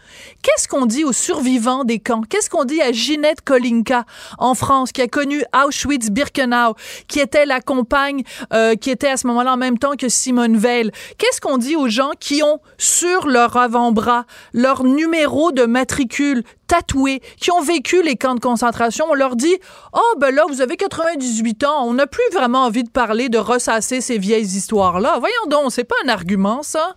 qu'est-ce 0.43 0.69
qu'on 0.69 0.87
dit 0.87 1.05
aux 1.05 1.13
survivants 1.13 1.85
des 1.85 1.99
camps? 1.99 2.23
Qu'est-ce 2.29 2.51
qu'on 2.51 2.65
dit 2.65 2.81
à 2.81 2.93
Ginette 2.93 3.41
Kolinka 3.43 4.05
en 4.39 4.55
France, 4.55 4.93
qui 4.93 5.03
a 5.03 5.09
connu 5.09 5.43
Auschwitz-Birkenau, 5.55 6.75
qui 7.09 7.21
était 7.21 7.47
la 7.47 7.61
compagne, 7.61 8.23
euh, 8.53 8.75
qui 8.75 8.91
était 8.91 9.09
à 9.09 9.17
ce 9.17 9.27
moment-là 9.27 9.55
en 9.55 9.57
même 9.57 9.79
temps 9.79 9.97
que 9.97 10.09
Simone 10.09 10.57
Veil? 10.57 10.91
Qu'est-ce 11.19 11.41
qu'on 11.41 11.59
dit 11.59 11.77
aux 11.77 11.89
gens 11.89 12.13
qui 12.19 12.43
ont 12.43 12.61
sur 12.77 13.27
leur 13.27 13.57
avant-bras 13.57 14.25
leur 14.53 14.85
numéro 14.85 15.53
de 15.53 15.65
matricule 15.65 16.45
tatoué, 16.69 17.21
qui 17.41 17.51
ont 17.51 17.61
vécu 17.63 18.03
les 18.05 18.15
camps 18.17 18.37
de 18.37 18.41
concentration, 18.41 19.07
on 19.11 19.15
leur 19.15 19.35
dit 19.35 19.57
"Oh 19.93 20.15
ben 20.19 20.33
là 20.33 20.45
vous 20.49 20.61
avez 20.61 20.77
98 20.77 21.65
ans, 21.65 21.85
on 21.89 21.95
n'a 21.95 22.07
plus 22.07 22.23
vraiment 22.33 22.65
envie 22.67 22.85
de 22.85 22.91
parler 22.91 23.29
de 23.29 23.39
ressasser 23.39 24.01
ces 24.01 24.19
vieilles 24.19 24.45
histoires-là." 24.57 25.17
Voyons 25.19 25.47
donc, 25.49 25.73
c'est 25.73 25.85
pas 25.85 25.97
un 26.05 26.09
argument 26.09 26.63
ça. 26.63 26.95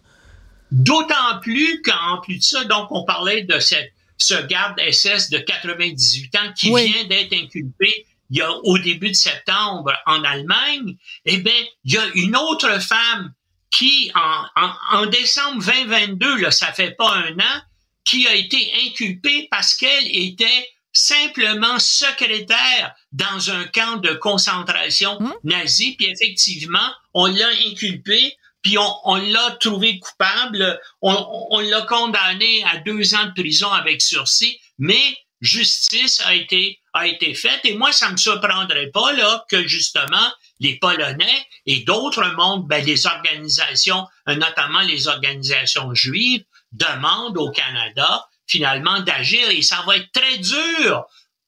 D'autant 0.71 1.39
plus 1.41 1.81
qu'en 1.81 2.21
plus 2.21 2.37
de 2.37 2.43
ça, 2.43 2.63
donc 2.65 2.87
on 2.91 3.03
parlait 3.03 3.43
de 3.43 3.59
cette, 3.59 3.91
ce 4.17 4.35
garde 4.45 4.79
SS 4.79 5.29
de 5.29 5.39
98 5.39 6.35
ans 6.35 6.53
qui 6.55 6.71
Oui. 6.71 6.91
vient 6.91 7.05
d'être 7.05 7.33
inculpé 7.33 8.05
il 8.29 8.37
y 8.37 8.41
a 8.41 8.49
au 8.63 8.77
début 8.77 9.09
de 9.09 9.15
septembre 9.15 9.91
en 10.05 10.23
Allemagne. 10.23 10.95
Eh 11.25 11.37
bien, 11.37 11.51
il 11.83 11.93
y 11.93 11.97
a 11.97 12.03
une 12.15 12.37
autre 12.37 12.81
femme 12.81 13.33
qui, 13.71 14.09
en, 14.15 14.61
en, 14.63 14.99
en 15.01 15.05
décembre 15.07 15.61
2022, 15.65 16.37
là, 16.37 16.51
ça 16.51 16.67
fait 16.71 16.91
pas 16.91 17.13
un 17.13 17.33
an, 17.39 17.61
qui 18.05 18.27
a 18.27 18.35
été 18.35 18.73
inculpée 18.85 19.47
parce 19.51 19.73
qu'elle 19.75 20.07
était 20.15 20.67
simplement 20.93 21.79
secrétaire 21.79 22.93
dans 23.11 23.49
un 23.51 23.63
camp 23.65 23.97
de 23.97 24.13
concentration 24.13 25.17
Hmm. 25.19 25.31
nazi, 25.43 25.95
puis 25.95 26.07
effectivement, 26.09 26.89
on 27.13 27.27
l'a 27.27 27.47
inculpée, 27.67 28.35
puis 28.61 28.77
on, 28.77 28.93
on 29.05 29.15
l'a 29.15 29.51
trouvé 29.59 29.99
coupable, 29.99 30.79
on, 31.01 31.47
on 31.51 31.59
l'a 31.59 31.81
condamné 31.83 32.63
à 32.65 32.77
deux 32.77 33.15
ans 33.15 33.25
de 33.25 33.41
prison 33.41 33.71
avec 33.71 34.01
sursis, 34.01 34.59
mais 34.77 35.17
justice 35.41 36.21
a 36.25 36.35
été 36.35 36.79
a 36.93 37.07
été 37.07 37.33
faite. 37.33 37.61
Et 37.63 37.75
moi 37.75 37.91
ça 37.91 38.11
me 38.11 38.17
surprendrait 38.17 38.91
pas 38.91 39.13
là 39.13 39.45
que 39.49 39.65
justement 39.65 40.31
les 40.59 40.77
Polonais 40.77 41.47
et 41.65 41.79
d'autres 41.79 42.35
mondes, 42.35 42.67
ben, 42.67 42.85
les 42.85 43.07
organisations, 43.07 44.05
notamment 44.27 44.81
les 44.81 45.07
organisations 45.07 45.93
juives, 45.95 46.43
demandent 46.71 47.37
au 47.37 47.51
Canada 47.51 48.25
finalement 48.47 48.99
d'agir 49.01 49.49
et 49.49 49.61
ça 49.61 49.83
va 49.87 49.97
être 49.97 50.11
très 50.11 50.37
dur 50.39 51.05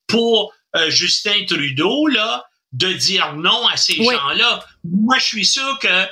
pour 0.07 0.53
euh, 0.76 0.89
Justin 0.89 1.45
Trudeau 1.47 2.07
là 2.07 2.45
de 2.71 2.91
dire 2.93 3.34
non 3.36 3.67
à 3.67 3.78
ces 3.78 3.97
Oui. 3.99 4.15
gens-là. 4.15 4.65
Moi, 4.84 5.17
je 5.19 5.26
suis 5.26 5.45
sûr 5.45 5.78
que 5.80 5.88
euh, 5.88 6.07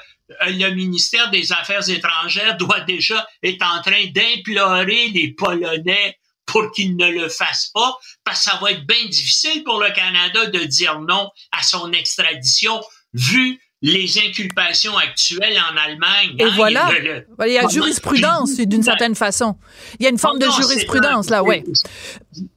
le 0.45 0.69
ministère 0.71 1.29
des 1.31 1.51
Affaires 1.51 1.89
étrangères 1.89 2.55
doit 2.57 2.81
déjà 2.81 3.27
être 3.41 3.63
en 3.65 3.81
train 3.81 4.05
d'implorer 4.07 5.07
les 5.09 5.33
Polonais 5.33 6.17
pour 6.45 6.71
qu'ils 6.71 6.95
ne 6.97 7.09
le 7.09 7.29
fassent 7.29 7.71
pas, 7.73 7.97
parce 8.23 8.43
que 8.43 8.51
ça 8.51 8.59
va 8.61 8.71
être 8.71 8.85
bien 8.85 9.05
difficile 9.05 9.63
pour 9.63 9.79
le 9.79 9.89
Canada 9.91 10.47
de 10.47 10.59
dire 10.65 10.99
non 10.99 11.29
à 11.51 11.63
son 11.63 11.91
extradition, 11.93 12.81
vu 13.13 13.59
les 13.83 14.19
inculpations 14.19 14.95
actuelles 14.97 15.57
en 15.71 15.75
Allemagne. 15.75 16.35
Et 16.37 16.43
hein, 16.43 16.53
voilà. 16.55 16.91
le- 16.91 17.25
Il 17.47 17.53
y 17.53 17.57
a 17.57 17.67
jurisprudence 17.67 18.55
d'une 18.57 18.83
certaine 18.83 19.15
façon. 19.15 19.57
Il 19.99 20.03
y 20.03 20.05
a 20.05 20.09
une 20.09 20.19
forme 20.19 20.37
de 20.39 20.45
non, 20.45 20.51
jurisprudence 20.51 21.27
un- 21.29 21.31
là, 21.31 21.43
ouais. 21.43 21.63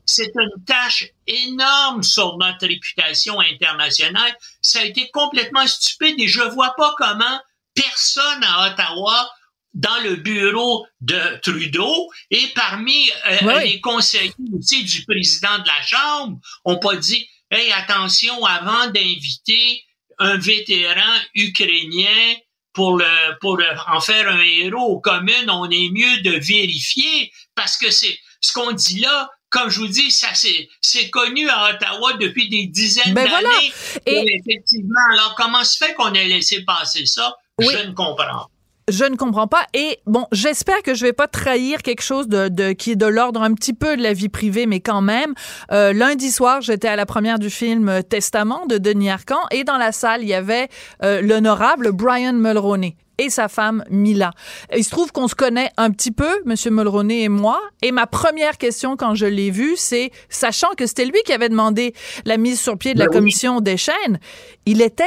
C'est 0.04 0.30
une 0.38 0.64
tâche 0.66 1.06
énorme 1.26 2.02
sur 2.02 2.36
notre 2.36 2.66
réputation 2.66 3.40
internationale. 3.40 4.36
Ça 4.60 4.80
a 4.80 4.84
été 4.84 5.08
complètement 5.12 5.66
stupide 5.66 6.16
et 6.18 6.28
je 6.28 6.42
vois 6.42 6.74
pas 6.76 6.94
comment 6.98 7.40
personne 7.74 8.44
à 8.44 8.70
Ottawa 8.72 9.30
dans 9.72 9.98
le 10.04 10.16
bureau 10.16 10.86
de 11.00 11.40
Trudeau 11.42 12.08
et 12.30 12.46
parmi 12.54 13.10
euh, 13.26 13.36
Oui, 13.42 13.70
les 13.72 13.80
conseillers 13.80 14.32
aussi 14.56 14.84
du 14.84 15.04
président 15.04 15.58
de 15.58 15.66
la 15.66 15.82
Chambre 15.84 16.38
ont 16.64 16.78
pas 16.78 16.96
dit 16.96 17.26
Hey, 17.50 17.72
attention, 17.72 18.44
avant 18.44 18.88
d'inviter 18.90 19.83
un 20.18 20.36
vétéran 20.36 21.14
ukrainien 21.34 22.34
pour 22.72 22.96
le 22.96 23.38
pour 23.40 23.56
le- 23.56 23.66
en 23.88 24.00
faire 24.00 24.28
un 24.28 24.40
héros 24.40 24.86
aux 24.94 25.00
communes, 25.00 25.48
on 25.50 25.68
est 25.70 25.88
mieux 25.90 26.20
de 26.22 26.32
vérifier 26.38 27.32
parce 27.54 27.76
que 27.76 27.90
c'est 27.90 28.18
ce 28.40 28.52
qu'on 28.52 28.72
dit 28.72 29.00
là. 29.00 29.30
Comme 29.50 29.70
je 29.70 29.78
vous 29.78 29.86
dis, 29.86 30.10
ça 30.10 30.28
c'est 30.34 30.68
c'est 30.80 31.10
connu 31.10 31.48
à 31.48 31.70
Ottawa 31.70 32.14
depuis 32.14 32.48
des 32.48 32.66
dizaines 32.66 33.14
Ben 33.14 33.24
d'années. 33.28 33.40
voilà. 33.42 33.58
Et- 34.06 34.12
Et 34.26 34.40
effectivement, 34.40 35.00
alors 35.12 35.34
comment 35.36 35.62
se 35.62 35.76
fait 35.78 35.94
qu'on 35.94 36.12
ait 36.14 36.26
laissé 36.26 36.64
passer 36.64 37.06
ça? 37.06 37.36
Oui. 37.58 37.68
Je 37.70 37.86
ne 37.86 37.92
comprends. 37.92 38.16
pas. 38.16 38.46
Je 38.90 39.04
ne 39.04 39.16
comprends 39.16 39.46
pas. 39.46 39.64
Et 39.72 39.98
bon, 40.06 40.26
j'espère 40.30 40.82
que 40.82 40.92
je 40.94 41.06
vais 41.06 41.14
pas 41.14 41.26
trahir 41.26 41.80
quelque 41.80 42.02
chose 42.02 42.28
de, 42.28 42.48
de- 42.48 42.72
qui 42.72 42.90
est 42.92 42.96
de 42.96 43.06
l'ordre 43.06 43.40
un 43.42 43.54
petit 43.54 43.72
peu 43.72 43.96
de 43.96 44.02
la 44.02 44.12
vie 44.12 44.28
privée, 44.28 44.66
mais 44.66 44.80
quand 44.80 45.00
même. 45.00 45.32
Euh, 45.72 45.94
lundi 45.94 46.30
soir, 46.30 46.60
j'étais 46.60 46.88
à 46.88 46.96
la 46.96 47.06
première 47.06 47.38
du 47.38 47.48
film 47.48 48.02
Testament 48.08 48.66
de 48.66 48.76
Denis 48.76 49.08
Arcand 49.10 49.40
et 49.50 49.64
dans 49.64 49.78
la 49.78 49.90
salle, 49.90 50.22
il 50.22 50.28
y 50.28 50.34
avait 50.34 50.68
euh, 51.02 51.22
l'honorable 51.22 51.92
Brian 51.92 52.34
Mulroney 52.34 52.96
et 53.16 53.30
sa 53.30 53.48
femme 53.48 53.84
Mila. 53.88 54.32
Il 54.76 54.84
se 54.84 54.90
trouve 54.90 55.12
qu'on 55.12 55.28
se 55.28 55.34
connaît 55.34 55.70
un 55.78 55.90
petit 55.90 56.10
peu, 56.10 56.28
Monsieur 56.44 56.70
Mulroney 56.70 57.22
et 57.22 57.28
moi. 57.30 57.60
Et 57.80 57.90
ma 57.92 58.06
première 58.06 58.58
question 58.58 58.96
quand 58.96 59.14
je 59.14 59.24
l'ai 59.24 59.50
vu, 59.50 59.74
c'est 59.76 60.10
sachant 60.28 60.72
que 60.76 60.86
c'était 60.86 61.06
lui 61.06 61.18
qui 61.24 61.32
avait 61.32 61.48
demandé 61.48 61.94
la 62.26 62.36
mise 62.36 62.60
sur 62.60 62.76
pied 62.76 62.92
de 62.92 62.98
la 62.98 63.06
Ben 63.06 63.12
commission 63.12 63.60
des 63.62 63.76
chaînes, 63.78 64.18
il 64.66 64.82
était 64.82 65.04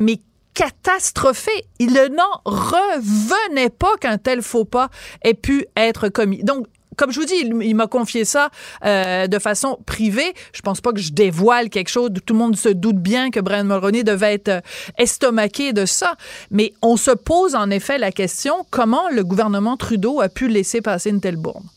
mais 0.00 0.18
catastrophé. 0.56 1.52
Il 1.78 1.92
n'en 1.92 2.40
revenait 2.44 3.70
pas 3.70 3.96
qu'un 4.00 4.18
tel 4.18 4.42
faux 4.42 4.64
pas 4.64 4.88
ait 5.22 5.34
pu 5.34 5.66
être 5.76 6.08
commis. 6.08 6.42
Donc, 6.42 6.66
comme 6.96 7.12
je 7.12 7.20
vous 7.20 7.26
dis, 7.26 7.34
il, 7.36 7.76
m'a 7.76 7.86
confié 7.86 8.24
ça 8.24 8.48
euh, 8.86 9.26
de 9.26 9.38
façon 9.38 9.78
privée. 9.84 10.32
Je 10.54 10.62
pense 10.62 10.80
pas 10.80 10.92
que 10.92 11.00
je 11.00 11.12
dévoile 11.12 11.68
quelque 11.68 11.90
chose. 11.90 12.08
Tout 12.24 12.32
le 12.32 12.38
monde 12.38 12.56
se 12.56 12.70
doute 12.70 12.96
bien 12.96 13.30
que 13.30 13.38
Brian 13.38 13.64
Mulroney 13.64 14.02
devait 14.02 14.32
être 14.32 14.48
euh, 14.48 14.60
estomaqué 14.96 15.74
de 15.74 15.84
ça. 15.84 16.16
Mais 16.50 16.72
on 16.80 16.96
se 16.96 17.10
pose 17.10 17.54
en 17.54 17.68
effet 17.68 17.98
la 17.98 18.12
question 18.12 18.64
comment 18.70 19.10
le 19.10 19.24
gouvernement 19.24 19.76
Trudeau 19.76 20.22
a 20.22 20.30
pu 20.30 20.48
laisser 20.48 20.80
passer 20.80 21.10
une 21.10 21.20
telle 21.20 21.36
bourne. 21.36 21.68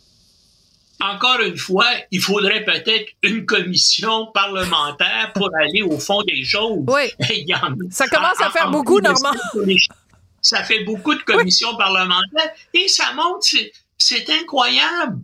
Encore 1.02 1.40
une 1.40 1.58
fois, 1.58 1.88
il 2.12 2.22
faudrait 2.22 2.66
peut-être 2.66 3.10
une 3.24 3.46
commission 3.46 4.28
parlementaire 4.34 5.32
pour 5.34 5.50
aller 5.64 5.82
au 5.82 5.98
fond 5.98 6.22
des 6.24 6.44
choses. 6.44 6.84
Oui. 6.88 7.04
Il 7.30 7.48
y 7.48 7.56
en 7.56 7.72
a- 7.74 7.76
Ça 7.92 8.08
commence 8.08 8.40
à 8.42 8.50
faire 8.50 8.70
beaucoup, 8.70 9.00
Normand. 9.00 9.32
ça, 10.42 10.64
fait 10.64 10.84
beaucoup 10.84 11.16
de 11.16 11.22
commissions 11.22 11.76
parlementaires 11.78 12.52
et 12.74 12.88
ça 12.88 13.14
montre, 13.14 13.40
c'est- 13.44 13.72
c'est 13.98 14.30
incroyable 14.30 15.20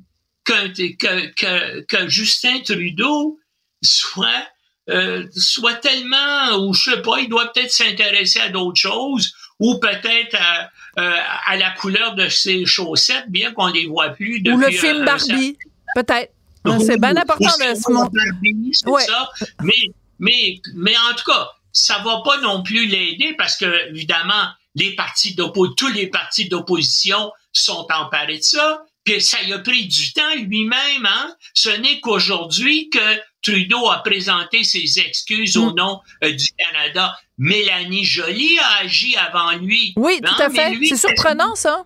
que, 0.46 0.68
que, 0.96 1.26
que, 1.34 1.82
que 1.82 2.08
Justin 2.08 2.60
Trudeau 2.64 3.40
soit, 3.82 4.48
euh, 4.90 5.26
soit 5.36 5.76
tellement, 5.76 6.58
ou 6.60 6.74
je 6.74 6.92
sais 6.92 7.02
pas, 7.02 7.20
il 7.20 7.28
doit 7.30 7.52
peut-être 7.52 7.72
s'intéresser 7.72 8.40
à 8.40 8.50
d'autres 8.50 8.80
choses 8.80 9.34
ou 9.60 9.80
peut-être 9.80 10.36
à, 10.40 10.70
euh, 10.98 11.14
à 11.48 11.58
la 11.58 11.72
couleur 11.72 12.16
de 12.16 12.28
ses 12.30 12.66
chaussettes, 12.66 13.26
bien 13.30 13.52
qu'on 13.52 13.68
les 13.68 13.86
voit 13.88 14.10
plus 14.10 14.42
depuis 14.42 14.56
Ou 14.56 14.60
le 14.60 14.72
film 14.72 15.02
un 15.02 15.06
Barbie, 15.06 15.58
peut-être. 15.96 16.32
C'est 16.80 17.00
bien 17.00 17.16
important 17.16 17.46
de 17.60 17.76
se 17.76 17.92
mon- 17.92 18.00
Barbie, 18.06 18.70
c'est 18.74 18.88
Ouais. 18.90 19.04
ça. 19.04 19.30
Mais, 19.62 19.74
mais, 20.20 20.60
mais 20.74 20.96
en 21.12 21.14
tout 21.16 21.26
cas, 21.32 21.50
ça 21.72 22.00
va 22.00 22.22
pas 22.26 22.40
non 22.42 22.64
plus 22.64 22.88
l'aider 22.88 23.36
parce 23.38 23.58
que, 23.58 23.90
évidemment, 23.90 24.48
les 24.76 24.96
partis 24.96 25.36
d'opposition, 25.36 25.76
tous 25.76 25.94
les 25.94 26.08
partis 26.08 26.48
d'opposition 26.50 27.32
sont 27.54 27.86
emparés 27.94 28.38
de 28.40 28.44
ça. 28.44 28.84
Puis 29.04 29.22
ça 29.22 29.38
y 29.44 29.54
a 29.54 29.60
pris 29.60 29.86
du 29.88 30.14
temps 30.14 30.34
lui-même, 30.36 31.06
hein. 31.06 31.36
Ce 31.54 31.70
n'est 31.70 32.00
qu'aujourd'hui 32.00 32.90
que 32.90 33.00
Trudeau 33.46 33.90
a 33.90 34.02
présenté 34.02 34.64
ses 34.64 35.00
excuses 35.00 35.56
au 35.58 35.72
Mm. 35.72 35.76
nom 35.76 36.02
euh, 36.24 36.32
du 36.34 36.48
Canada. 36.58 37.16
Mélanie 37.38 38.04
Joly 38.04 38.58
a 38.60 38.78
agi 38.84 39.16
avant 39.18 39.52
lui. 39.58 39.94
Oui, 39.98 40.20
tout 40.20 40.42
à 40.42 40.50
fait. 40.50 40.78
C'est 40.88 40.98
surprenant, 40.98 41.54
ça. 41.56 41.86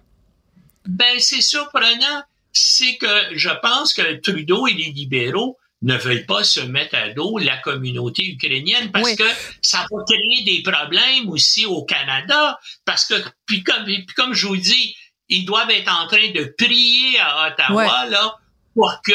ben, 0.86 1.20
c'est 1.20 1.42
surprenant. 1.42 2.24
C'est 2.54 2.96
que 2.98 3.08
je 3.36 3.50
pense 3.62 3.94
que 3.94 4.16
Trudeau 4.22 4.68
et 4.68 4.74
les 4.74 4.92
libéraux 4.92 5.58
ne 5.82 5.96
veuillent 5.96 6.26
pas 6.26 6.44
se 6.44 6.60
mettre 6.62 6.96
à 6.96 7.10
dos 7.10 7.38
la 7.38 7.58
communauté 7.58 8.26
ukrainienne 8.26 8.92
parce 8.92 9.16
que 9.16 9.24
ça 9.62 9.86
va 9.92 10.04
créer 10.08 10.44
des 10.44 10.62
problèmes 10.62 11.30
aussi 11.30 11.66
au 11.66 11.84
Canada 11.84 12.60
parce 12.86 13.06
que 13.06 13.16
puis 13.46 13.64
comme 13.64 13.86
puis 13.86 14.06
comme 14.16 14.34
je 14.34 14.48
vous 14.48 14.58
dis 14.58 14.96
ils 15.30 15.46
doivent 15.46 15.70
être 15.72 15.90
en 15.92 16.08
train 16.08 16.32
de 16.32 16.54
prier 16.58 17.18
à 17.20 17.48
Ottawa 17.48 18.06
là 18.08 18.36
pour 18.76 19.02
que 19.06 19.14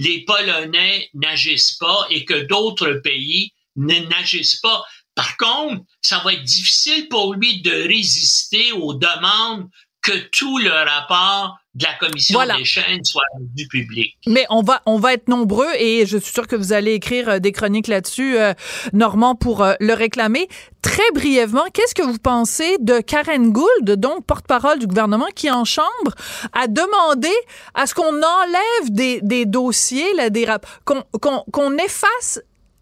les 0.00 0.24
Polonais 0.24 1.10
n'agissent 1.12 1.76
pas 1.76 2.06
et 2.08 2.24
que 2.24 2.46
d'autres 2.46 3.02
pays 3.04 3.52
n'agissent 3.76 4.60
pas. 4.60 4.82
Par 5.14 5.36
contre, 5.36 5.84
ça 6.00 6.20
va 6.20 6.32
être 6.32 6.42
difficile 6.42 7.06
pour 7.08 7.34
lui 7.34 7.60
de 7.60 7.70
résister 7.70 8.72
aux 8.72 8.94
demandes 8.94 9.68
que 10.00 10.16
tout 10.32 10.56
le 10.56 10.70
rapport 10.70 11.58
de 11.74 11.84
la 11.84 11.94
commission 11.94 12.40
des 12.56 12.64
chaînes 12.64 13.04
soit 13.04 13.22
du 13.38 13.68
public. 13.68 14.16
Mais 14.26 14.44
on 14.50 14.62
va 14.62 14.82
on 14.86 14.98
va 14.98 15.12
être 15.12 15.28
nombreux 15.28 15.70
et 15.78 16.04
je 16.04 16.18
suis 16.18 16.32
sûr 16.32 16.48
que 16.48 16.56
vous 16.56 16.72
allez 16.72 16.94
écrire 16.94 17.28
euh, 17.28 17.38
des 17.38 17.52
chroniques 17.52 17.86
là-dessus, 17.86 18.38
euh, 18.38 18.54
Normand, 18.92 19.36
pour 19.36 19.62
euh, 19.62 19.74
le 19.78 19.94
réclamer. 19.94 20.48
Très 20.82 21.08
brièvement, 21.14 21.64
qu'est-ce 21.72 21.94
que 21.94 22.02
vous 22.02 22.18
pensez 22.18 22.78
de 22.78 23.00
Karen 23.00 23.52
Gould, 23.52 23.90
donc 23.96 24.24
porte-parole 24.24 24.78
du 24.78 24.86
gouvernement, 24.86 25.28
qui 25.34 25.50
en 25.50 25.64
chambre 25.64 26.14
a 26.52 26.66
demandé 26.66 27.30
à 27.74 27.86
ce 27.86 27.94
qu'on 27.94 28.02
enlève 28.02 28.90
des, 28.90 29.20
des 29.22 29.44
dossiers, 29.44 30.12
là, 30.14 30.30
des 30.30 30.46
qu'on 30.84 31.04
qu'on 31.14 31.76
efface 31.76 32.40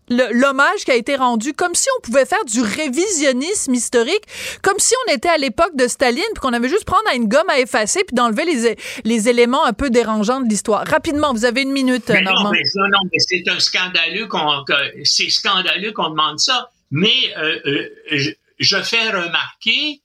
l'hommage 0.08 0.84
qui 0.84 0.90
a 0.90 0.94
été 0.94 1.16
rendu, 1.16 1.52
comme 1.52 1.74
si 1.74 1.88
on 1.98 2.00
pouvait 2.00 2.24
faire 2.24 2.44
du 2.44 2.60
révisionnisme 2.60 3.74
historique, 3.74 4.24
comme 4.62 4.78
si 4.78 4.94
on 5.06 5.12
était 5.12 5.28
à 5.28 5.38
l'époque 5.38 5.76
de 5.76 5.86
Staline, 5.86 6.22
puis 6.34 6.40
qu'on 6.40 6.52
avait 6.52 6.68
juste 6.68 6.84
prendre 6.84 7.08
une 7.14 7.28
gomme 7.28 7.48
à 7.48 7.58
effacer, 7.58 8.04
puis 8.04 8.14
d'enlever 8.14 8.44
les, 8.44 8.76
les 9.04 9.28
éléments 9.28 9.64
un 9.64 9.72
peu 9.72 9.90
dérangeants 9.90 10.40
de 10.40 10.48
l'histoire. 10.48 10.86
Rapidement, 10.86 11.32
vous 11.32 11.44
avez 11.44 11.62
une 11.62 11.72
minute, 11.72 12.08
mais 12.08 12.22
Normand. 12.22 12.44
Non, 12.44 12.50
mais, 12.50 12.62
non, 12.76 12.98
mais 13.12 13.18
c'est 13.18 13.48
un 13.48 13.60
scandaleux 13.60 14.26
qu'on, 14.26 14.64
c'est 15.04 15.30
scandaleux 15.30 15.92
qu'on 15.92 16.10
demande 16.10 16.38
ça. 16.38 16.70
Mais 16.90 17.34
euh, 17.36 17.58
euh, 17.66 17.88
je, 18.12 18.30
je, 18.58 18.82
fais 18.82 19.10
remarquer 19.10 20.00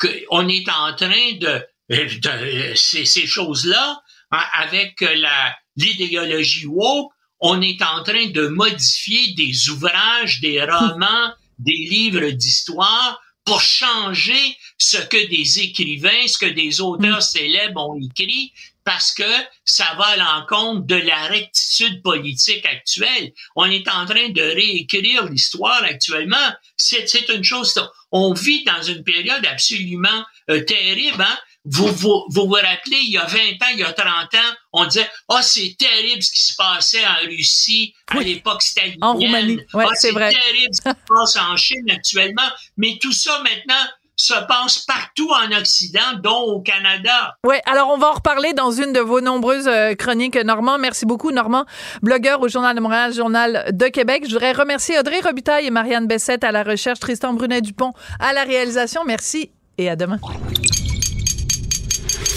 qu'on 0.00 0.48
est 0.48 0.68
en 0.68 0.94
train 0.96 1.32
de, 1.40 1.62
de 1.88 2.74
ces, 2.74 3.04
ces 3.04 3.26
choses-là, 3.26 4.02
hein, 4.32 4.42
avec 4.54 5.00
la 5.00 5.54
l'idéologie 5.76 6.66
woke, 6.66 7.12
on 7.46 7.60
est 7.60 7.82
en 7.82 8.02
train 8.02 8.28
de 8.28 8.46
modifier 8.46 9.34
des 9.34 9.68
ouvrages, 9.68 10.40
des 10.40 10.62
romans, 10.62 11.30
des 11.58 11.86
livres 11.90 12.30
d'histoire 12.30 13.20
pour 13.44 13.60
changer 13.60 14.56
ce 14.78 14.96
que 14.96 15.28
des 15.28 15.60
écrivains, 15.60 16.26
ce 16.26 16.38
que 16.38 16.46
des 16.46 16.80
auteurs 16.80 17.22
célèbres 17.22 17.86
ont 17.86 18.00
écrit, 18.00 18.50
parce 18.82 19.12
que 19.12 19.30
ça 19.66 19.94
va 19.98 20.04
à 20.04 20.16
l'encontre 20.16 20.86
de 20.86 20.94
la 20.94 21.26
rectitude 21.26 22.02
politique 22.02 22.64
actuelle. 22.64 23.34
On 23.56 23.66
est 23.66 23.88
en 23.88 24.06
train 24.06 24.30
de 24.30 24.40
réécrire 24.40 25.26
l'histoire 25.26 25.82
actuellement. 25.82 26.48
C'est 26.78 27.28
une 27.28 27.44
chose. 27.44 27.78
On 28.10 28.32
vit 28.32 28.64
dans 28.64 28.82
une 28.82 29.04
période 29.04 29.44
absolument 29.44 30.24
euh, 30.48 30.64
terrible. 30.64 31.20
Hein? 31.20 31.38
Vous, 31.64 31.86
vous, 31.86 32.24
vous 32.28 32.46
vous 32.46 32.52
rappelez, 32.52 32.98
il 33.02 33.10
y 33.10 33.18
a 33.18 33.24
20 33.24 33.38
ans, 33.38 33.70
il 33.72 33.78
y 33.78 33.84
a 33.84 33.92
30 33.92 34.06
ans, 34.06 34.54
on 34.72 34.84
disait, 34.84 35.08
oh, 35.28 35.38
c'est 35.40 35.74
terrible 35.78 36.22
ce 36.22 36.30
qui 36.30 36.42
se 36.42 36.54
passait 36.56 37.06
en 37.06 37.26
Russie 37.26 37.94
à 38.08 38.20
l'époque 38.20 38.62
stalinienne. 38.62 38.98
En 39.00 39.14
Roumanie, 39.14 39.60
ouais, 39.72 39.84
oh, 39.88 39.92
c'est 39.94 40.10
vrai. 40.10 40.32
C'est 40.32 40.52
terrible 40.52 40.74
ce 40.74 40.82
qui 40.82 40.88
se 40.90 41.14
passe 41.14 41.36
en 41.36 41.56
Chine 41.56 41.90
actuellement. 41.90 42.48
Mais 42.76 42.98
tout 43.00 43.12
ça 43.12 43.38
maintenant 43.42 43.82
se 44.16 44.34
passe 44.46 44.78
partout 44.78 45.30
en 45.30 45.50
Occident, 45.58 46.18
dont 46.22 46.42
au 46.42 46.60
Canada. 46.60 47.36
Oui, 47.44 47.56
alors 47.66 47.90
on 47.90 47.98
va 47.98 48.10
en 48.10 48.12
reparler 48.12 48.52
dans 48.52 48.70
une 48.70 48.92
de 48.92 49.00
vos 49.00 49.20
nombreuses 49.20 49.66
euh, 49.66 49.94
chroniques, 49.94 50.36
Normand. 50.36 50.78
Merci 50.78 51.06
beaucoup, 51.06 51.30
Normand, 51.30 51.64
blogueur 52.02 52.40
au 52.40 52.48
Journal 52.48 52.76
de 52.76 52.80
Montréal, 52.80 53.12
Journal 53.12 53.70
de 53.72 53.86
Québec. 53.88 54.24
Je 54.26 54.32
voudrais 54.32 54.52
remercier 54.52 54.98
Audrey 54.98 55.20
Robitaille 55.20 55.66
et 55.66 55.70
Marianne 55.70 56.06
Bessette 56.06 56.44
à 56.44 56.52
la 56.52 56.62
recherche, 56.62 57.00
Tristan 57.00 57.32
Brunet-Dupont 57.32 57.92
à 58.20 58.32
la 58.32 58.44
réalisation. 58.44 59.02
Merci 59.04 59.50
et 59.78 59.88
à 59.90 59.96
demain. 59.96 60.18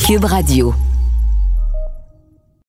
Cube 0.08 0.24
Radio. 0.24 0.97